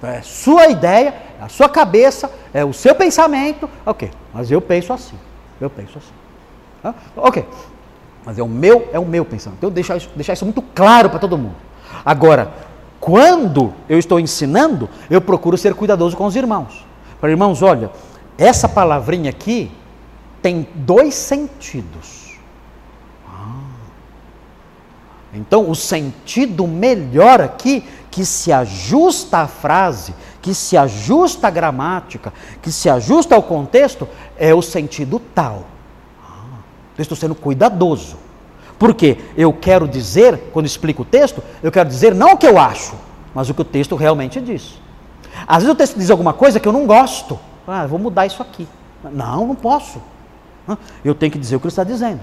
é 0.02 0.22
sua 0.22 0.68
ideia, 0.68 1.14
é 1.40 1.44
a 1.44 1.48
sua 1.48 1.68
cabeça, 1.68 2.30
é 2.52 2.64
o 2.64 2.72
seu 2.72 2.94
pensamento, 2.94 3.68
ok. 3.84 4.10
Mas 4.32 4.50
eu 4.50 4.60
penso 4.60 4.92
assim. 4.92 5.16
Eu 5.62 5.70
penso 5.70 5.98
assim. 5.98 6.94
Ok. 7.16 7.46
Mas 8.24 8.38
é 8.38 8.42
o 8.42 8.48
meu, 8.48 8.88
é 8.92 8.98
o 8.98 9.06
meu 9.06 9.24
pensamento. 9.24 9.58
Então 9.58 9.70
deixar 9.70 9.96
isso, 9.96 10.10
deixar 10.14 10.32
isso 10.32 10.44
muito 10.44 10.60
claro 10.60 11.08
para 11.08 11.18
todo 11.18 11.38
mundo. 11.38 11.54
Agora, 12.04 12.52
quando 13.00 13.72
eu 13.88 13.98
estou 13.98 14.18
ensinando, 14.18 14.88
eu 15.10 15.20
procuro 15.20 15.56
ser 15.56 15.74
cuidadoso 15.74 16.16
com 16.16 16.26
os 16.26 16.36
irmãos. 16.36 16.84
Para 17.20 17.30
irmãos, 17.30 17.62
olha, 17.62 17.90
essa 18.36 18.68
palavrinha 18.68 19.30
aqui 19.30 19.70
tem 20.40 20.66
dois 20.74 21.14
sentidos. 21.14 22.38
Ah. 23.28 23.54
Então, 25.32 25.70
o 25.70 25.74
sentido 25.74 26.66
melhor 26.66 27.40
aqui, 27.40 27.84
que 28.10 28.24
se 28.24 28.52
ajusta 28.52 29.38
à 29.38 29.46
frase, 29.46 30.14
que 30.42 30.52
se 30.52 30.76
ajusta 30.76 31.46
à 31.46 31.50
gramática, 31.50 32.32
que 32.60 32.72
se 32.72 32.90
ajusta 32.90 33.36
ao 33.36 33.42
contexto, 33.42 34.08
é 34.36 34.52
o 34.52 34.60
sentido 34.60 35.20
tal. 35.34 35.64
Eu 36.98 37.02
estou 37.02 37.16
sendo 37.16 37.34
cuidadoso. 37.34 38.16
Porque 38.78 39.18
eu 39.36 39.52
quero 39.52 39.86
dizer, 39.86 40.50
quando 40.52 40.66
explico 40.66 41.02
o 41.02 41.04
texto, 41.04 41.40
eu 41.62 41.70
quero 41.70 41.88
dizer 41.88 42.12
não 42.12 42.32
o 42.32 42.36
que 42.36 42.46
eu 42.46 42.58
acho, 42.58 42.96
mas 43.32 43.48
o 43.48 43.54
que 43.54 43.62
o 43.62 43.64
texto 43.64 43.94
realmente 43.94 44.40
diz. 44.40 44.80
Às 45.46 45.62
vezes 45.62 45.72
o 45.72 45.76
texto 45.76 45.96
diz 45.96 46.10
alguma 46.10 46.32
coisa 46.32 46.58
que 46.58 46.66
eu 46.66 46.72
não 46.72 46.84
gosto. 46.84 47.38
Ah, 47.66 47.86
vou 47.86 47.98
mudar 47.98 48.26
isso 48.26 48.42
aqui. 48.42 48.66
Não, 49.04 49.46
não 49.46 49.54
posso. 49.54 50.02
Eu 51.04 51.14
tenho 51.14 51.30
que 51.30 51.38
dizer 51.38 51.54
o 51.54 51.60
que 51.60 51.66
ele 51.66 51.72
está 51.72 51.84
dizendo. 51.84 52.20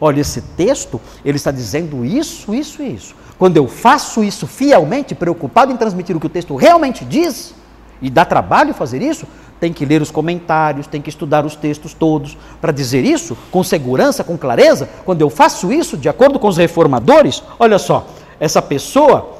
Olha, 0.00 0.20
esse 0.20 0.42
texto, 0.42 1.00
ele 1.24 1.36
está 1.36 1.50
dizendo 1.50 2.04
isso, 2.04 2.52
isso 2.52 2.82
e 2.82 2.94
isso. 2.94 3.14
Quando 3.38 3.56
eu 3.56 3.68
faço 3.68 4.24
isso 4.24 4.46
fielmente, 4.46 5.14
preocupado 5.14 5.72
em 5.72 5.76
transmitir 5.76 6.16
o 6.16 6.20
que 6.20 6.26
o 6.26 6.30
texto 6.30 6.56
realmente 6.56 7.04
diz, 7.04 7.54
e 8.00 8.10
dá 8.10 8.24
trabalho 8.24 8.74
fazer 8.74 9.02
isso, 9.02 9.26
tem 9.58 9.72
que 9.72 9.84
ler 9.84 10.02
os 10.02 10.10
comentários, 10.10 10.86
tem 10.86 11.00
que 11.00 11.08
estudar 11.08 11.44
os 11.44 11.56
textos 11.56 11.94
todos. 11.94 12.36
Para 12.60 12.72
dizer 12.72 13.04
isso 13.04 13.36
com 13.50 13.62
segurança, 13.62 14.22
com 14.22 14.36
clareza, 14.36 14.88
quando 15.04 15.22
eu 15.22 15.30
faço 15.30 15.72
isso, 15.72 15.96
de 15.96 16.08
acordo 16.08 16.38
com 16.38 16.48
os 16.48 16.56
reformadores, 16.56 17.42
olha 17.58 17.78
só, 17.78 18.06
essa 18.38 18.60
pessoa 18.60 19.34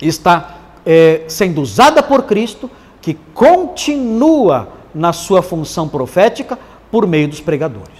está 0.00 0.56
é, 0.84 1.22
sendo 1.28 1.60
usada 1.60 2.02
por 2.02 2.24
Cristo, 2.24 2.70
que 3.00 3.14
continua 3.32 4.68
na 4.94 5.12
sua 5.12 5.42
função 5.42 5.88
profética 5.88 6.58
por 6.90 7.06
meio 7.06 7.28
dos 7.28 7.40
pregadores. 7.40 7.98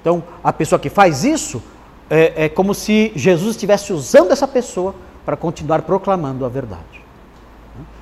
Então, 0.00 0.22
a 0.42 0.52
pessoa 0.52 0.78
que 0.78 0.88
faz 0.88 1.24
isso 1.24 1.62
é, 2.10 2.44
é 2.44 2.48
como 2.48 2.74
se 2.74 3.12
Jesus 3.14 3.50
estivesse 3.50 3.92
usando 3.92 4.32
essa 4.32 4.48
pessoa 4.48 4.94
para 5.24 5.36
continuar 5.36 5.82
proclamando 5.82 6.44
a 6.44 6.48
verdade. 6.48 7.04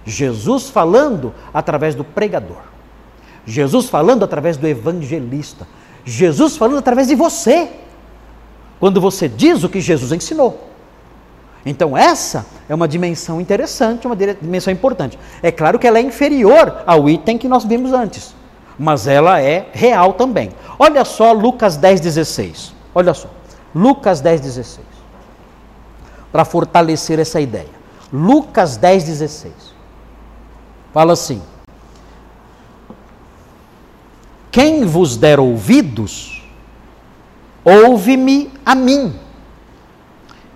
Jesus 0.04 0.70
falando 0.70 1.34
através 1.52 1.94
do 1.94 2.04
pregador. 2.04 2.58
Jesus 3.44 3.88
falando 3.88 4.24
através 4.24 4.56
do 4.56 4.66
evangelista. 4.66 5.66
Jesus 6.04 6.56
falando 6.56 6.78
através 6.78 7.08
de 7.08 7.14
você. 7.14 7.68
Quando 8.78 9.00
você 9.00 9.28
diz 9.28 9.64
o 9.64 9.68
que 9.68 9.80
Jesus 9.80 10.12
ensinou. 10.12 10.68
Então, 11.64 11.96
essa 11.96 12.46
é 12.68 12.74
uma 12.74 12.86
dimensão 12.86 13.40
interessante, 13.40 14.06
uma 14.06 14.14
dimensão 14.14 14.72
importante. 14.72 15.18
É 15.42 15.50
claro 15.50 15.80
que 15.80 15.86
ela 15.86 15.98
é 15.98 16.02
inferior 16.02 16.84
ao 16.86 17.08
item 17.08 17.36
que 17.36 17.48
nós 17.48 17.64
vimos 17.64 17.92
antes, 17.92 18.36
mas 18.78 19.08
ela 19.08 19.40
é 19.40 19.66
real 19.72 20.12
também. 20.12 20.52
Olha 20.78 21.04
só 21.04 21.32
Lucas 21.32 21.76
10, 21.76 22.00
16. 22.00 22.72
Olha 22.94 23.12
só. 23.12 23.28
Lucas 23.76 24.22
10, 24.22 24.40
16. 24.40 24.86
Para 26.32 26.46
fortalecer 26.46 27.18
essa 27.18 27.38
ideia. 27.38 27.76
Lucas 28.10 28.78
10, 28.78 29.04
16 29.04 29.52
fala 30.94 31.12
assim: 31.12 31.42
Quem 34.50 34.86
vos 34.86 35.18
der 35.18 35.38
ouvidos, 35.38 36.42
ouve-me 37.62 38.50
a 38.64 38.74
mim. 38.74 39.14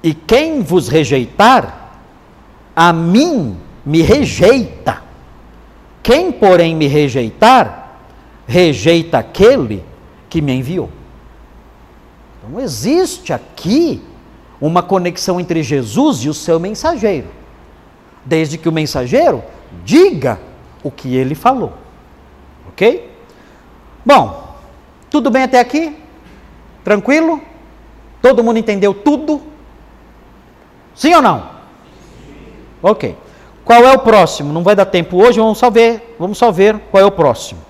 E 0.02 0.14
quem 0.14 0.62
vos 0.62 0.88
rejeitar, 0.88 2.00
a 2.74 2.90
mim 2.90 3.54
me 3.84 4.00
rejeita. 4.00 5.02
Quem, 6.02 6.32
porém, 6.32 6.74
me 6.74 6.86
rejeitar, 6.86 7.98
rejeita 8.46 9.18
aquele 9.18 9.84
que 10.30 10.40
me 10.40 10.54
enviou. 10.54 10.99
Então, 12.42 12.60
existe 12.60 13.32
aqui 13.32 14.02
uma 14.60 14.82
conexão 14.82 15.40
entre 15.40 15.62
Jesus 15.62 16.18
e 16.24 16.28
o 16.28 16.34
seu 16.34 16.58
mensageiro. 16.58 17.28
Desde 18.24 18.58
que 18.58 18.68
o 18.68 18.72
mensageiro 18.72 19.42
diga 19.84 20.38
o 20.82 20.90
que 20.90 21.14
ele 21.14 21.34
falou. 21.34 21.72
Ok? 22.68 23.10
Bom, 24.04 24.54
tudo 25.10 25.30
bem 25.30 25.42
até 25.42 25.60
aqui? 25.60 25.96
Tranquilo? 26.82 27.40
Todo 28.22 28.44
mundo 28.44 28.58
entendeu 28.58 28.92
tudo? 28.92 29.42
Sim 30.94 31.14
ou 31.14 31.22
não? 31.22 31.48
Ok. 32.82 33.16
Qual 33.64 33.84
é 33.84 33.92
o 33.92 33.98
próximo? 33.98 34.52
Não 34.52 34.62
vai 34.62 34.74
dar 34.74 34.86
tempo 34.86 35.16
hoje, 35.22 35.38
vamos 35.38 35.58
só 35.58 35.70
ver, 35.70 36.16
vamos 36.18 36.38
só 36.38 36.50
ver 36.50 36.78
qual 36.90 37.02
é 37.02 37.06
o 37.06 37.10
próximo. 37.10 37.60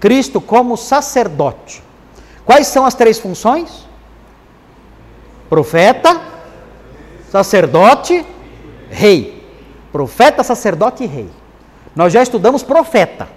Cristo 0.00 0.40
como 0.40 0.76
sacerdote. 0.76 1.82
Quais 2.44 2.66
são 2.66 2.84
as 2.84 2.94
três 2.94 3.18
funções? 3.18 3.83
Profeta, 5.48 6.20
sacerdote, 7.30 8.24
rei. 8.90 9.44
Profeta, 9.92 10.42
sacerdote 10.42 11.04
e 11.04 11.06
rei. 11.06 11.28
Nós 11.94 12.12
já 12.12 12.22
estudamos 12.22 12.62
profeta. 12.62 13.28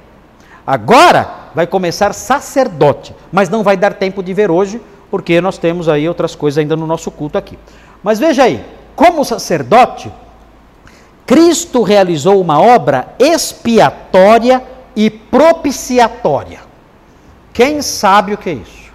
Agora 0.66 1.30
vai 1.53 1.66
começar 1.66 2.14
sacerdote, 2.14 3.16
mas 3.32 3.49
não 3.49 3.64
vai 3.64 3.78
dar 3.78 3.93
tempo 3.93 4.22
de 4.22 4.34
ver 4.34 4.51
hoje, 4.51 4.82
porque 5.10 5.39
nós 5.39 5.58
temos 5.58 5.88
aí 5.88 6.08
outras 6.08 6.36
coisas 6.36 6.58
ainda 6.58 6.76
no 6.76 6.86
nosso 6.86 7.10
culto 7.10 7.38
aqui. 7.38 7.58
Mas 8.03 8.20
veja 8.20 8.43
aí, 8.43 8.64
como 8.95 9.24
sacerdote, 9.24 10.12
Cristo 11.26 11.84
realizou 11.84 12.41
uma 12.41 12.60
obra 12.60 13.14
expiatória 13.20 14.64
e 14.95 15.10
propiciatória. 15.10 16.62
Quem 17.53 17.82
sabe 17.82 18.34
o 18.34 18.38
que 18.38 18.49
é 18.49 18.53
isso? 18.53 18.87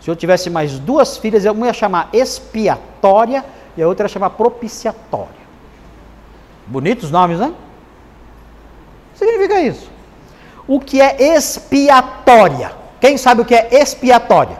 Se 0.00 0.10
eu 0.10 0.16
tivesse 0.16 0.48
mais 0.48 0.78
duas 0.78 1.16
filhas, 1.16 1.44
uma 1.44 1.66
ia 1.66 1.72
chamar 1.72 2.08
expiatória 2.12 3.44
e 3.76 3.82
a 3.82 3.88
outra 3.88 4.04
ia 4.04 4.08
chamar 4.08 4.30
propiciatória. 4.30 5.48
Bonitos 6.66 7.10
nomes, 7.10 7.38
né? 7.38 7.52
Significa 9.14 9.60
isso? 9.60 9.90
O 10.66 10.78
que 10.78 11.00
é 11.00 11.34
expiatória? 11.34 12.72
Quem 13.00 13.16
sabe 13.16 13.42
o 13.42 13.44
que 13.44 13.54
é 13.54 13.68
expiatória? 13.72 14.58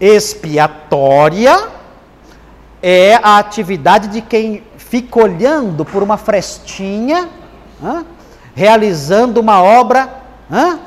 Expiatória 0.00 1.68
é 2.82 3.14
a 3.14 3.38
atividade 3.38 4.08
de 4.08 4.20
quem 4.20 4.64
fica 4.76 5.22
olhando 5.22 5.84
por 5.84 6.02
uma 6.02 6.16
frestinha, 6.16 7.28
realizando 8.54 9.40
uma 9.40 9.62
obra 9.62 10.08
hein? 10.50 10.80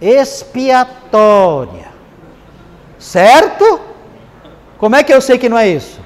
expiatória. 0.00 1.87
Certo? 2.98 3.80
Como 4.78 4.96
é 4.96 5.02
que 5.02 5.12
eu 5.12 5.20
sei 5.20 5.38
que 5.38 5.48
não 5.48 5.58
é 5.58 5.68
isso? 5.68 5.98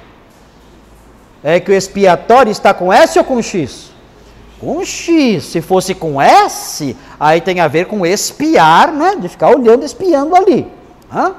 é 1.43 1.59
que 1.59 1.69
o 1.69 1.75
expiatório 1.75 2.49
está 2.49 2.73
com 2.73 2.91
S 2.91 3.19
ou 3.19 3.25
com 3.25 3.41
X? 3.41 3.91
Com 4.59 4.83
X. 4.85 5.43
Se 5.43 5.61
fosse 5.61 5.93
com 5.93 6.21
S, 6.21 6.95
aí 7.19 7.41
tem 7.41 7.59
a 7.59 7.67
ver 7.67 7.85
com 7.85 8.05
espiar, 8.05 8.93
né? 8.93 9.17
de 9.17 9.27
ficar 9.27 9.49
olhando, 9.49 9.83
espiando 9.83 10.35
ali. 10.35 10.71
Hã? 11.13 11.33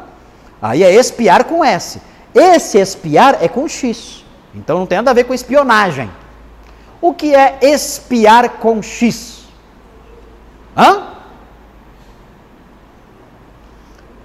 Aí 0.60 0.82
é 0.82 0.94
espiar 0.94 1.44
com 1.44 1.64
S. 1.64 2.00
Esse 2.34 2.78
espiar 2.78 3.38
é 3.40 3.48
com 3.48 3.66
X. 3.66 4.22
Então 4.54 4.78
não 4.78 4.86
tem 4.86 4.98
nada 4.98 5.10
a 5.10 5.14
ver 5.14 5.24
com 5.24 5.32
espionagem. 5.32 6.10
O 7.00 7.14
que 7.14 7.34
é 7.34 7.58
espiar 7.62 8.50
com 8.58 8.82
X? 8.82 9.44
Hã? 10.76 11.13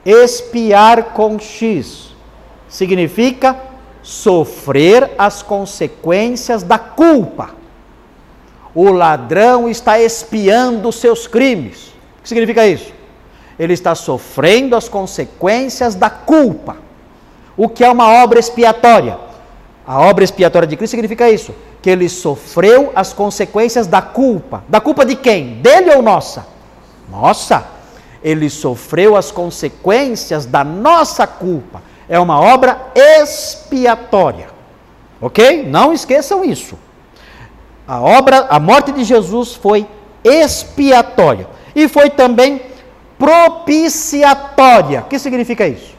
Espiar 0.06 1.14
com 1.14 1.38
X 1.40 2.16
significa 2.68 3.56
sofrer 4.02 5.12
as 5.18 5.42
consequências 5.42 6.64
da 6.64 6.80
culpa. 6.80 7.52
O 8.74 8.92
ladrão 8.92 9.68
está 9.68 10.00
espiando 10.00 10.92
seus 10.92 11.28
crimes. 11.28 11.88
O 12.20 12.24
que 12.24 12.30
significa 12.30 12.66
isso? 12.66 12.94
Ele 13.58 13.74
está 13.74 13.94
sofrendo 13.94 14.76
as 14.76 14.88
consequências 14.88 15.96
da 15.96 16.10
culpa. 16.10 16.78
O 17.58 17.68
que 17.68 17.84
é 17.84 17.92
uma 17.92 18.08
obra 18.24 18.40
expiatória? 18.40 19.18
A 19.86 20.00
obra 20.00 20.24
expiatória 20.24 20.68
de 20.68 20.78
Cristo 20.78 20.92
significa 20.92 21.30
isso: 21.30 21.54
que 21.82 21.90
ele 21.90 22.08
sofreu 22.08 22.92
as 22.96 23.12
consequências 23.12 23.86
da 23.88 24.02
culpa. 24.02 24.64
Da 24.70 24.80
culpa 24.80 25.06
de 25.06 25.16
quem? 25.16 25.56
Dele 25.56 25.92
ou 25.96 26.02
nossa? 26.02 26.46
Nossa! 27.10 27.79
Ele 28.24 28.50
sofreu 28.50 29.16
as 29.16 29.32
consequências 29.32 30.46
da 30.46 30.64
nossa 30.64 31.26
culpa. 31.26 31.82
É 32.08 32.20
uma 32.20 32.40
obra 32.40 32.92
expiatória. 32.96 34.50
Ok? 35.22 35.66
Não 35.66 35.94
esqueçam 35.94 36.44
isso. 36.44 36.78
A 37.88 38.02
obra, 38.02 38.48
a 38.50 38.60
morte 38.60 38.92
de 38.92 39.04
Jesus 39.04 39.56
foi 39.56 39.88
expiatória 40.24 41.48
e 41.76 41.88
foi 41.88 42.10
também 42.10 42.62
propiciatória. 43.18 45.02
O 45.02 45.06
que 45.06 45.20
significa 45.20 45.68
isso? 45.68 45.96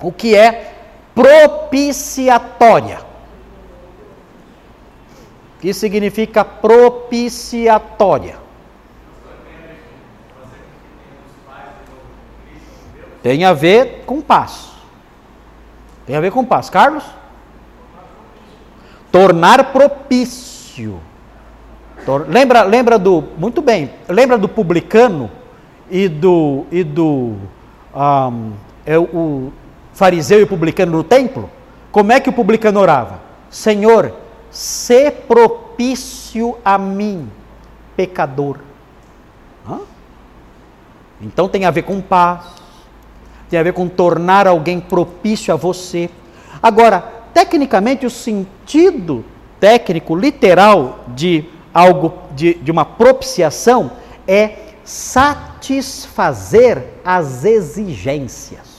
O 0.00 0.12
que 0.12 0.34
é 0.34 0.74
propiciatória? 1.14 2.98
O 5.56 5.60
que 5.60 5.72
significa 5.72 6.44
propiciatória? 6.44 8.45
Tem 13.26 13.44
a 13.44 13.52
ver 13.52 14.04
com 14.06 14.20
paz. 14.20 14.68
Tem 16.06 16.14
a 16.14 16.20
ver 16.20 16.30
com 16.30 16.44
paz. 16.44 16.70
Carlos? 16.70 17.02
Tornar 19.10 19.72
propício. 19.72 21.00
Tor 22.04 22.24
lembra, 22.28 22.62
lembra 22.62 22.96
do. 22.96 23.24
Muito 23.36 23.60
bem. 23.60 23.90
Lembra 24.08 24.38
do 24.38 24.48
publicano 24.48 25.28
e 25.90 26.06
do. 26.08 26.66
E 26.70 26.84
do 26.84 27.34
um, 27.92 28.52
é 28.86 28.96
o 28.96 29.50
fariseu 29.92 30.38
e 30.38 30.44
o 30.44 30.46
publicano 30.46 30.92
no 30.92 31.02
templo? 31.02 31.50
Como 31.90 32.12
é 32.12 32.20
que 32.20 32.30
o 32.30 32.32
publicano 32.32 32.78
orava? 32.78 33.18
Senhor, 33.50 34.14
se 34.52 35.10
propício 35.10 36.56
a 36.64 36.78
mim, 36.78 37.28
pecador. 37.96 38.58
Hã? 39.68 39.80
Então 41.20 41.48
tem 41.48 41.64
a 41.64 41.72
ver 41.72 41.82
com 41.82 42.00
paz, 42.00 42.65
tem 43.48 43.58
a 43.58 43.62
ver 43.62 43.72
com 43.72 43.88
tornar 43.88 44.46
alguém 44.46 44.80
propício 44.80 45.52
a 45.52 45.56
você. 45.56 46.10
Agora, 46.62 47.00
tecnicamente, 47.32 48.06
o 48.06 48.10
sentido 48.10 49.24
técnico, 49.60 50.16
literal 50.16 51.04
de 51.08 51.44
algo, 51.72 52.14
de, 52.34 52.54
de 52.54 52.70
uma 52.70 52.84
propiciação 52.84 53.92
é 54.26 54.56
satisfazer 54.84 56.84
as 57.04 57.44
exigências. 57.44 58.76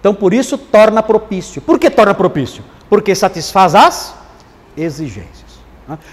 Então, 0.00 0.14
por 0.14 0.34
isso, 0.34 0.58
torna 0.58 1.02
propício. 1.02 1.62
Por 1.62 1.78
que 1.78 1.90
torna 1.90 2.14
propício? 2.14 2.62
Porque 2.88 3.14
satisfaz 3.14 3.74
as 3.74 4.14
exigências. 4.76 5.44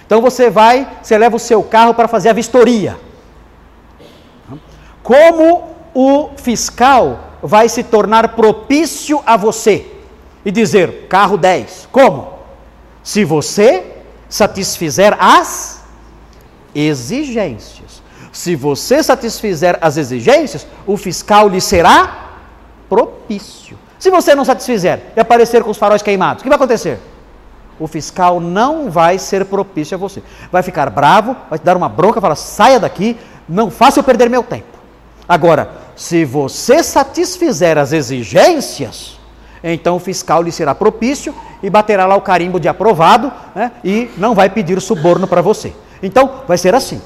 Então, 0.06 0.22
você 0.22 0.50
vai, 0.50 0.90
você 1.02 1.18
leva 1.18 1.36
o 1.36 1.40
seu 1.40 1.64
carro 1.64 1.94
para 1.94 2.08
fazer 2.08 2.30
a 2.30 2.34
vistoria. 2.34 2.98
Como 5.04 5.71
o 5.94 6.30
fiscal 6.38 7.20
vai 7.42 7.68
se 7.68 7.84
tornar 7.84 8.30
propício 8.30 9.22
a 9.26 9.36
você 9.38 9.86
e 10.46 10.52
dizer: 10.52 11.08
carro 11.08 11.38
10. 11.38 11.90
Como? 11.92 12.34
Se 13.04 13.24
você 13.26 13.84
satisfizer 14.30 15.16
as 15.20 15.82
exigências. 16.74 18.02
Se 18.32 18.56
você 18.56 19.04
satisfizer 19.04 19.78
as 19.82 19.98
exigências, 19.98 20.66
o 20.88 20.96
fiscal 20.96 21.50
lhe 21.50 21.60
será 21.60 22.30
propício. 22.88 23.78
Se 24.00 24.10
você 24.10 24.34
não 24.34 24.46
satisfizer 24.46 25.02
e 25.16 25.20
aparecer 25.20 25.64
com 25.64 25.70
os 25.70 25.78
faróis 25.78 26.02
queimados, 26.02 26.42
o 26.42 26.44
que 26.44 26.50
vai 26.50 26.56
acontecer? 26.56 27.00
O 27.80 27.88
fiscal 27.88 28.40
não 28.40 28.90
vai 28.90 29.20
ser 29.20 29.46
propício 29.46 29.96
a 29.96 29.98
você. 29.98 30.24
Vai 30.52 30.64
ficar 30.64 30.90
bravo, 30.90 31.36
vai 31.50 31.60
te 31.60 31.64
dar 31.64 31.76
uma 31.76 31.90
bronca, 31.90 32.22
falar: 32.22 32.36
saia 32.36 32.80
daqui, 32.80 33.18
não 33.50 33.70
faça 33.70 34.00
eu 34.00 34.04
perder 34.04 34.30
meu 34.30 34.44
tempo. 34.44 34.81
Agora, 35.32 35.72
se 35.96 36.26
você 36.26 36.84
satisfizer 36.84 37.78
as 37.78 37.94
exigências, 37.94 39.18
então 39.64 39.96
o 39.96 40.00
fiscal 40.00 40.44
lhe 40.44 40.52
será 40.52 40.76
propício 40.76 41.34
e 41.64 41.70
baterá 41.70 42.06
lá 42.06 42.18
o 42.18 42.22
carimbo 42.22 42.60
de 42.60 42.68
aprovado 42.68 43.32
né, 43.56 43.72
e 43.82 44.12
não 44.18 44.36
vai 44.36 44.50
pedir 44.50 44.82
suborno 44.82 45.26
para 45.26 45.42
você. 45.42 45.74
Então, 46.04 46.42
vai 46.46 46.58
ser 46.58 46.76
assim. 46.76 47.02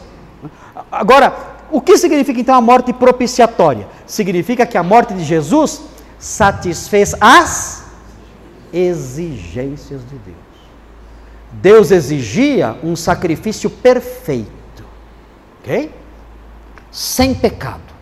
Agora, 0.92 1.36
o 1.70 1.80
que 1.80 2.00
significa 2.00 2.40
então 2.40 2.56
a 2.56 2.62
morte 2.62 2.92
propiciatória? 2.92 3.88
Significa 4.08 4.66
que 4.66 4.76
a 4.76 4.82
morte 4.82 5.14
de 5.14 5.24
Jesus 5.24 5.84
satisfez 6.18 7.14
as 7.22 7.84
exigências 8.74 10.02
de 10.02 10.18
Deus. 10.18 10.38
Deus 11.52 11.92
exigia 11.92 12.76
um 12.84 12.96
sacrifício 12.96 13.70
perfeito, 13.70 14.84
ok? 15.62 15.92
Sem 16.90 17.36
pecado 17.36 17.94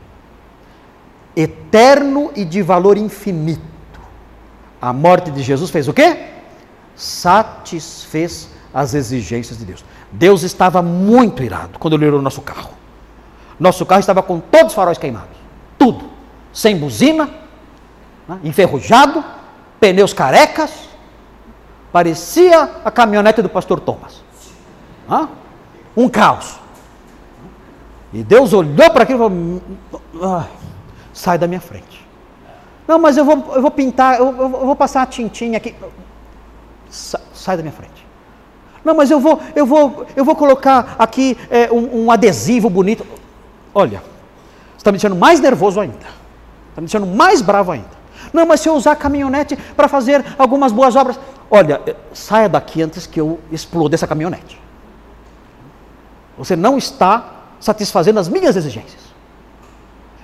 eterno 1.35 2.31
e 2.35 2.45
de 2.45 2.61
valor 2.61 2.97
infinito. 2.97 3.61
A 4.81 4.91
morte 4.91 5.31
de 5.31 5.41
Jesus 5.41 5.69
fez 5.69 5.87
o 5.87 5.93
quê? 5.93 6.17
Satisfez 6.95 8.49
as 8.73 8.93
exigências 8.93 9.57
de 9.57 9.65
Deus. 9.65 9.85
Deus 10.11 10.43
estava 10.43 10.81
muito 10.81 11.43
irado 11.43 11.79
quando 11.79 11.95
ele 11.95 12.07
olhou 12.07 12.21
nosso 12.21 12.41
carro. 12.41 12.71
Nosso 13.59 13.85
carro 13.85 13.99
estava 13.99 14.21
com 14.21 14.39
todos 14.39 14.67
os 14.67 14.73
faróis 14.73 14.97
queimados. 14.97 15.37
Tudo. 15.77 16.09
Sem 16.51 16.77
buzina, 16.77 17.29
né? 18.27 18.39
enferrujado, 18.43 19.23
pneus 19.79 20.13
carecas. 20.13 20.89
Parecia 21.91 22.69
a 22.83 22.91
caminhonete 22.91 23.41
do 23.41 23.49
pastor 23.49 23.79
Thomas. 23.79 24.21
Um 25.95 26.09
caos. 26.09 26.59
E 28.11 28.23
Deus 28.23 28.53
olhou 28.53 28.89
para 28.91 29.03
aquilo 29.03 29.19
e 29.19 29.61
falou: 30.11 30.41
sai 31.13 31.37
da 31.37 31.47
minha 31.47 31.61
frente. 31.61 32.05
Não, 32.87 32.99
mas 32.99 33.15
eu 33.15 33.23
vou, 33.23 33.53
eu 33.55 33.61
vou 33.61 33.71
pintar, 33.71 34.19
eu, 34.19 34.25
eu 34.25 34.49
vou 34.49 34.75
passar 34.75 35.03
a 35.03 35.05
tintinha 35.05 35.57
aqui. 35.57 35.73
Sai, 36.89 37.21
sai, 37.33 37.57
da 37.57 37.63
minha 37.63 37.73
frente. 37.73 38.05
Não, 38.83 38.93
mas 38.93 39.09
eu 39.09 39.19
vou, 39.19 39.39
eu 39.55 39.65
vou, 39.65 40.05
eu 40.15 40.25
vou 40.25 40.35
colocar 40.35 40.95
aqui 40.99 41.37
é, 41.49 41.71
um, 41.71 42.05
um, 42.05 42.11
adesivo 42.11 42.69
bonito. 42.69 43.05
Olha, 43.73 43.99
você 43.99 44.79
está 44.79 44.91
me 44.91 44.97
deixando 44.97 45.15
mais 45.15 45.39
nervoso 45.39 45.79
ainda. 45.79 45.95
Está 46.69 46.81
me 46.81 46.87
deixando 46.87 47.07
mais 47.07 47.41
bravo 47.41 47.71
ainda. 47.71 48.03
Não, 48.33 48.45
mas 48.45 48.59
se 48.59 48.67
eu 48.67 48.73
usar 48.73 48.95
caminhonete 48.95 49.55
para 49.55 49.87
fazer 49.87 50.25
algumas 50.37 50.71
boas 50.71 50.95
obras. 50.95 51.17
Olha, 51.49 51.81
eh, 51.85 51.95
saia 52.13 52.49
daqui 52.49 52.81
antes 52.81 53.05
que 53.05 53.21
eu 53.21 53.39
exploda 53.51 53.95
essa 53.95 54.07
caminhonete. 54.07 54.59
Você 56.37 56.55
não 56.55 56.77
está 56.77 57.43
satisfazendo 57.59 58.19
as 58.19 58.27
minhas 58.27 58.55
exigências. 58.55 59.12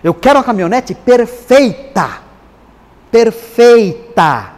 Eu 0.03 0.13
quero 0.13 0.39
uma 0.39 0.43
caminhonete 0.43 0.93
perfeita. 0.93 2.21
Perfeita. 3.11 4.53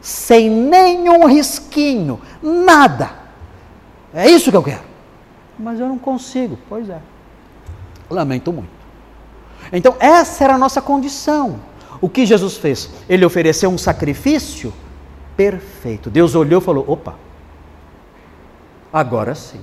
Sem 0.00 0.50
nenhum 0.50 1.26
risquinho. 1.26 2.20
Nada. 2.42 3.10
É 4.12 4.28
isso 4.28 4.50
que 4.50 4.56
eu 4.56 4.62
quero. 4.62 4.82
Mas 5.58 5.78
eu 5.78 5.86
não 5.86 5.98
consigo. 5.98 6.58
Pois 6.68 6.88
é. 6.88 7.00
Lamento 8.08 8.52
muito. 8.52 8.70
Então, 9.72 9.94
essa 10.00 10.44
era 10.44 10.54
a 10.54 10.58
nossa 10.58 10.80
condição. 10.80 11.60
O 12.00 12.08
que 12.08 12.24
Jesus 12.24 12.56
fez? 12.56 12.90
Ele 13.08 13.24
ofereceu 13.24 13.70
um 13.70 13.78
sacrifício 13.78 14.72
perfeito. 15.36 16.10
Deus 16.10 16.34
olhou 16.34 16.60
e 16.60 16.64
falou: 16.64 16.84
opa, 16.88 17.14
agora 18.92 19.34
sim. 19.34 19.60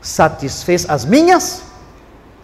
Satisfez 0.00 0.88
as 0.88 1.04
minhas 1.04 1.64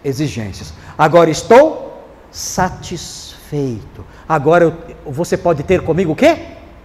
exigências. 0.03 0.73
Agora 0.97 1.29
estou 1.29 2.03
satisfeito. 2.31 4.03
Agora 4.27 4.63
eu, 4.65 5.11
você 5.11 5.37
pode 5.37 5.63
ter 5.63 5.81
comigo 5.81 6.13
o 6.13 6.15
quê? 6.15 6.37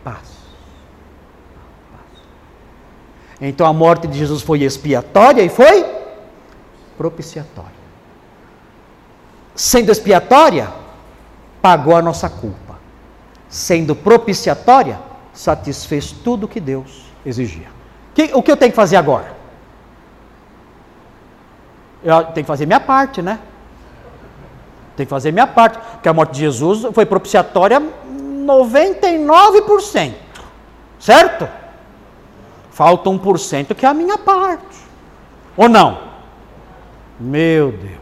Paz. 0.05 0.33
Então 3.41 3.67
a 3.67 3.73
morte 3.73 4.07
de 4.07 4.19
Jesus 4.19 4.43
foi 4.43 4.63
expiatória 4.63 5.43
e 5.43 5.49
foi 5.49 5.85
propiciatória. 6.97 7.83
Sendo 9.55 9.91
expiatória, 9.91 10.73
pagou 11.61 11.97
a 11.97 12.03
nossa 12.03 12.29
culpa. 12.29 12.79
Sendo 13.49 13.95
propiciatória, 13.95 14.99
satisfez 15.33 16.13
tudo 16.13 16.45
o 16.45 16.49
que 16.49 16.61
Deus 16.61 17.07
exigia. 17.25 17.69
Que, 18.15 18.31
o 18.35 18.43
que 18.43 18.51
eu 18.51 18.57
tenho 18.57 18.73
que 18.73 18.77
fazer 18.77 18.97
agora? 18.97 19.37
Eu 22.05 22.25
tenho 22.25 22.45
que 22.45 22.45
fazer 22.45 22.67
minha 22.67 22.81
parte, 22.81 23.23
né? 23.23 23.39
Tenho 25.03 25.07
que 25.07 25.11
fazer 25.11 25.33
minha 25.33 25.47
parte. 25.49 25.79
Porque 25.79 26.09
a 26.09 26.13
morte 26.13 26.35
de 26.35 26.41
Jesus 26.41 26.87
foi 26.95 27.05
propiciatória 27.05 27.83
99%. 28.47 30.15
Certo? 30.99 31.49
Falta 32.71 33.11
1% 33.11 33.75
que 33.75 33.85
é 33.85 33.89
a 33.89 33.95
minha 33.95 34.17
parte. 34.17 34.79
Ou 35.57 35.69
não? 35.69 35.99
Meu 37.19 37.73
Deus. 37.73 38.01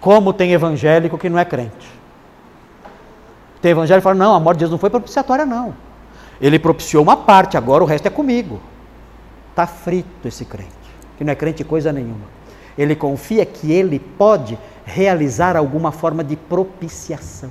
Como 0.00 0.32
tem 0.32 0.52
evangélico 0.52 1.18
que 1.18 1.28
não 1.28 1.38
é 1.38 1.44
crente. 1.44 1.98
Tem 3.60 3.72
evangelho 3.72 4.00
que 4.00 4.04
fala, 4.04 4.14
não, 4.14 4.34
a 4.34 4.40
morte 4.40 4.58
de 4.58 4.60
Jesus 4.62 4.72
não 4.72 4.78
foi 4.78 4.88
propiciatória, 4.88 5.44
não. 5.44 5.74
Ele 6.40 6.58
propiciou 6.58 7.02
uma 7.02 7.16
parte, 7.16 7.56
agora 7.56 7.84
o 7.84 7.86
resto 7.86 8.06
é 8.06 8.10
comigo. 8.10 8.60
Está 9.50 9.66
frito 9.66 10.26
esse 10.26 10.44
crente, 10.44 10.72
que 11.16 11.24
não 11.24 11.32
é 11.32 11.34
crente 11.34 11.64
coisa 11.64 11.92
nenhuma. 11.92 12.38
Ele 12.78 12.94
confia 12.94 13.44
que 13.44 13.72
ele 13.72 13.98
pode 13.98 14.56
realizar 14.88 15.56
alguma 15.56 15.92
forma 15.92 16.24
de 16.24 16.34
propiciação, 16.34 17.50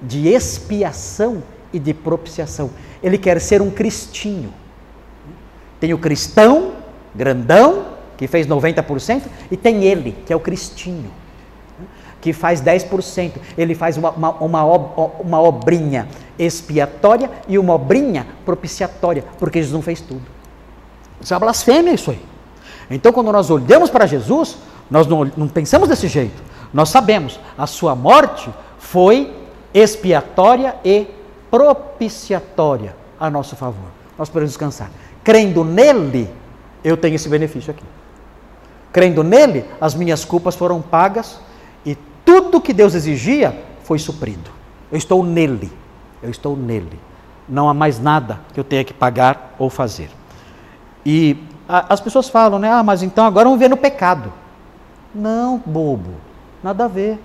de 0.00 0.28
expiação 0.28 1.42
e 1.72 1.78
de 1.78 1.92
propiciação. 1.92 2.70
Ele 3.02 3.18
quer 3.18 3.40
ser 3.40 3.60
um 3.60 3.70
cristinho. 3.70 4.52
Tem 5.78 5.92
o 5.92 5.98
cristão, 5.98 6.72
grandão, 7.14 7.94
que 8.16 8.26
fez 8.26 8.46
90%, 8.46 9.22
e 9.50 9.56
tem 9.56 9.84
ele, 9.84 10.16
que 10.24 10.32
é 10.32 10.36
o 10.36 10.40
cristinho 10.40 11.10
que 12.24 12.32
faz 12.32 12.62
10%. 12.62 13.32
Ele 13.56 13.74
faz 13.74 13.98
uma, 13.98 14.10
uma, 14.12 14.30
uma, 14.40 14.64
uma 15.20 15.42
obrinha 15.42 16.08
expiatória 16.38 17.30
e 17.46 17.58
uma 17.58 17.74
obrinha 17.74 18.26
propiciatória, 18.46 19.22
porque 19.38 19.58
Jesus 19.58 19.74
não 19.74 19.82
fez 19.82 20.00
tudo. 20.00 20.22
Isso 21.20 21.34
é 21.34 21.36
uma 21.36 21.40
blasfêmia 21.40 21.92
isso 21.92 22.10
aí. 22.10 22.20
Então, 22.90 23.12
quando 23.12 23.30
nós 23.30 23.50
olhamos 23.50 23.90
para 23.90 24.06
Jesus, 24.06 24.56
nós 24.90 25.06
não, 25.06 25.24
não 25.36 25.48
pensamos 25.48 25.88
desse 25.88 26.08
jeito. 26.08 26.42
Nós 26.72 26.88
sabemos, 26.88 27.38
a 27.56 27.66
sua 27.66 27.94
morte 27.94 28.50
foi 28.78 29.32
expiatória 29.72 30.76
e 30.84 31.06
propiciatória 31.50 32.96
a 33.18 33.30
nosso 33.30 33.56
favor. 33.56 33.88
Nós 34.18 34.28
podemos 34.28 34.50
descansar. 34.50 34.90
Crendo 35.22 35.64
nele, 35.64 36.28
eu 36.82 36.96
tenho 36.96 37.14
esse 37.14 37.28
benefício 37.28 37.70
aqui. 37.70 37.84
Crendo 38.92 39.22
nele, 39.22 39.64
as 39.80 39.94
minhas 39.94 40.24
culpas 40.24 40.54
foram 40.54 40.80
pagas 40.80 41.38
tudo 42.24 42.60
que 42.60 42.72
Deus 42.72 42.94
exigia 42.94 43.56
foi 43.82 43.98
suprido. 43.98 44.50
Eu 44.90 44.98
estou 44.98 45.22
nele. 45.22 45.70
Eu 46.22 46.30
estou 46.30 46.56
nele. 46.56 46.98
Não 47.48 47.68
há 47.68 47.74
mais 47.74 48.00
nada 48.00 48.40
que 48.52 48.58
eu 48.58 48.64
tenha 48.64 48.82
que 48.82 48.94
pagar 48.94 49.54
ou 49.58 49.68
fazer. 49.68 50.10
E 51.04 51.36
a, 51.68 51.92
as 51.92 52.00
pessoas 52.00 52.28
falam, 52.28 52.58
né? 52.58 52.70
Ah, 52.72 52.82
mas 52.82 53.02
então 53.02 53.26
agora 53.26 53.44
vamos 53.44 53.60
ver 53.60 53.68
no 53.68 53.76
pecado. 53.76 54.32
Não, 55.14 55.62
bobo. 55.64 56.10
Nada 56.62 56.86
a 56.86 56.88
ver. 56.88 57.18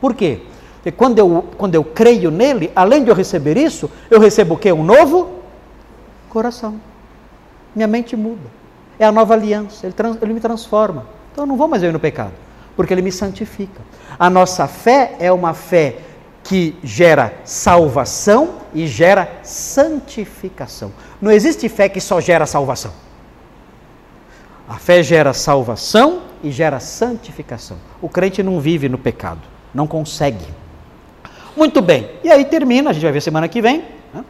Por 0.00 0.14
quê? 0.14 0.42
Porque 0.76 0.92
quando 0.92 1.18
eu, 1.18 1.44
quando 1.56 1.74
eu 1.74 1.84
creio 1.84 2.30
nele, 2.30 2.70
além 2.74 3.04
de 3.04 3.10
eu 3.10 3.14
receber 3.14 3.56
isso, 3.56 3.90
eu 4.10 4.18
recebo 4.18 4.54
o 4.54 4.58
quê? 4.58 4.72
Um 4.72 4.84
novo 4.84 5.40
coração. 6.28 6.80
Minha 7.74 7.86
mente 7.86 8.16
muda. 8.16 8.50
É 8.98 9.04
a 9.04 9.12
nova 9.12 9.34
aliança. 9.34 9.86
Ele, 9.86 9.92
trans, 9.92 10.18
ele 10.20 10.34
me 10.34 10.40
transforma. 10.40 11.06
Então 11.32 11.44
eu 11.44 11.48
não 11.48 11.56
vou 11.56 11.68
mais 11.68 11.82
ver 11.82 11.92
no 11.92 12.00
pecado 12.00 12.32
porque 12.80 12.94
ele 12.94 13.02
me 13.02 13.12
santifica. 13.12 13.82
A 14.18 14.30
nossa 14.30 14.66
fé 14.66 15.14
é 15.18 15.30
uma 15.30 15.52
fé 15.52 15.98
que 16.42 16.74
gera 16.82 17.34
salvação 17.44 18.54
e 18.72 18.86
gera 18.86 19.30
santificação. 19.42 20.90
Não 21.20 21.30
existe 21.30 21.68
fé 21.68 21.90
que 21.90 22.00
só 22.00 22.22
gera 22.22 22.46
salvação. 22.46 22.92
A 24.66 24.76
fé 24.76 25.02
gera 25.02 25.34
salvação 25.34 26.22
e 26.42 26.50
gera 26.50 26.80
santificação. 26.80 27.76
O 28.00 28.08
crente 28.08 28.42
não 28.42 28.60
vive 28.60 28.88
no 28.88 28.98
pecado, 28.98 29.40
não 29.74 29.86
consegue. 29.86 30.46
Muito 31.56 31.82
bem, 31.82 32.10
e 32.22 32.30
aí 32.30 32.44
termina, 32.44 32.90
a 32.90 32.92
gente 32.92 33.02
vai 33.02 33.12
ver 33.12 33.20
semana 33.20 33.48
que 33.48 33.60
vem, 33.60 33.84
né? 34.14 34.24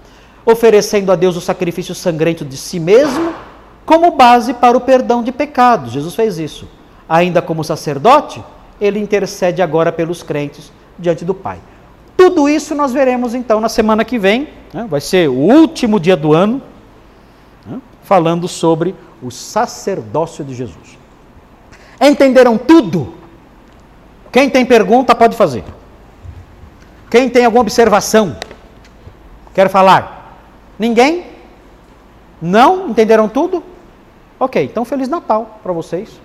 oferecendo 0.44 1.12
a 1.12 1.16
Deus 1.16 1.36
o 1.36 1.40
sacrifício 1.40 1.94
sangrento 1.94 2.44
de 2.44 2.56
si 2.56 2.80
mesmo 2.80 3.34
como 3.84 4.12
base 4.12 4.54
para 4.54 4.76
o 4.76 4.80
perdão 4.80 5.22
de 5.22 5.32
pecados. 5.32 5.92
Jesus 5.92 6.14
fez 6.14 6.38
isso 6.38 6.66
ainda 7.10 7.42
como 7.42 7.64
sacerdote, 7.64 8.40
ele 8.80 9.00
intercede 9.00 9.60
agora 9.60 9.90
pelos 9.90 10.22
crentes 10.22 10.72
diante 10.96 11.24
do 11.24 11.34
Pai. 11.34 11.58
Tudo 12.16 12.48
isso 12.48 12.72
nós 12.72 12.92
veremos 12.92 13.34
então 13.34 13.60
na 13.60 13.68
semana 13.68 14.04
que 14.04 14.16
vem, 14.16 14.48
né? 14.72 14.86
vai 14.88 15.00
ser 15.00 15.28
o 15.28 15.34
último 15.34 15.98
dia 15.98 16.16
do 16.16 16.32
ano, 16.32 16.62
né? 17.66 17.80
falando 18.04 18.46
sobre 18.46 18.94
o 19.20 19.28
sacerdócio 19.28 20.44
de 20.44 20.54
Jesus. 20.54 20.99
Entenderam 22.00 22.56
tudo? 22.56 23.14
Quem 24.32 24.48
tem 24.48 24.64
pergunta 24.64 25.14
pode 25.14 25.36
fazer. 25.36 25.64
Quem 27.10 27.28
tem 27.28 27.44
alguma 27.44 27.62
observação? 27.62 28.36
Quer 29.52 29.68
falar? 29.68 30.38
Ninguém? 30.78 31.26
Não? 32.40 32.88
Entenderam 32.88 33.28
tudo? 33.28 33.62
Ok, 34.38 34.64
então 34.64 34.84
Feliz 34.84 35.08
Natal 35.08 35.60
para 35.62 35.72
vocês 35.72 36.18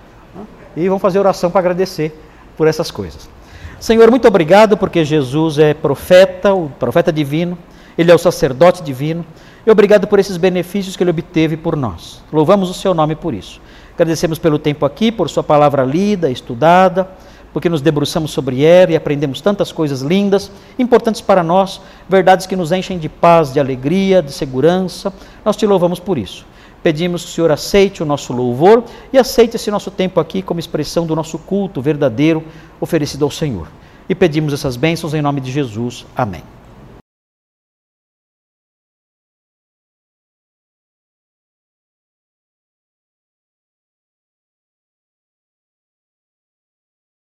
e 0.75 0.87
vamos 0.87 1.01
fazer 1.01 1.19
oração 1.19 1.49
para 1.49 1.59
agradecer 1.59 2.17
por 2.57 2.67
essas 2.67 2.91
coisas. 2.91 3.29
Senhor, 3.79 4.09
muito 4.09 4.27
obrigado 4.27 4.77
porque 4.77 5.03
Jesus 5.03 5.57
é 5.59 5.73
profeta, 5.73 6.53
o 6.53 6.69
profeta 6.69 7.11
divino, 7.11 7.57
ele 7.97 8.11
é 8.11 8.15
o 8.15 8.17
sacerdote 8.17 8.83
divino, 8.83 9.25
e 9.65 9.71
obrigado 9.71 10.07
por 10.07 10.19
esses 10.19 10.37
benefícios 10.37 10.95
que 10.95 11.03
ele 11.03 11.09
obteve 11.09 11.57
por 11.57 11.75
nós. 11.75 12.23
Louvamos 12.31 12.69
o 12.69 12.73
seu 12.73 12.93
nome 12.93 13.15
por 13.15 13.33
isso. 13.33 13.61
Agradecemos 13.95 14.37
pelo 14.37 14.59
tempo 14.59 14.85
aqui, 14.85 15.11
por 15.11 15.29
sua 15.29 15.41
palavra 15.41 15.83
lida, 15.83 16.29
estudada, 16.29 17.09
porque 17.53 17.69
nos 17.69 17.81
debruçamos 17.81 18.31
sobre 18.31 18.63
ela 18.63 18.91
e 18.91 18.95
aprendemos 18.97 19.39
tantas 19.39 19.71
coisas 19.71 20.01
lindas, 20.01 20.51
importantes 20.77 21.21
para 21.21 21.41
nós, 21.41 21.79
verdades 22.07 22.45
que 22.45 22.55
nos 22.55 22.73
enchem 22.73 22.99
de 22.99 23.07
paz, 23.07 23.53
de 23.53 23.59
alegria, 23.59 24.21
de 24.21 24.33
segurança. 24.33 25.13
Nós 25.45 25.55
te 25.55 25.65
louvamos 25.65 25.97
por 25.97 26.17
isso. 26.17 26.45
Pedimos 26.83 27.23
que 27.23 27.29
o 27.29 27.33
Senhor 27.33 27.51
aceite 27.51 28.03
o 28.03 28.05
nosso 28.05 28.33
louvor 28.33 28.83
e 29.13 29.17
aceite 29.17 29.55
esse 29.55 29.71
nosso 29.71 29.89
tempo 29.89 30.19
aqui 30.19 30.41
como 30.41 30.59
expressão 30.59 31.05
do 31.07 31.15
nosso 31.15 31.39
culto 31.39 31.81
verdadeiro 31.81 32.43
oferecido 32.81 33.23
ao 33.23 33.31
Senhor. 33.31 33.67
E 34.09 34.13
pedimos 34.13 34.53
essas 34.53 34.75
bênçãos 34.75 35.13
em 35.13 35.21
nome 35.21 35.39
de 35.39 35.49
Jesus. 35.49 36.05
Amém. 36.15 36.54